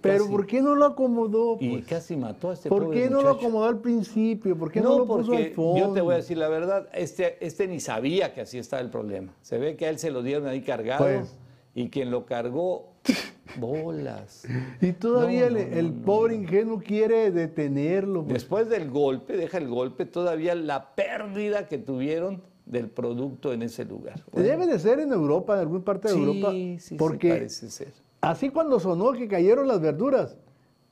Pero 0.02 0.20
casi- 0.24 0.32
¿por 0.32 0.46
qué 0.48 0.62
no 0.62 0.76
lo 0.76 0.86
acomodó? 0.86 1.58
Y 1.60 1.70
pues? 1.70 1.86
casi 1.88 2.16
mató 2.16 2.50
a 2.50 2.54
este 2.54 2.70
¿Por 2.70 2.84
pobre 2.86 3.02
qué 3.04 3.10
no 3.10 3.22
lo 3.22 3.30
acomodó 3.32 3.66
al 3.66 3.80
principio? 3.82 4.58
¿Por 4.58 4.72
qué 4.72 4.82
no, 4.82 4.90
No, 4.90 4.98
lo 5.00 5.06
puso 5.08 5.34
al 5.34 5.52
fondo? 5.52 5.80
yo 5.80 5.94
te 5.94 6.02
voy 6.02 6.14
a 6.14 6.18
decir 6.18 6.38
la 6.38 6.48
verdad, 6.50 6.88
este, 6.94 7.44
este 7.46 7.68
ni 7.68 7.80
sabía 7.80 8.34
que 8.34 8.42
así 8.42 8.58
estaba 8.58 8.82
el 8.82 8.90
problema. 8.90 9.34
Se 9.42 9.58
ve 9.58 9.76
que 9.76 9.86
a 9.86 9.90
él 9.90 10.00
se 10.00 10.12
lo 10.12 10.22
dieron 10.24 10.48
ahí 10.48 10.62
cargado 10.62 11.04
Pues. 11.06 11.36
y 11.74 11.90
quien 11.90 12.12
lo 12.12 12.26
cargó, 12.26 12.94
bolas. 13.60 14.46
Y 14.82 14.92
todavía 14.94 15.50
No, 15.50 15.58
el, 15.58 15.70
no, 15.72 15.78
el 15.78 16.00
no, 16.00 16.06
pobre 16.06 16.36
ingenuo 16.36 16.80
quiere 16.80 17.32
detenerlo. 17.32 18.24
pues. 18.24 18.34
Después 18.34 18.70
del 18.70 18.90
golpe, 18.90 19.38
deja 19.38 19.58
el 19.58 19.68
golpe, 19.68 20.06
todavía 20.06 20.56
la 20.56 20.96
pérdida 20.96 21.68
que 21.68 21.78
tuvieron 21.78 22.42
del 22.66 22.90
producto 22.90 23.54
en 23.54 23.62
ese 23.62 23.86
lugar. 23.86 24.24
Bueno, 24.32 24.48
Debe 24.50 24.66
de 24.66 24.80
ser 24.80 25.00
en 25.00 25.12
Europa, 25.14 25.54
en 25.54 25.60
alguna 25.60 25.84
parte 25.86 26.08
de 26.08 26.14
sí, 26.16 26.20
Europa. 26.20 26.52
sí, 26.52 26.78
sí, 26.80 26.96
porque 26.96 27.30
parece 27.30 27.70
ser. 27.70 27.94
Así 28.30 28.50
cuando 28.50 28.80
sonó 28.80 29.14
que 29.14 29.28
cayeron 29.28 29.68
las 29.68 29.80
verduras, 29.82 30.38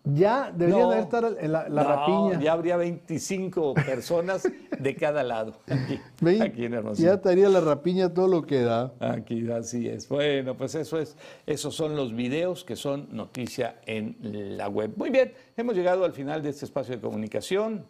ya 0.06 0.52
deberían 0.52 0.90
No, 0.90 0.94
estar 0.94 1.24
en 1.40 1.52
la, 1.52 1.70
la 1.70 1.84
no, 1.84 1.90
rapiña. 1.90 2.42
Ya 2.42 2.52
habría 2.52 2.76
25 2.76 3.74
personas 3.74 4.44
de 4.78 4.96
cada 4.96 5.24
lado. 5.24 5.54
Aquí, 5.68 6.66
en 6.66 6.74
Hermosillo. 6.74 7.08
ya 7.08 7.14
estaría 7.16 7.48
la 7.48 7.62
rapiña 7.62 8.14
todo 8.14 8.28
lo 8.28 8.42
que 8.42 8.64
da. 8.64 8.94
Aquí, 9.00 9.50
así 9.50 9.88
es. 9.88 10.10
Bueno, 10.10 10.58
pues 10.58 10.76
eso 10.76 11.00
es, 11.00 11.16
esos 11.46 11.74
son 11.74 11.96
los 11.96 12.14
videos 12.14 12.66
que 12.66 12.76
son 12.76 13.08
noticia 13.12 13.80
en 13.86 14.18
la 14.58 14.68
web. 14.68 14.92
Muy 14.98 15.10
bien, 15.10 15.34
hemos 15.56 15.76
llegado 15.76 16.04
al 16.04 16.12
final 16.12 16.44
de 16.44 16.50
este 16.50 16.66
espacio 16.66 16.96
de 16.96 17.02
comunicación. 17.02 17.86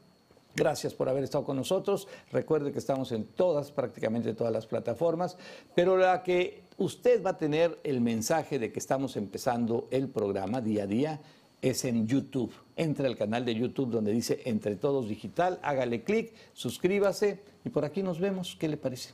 Gracias 0.56 0.94
por 0.94 1.10
haber 1.10 1.24
estado 1.24 1.44
con 1.44 1.58
nosotros. 1.58 2.08
Recuerde 2.32 2.72
que 2.72 2.78
estamos 2.78 3.12
en 3.12 3.26
todas, 3.26 3.72
prácticamente 3.72 4.36
todas 4.36 4.54
las 4.54 4.68
plataformas, 4.68 5.36
pero 5.74 5.98
la 5.98 6.22
que 6.22 6.62
usted 6.78 7.24
va 7.24 7.32
a 7.32 7.38
tener 7.38 7.80
el 7.84 8.02
mensaje 8.02 8.60
de 8.60 8.72
que 8.72 8.80
estamos 8.80 9.16
empezando 9.18 9.88
el 9.92 10.10
programa 10.10 10.62
día 10.62 10.84
a 10.84 10.88
día 10.88 11.22
es 11.64 11.86
en 11.86 12.06
YouTube. 12.06 12.52
Entre 12.76 13.08
al 13.08 13.18
canal 13.18 13.46
de 13.46 13.56
YouTube 13.56 13.90
donde 13.90 14.12
dice 14.12 14.42
Entre 14.46 14.76
Todos 14.76 15.08
Digital, 15.08 15.60
hágale 15.64 16.04
clic, 16.04 16.34
suscríbase 16.54 17.42
y 17.64 17.70
por 17.70 17.86
aquí 17.86 18.04
nos 18.04 18.20
vemos. 18.20 18.58
¿Qué 18.60 18.68
le 18.68 18.78
parece? 18.78 19.14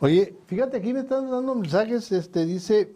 Oye, 0.00 0.36
fíjate, 0.46 0.76
aquí 0.76 0.92
me 0.92 1.00
están 1.00 1.30
dando 1.30 1.54
mensajes, 1.54 2.12
este 2.12 2.46
dice, 2.46 2.94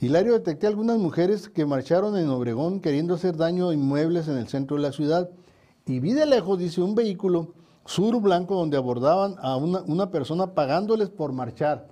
Hilario, 0.00 0.32
detecté 0.32 0.66
algunas 0.66 0.98
mujeres 0.98 1.48
que 1.48 1.66
marcharon 1.66 2.16
en 2.16 2.28
Obregón 2.28 2.80
queriendo 2.80 3.14
hacer 3.14 3.36
daño 3.36 3.68
a 3.68 3.74
inmuebles 3.74 4.28
en 4.28 4.36
el 4.38 4.48
centro 4.48 4.76
de 4.76 4.82
la 4.82 4.92
ciudad. 4.92 5.30
Y 5.86 5.98
vi 5.98 6.12
de 6.12 6.26
lejos, 6.26 6.58
dice, 6.58 6.80
un 6.80 6.94
vehículo 6.94 7.54
sur 7.84 8.20
blanco 8.20 8.54
donde 8.54 8.76
abordaban 8.76 9.34
a 9.38 9.56
una, 9.56 9.82
una 9.82 10.10
persona 10.10 10.54
pagándoles 10.54 11.10
por 11.10 11.32
marchar. 11.32 11.91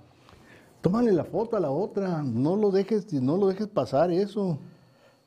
Tómale 0.81 1.11
la 1.11 1.23
foto 1.23 1.57
a 1.57 1.59
la 1.59 1.69
otra, 1.69 2.23
no 2.23 2.55
lo 2.55 2.71
dejes, 2.71 3.13
no 3.13 3.37
lo 3.37 3.47
dejes 3.47 3.67
pasar 3.67 4.11
eso. 4.11 4.57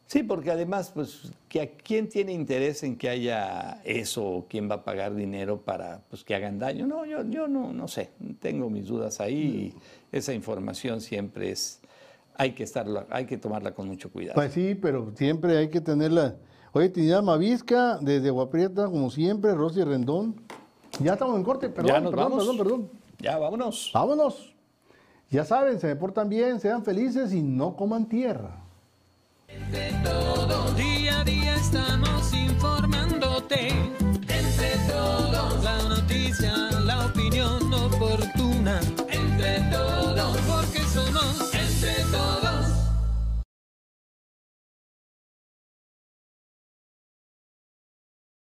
Sí, 0.07 0.23
porque 0.23 0.51
además, 0.51 0.91
pues, 0.93 1.33
que 1.49 1.61
a 1.63 1.71
quién 1.71 2.09
tiene 2.09 2.33
interés 2.33 2.83
en 2.83 2.97
que 2.97 3.09
haya 3.09 3.81
eso, 3.85 4.25
o 4.25 4.47
quién 4.49 4.69
va 4.71 4.77
a 4.77 4.85
pagar 4.85 5.15
dinero 5.15 5.63
para 5.63 6.03
pues, 6.11 6.25
que 6.25 6.35
hagan 6.35 6.59
daño. 6.59 6.87
No, 6.87 7.07
yo, 7.07 7.25
yo 7.25 7.49
no, 7.49 7.73
no 7.73 7.89
sé, 7.89 8.11
tengo 8.41 8.69
mis 8.69 8.87
dudas 8.87 9.21
ahí 9.21 9.73
y 10.13 10.17
esa 10.17 10.35
información 10.35 11.01
siempre 11.01 11.51
es, 11.51 11.81
hay 12.37 12.53
que 12.53 12.65
estarla, 12.65 13.07
hay 13.09 13.25
que 13.25 13.39
tomarla 13.39 13.75
con 13.75 13.87
mucho 13.89 14.11
cuidado. 14.11 14.35
Pues 14.35 14.53
sí, 14.53 14.75
pero 14.75 15.13
siempre 15.17 15.57
hay 15.57 15.69
que 15.69 15.81
tenerla. 15.81 16.37
Oye, 16.73 16.89
Trinidad 16.89 17.23
Mavisca, 17.23 17.99
desde 18.01 18.31
Guaprieta, 18.31 18.87
como 18.87 19.09
siempre, 19.11 19.55
Rosy 19.55 19.85
Rendón. 19.85 20.35
Ya 21.01 21.13
estamos 21.15 21.37
en 21.37 21.45
corte, 21.45 21.69
perdón, 21.69 21.93
ya 21.93 22.01
nos 22.01 22.11
perdón, 22.11 22.31
vamos. 22.31 22.45
perdón, 22.45 22.59
perdón. 22.59 22.91
Ya, 23.21 23.39
vámonos. 23.39 23.91
Vámonos. 23.95 24.54
Ya 25.31 25.45
saben, 25.45 25.81
se 25.81 25.89
me 25.89 25.97
portan 25.97 26.29
bien, 26.29 26.61
sean 26.61 26.85
felices 26.85 27.33
y 27.33 27.43
no 27.43 27.77
coman 27.77 28.09
tierra. 28.09 28.63
Día 30.77 31.21
a 31.21 31.25
día 31.25 31.55
estamos 31.55 32.33
informándote. 32.35 33.69
Entre 33.69 34.77
todos, 34.89 35.65
la 35.65 35.83
noticia, 35.89 36.74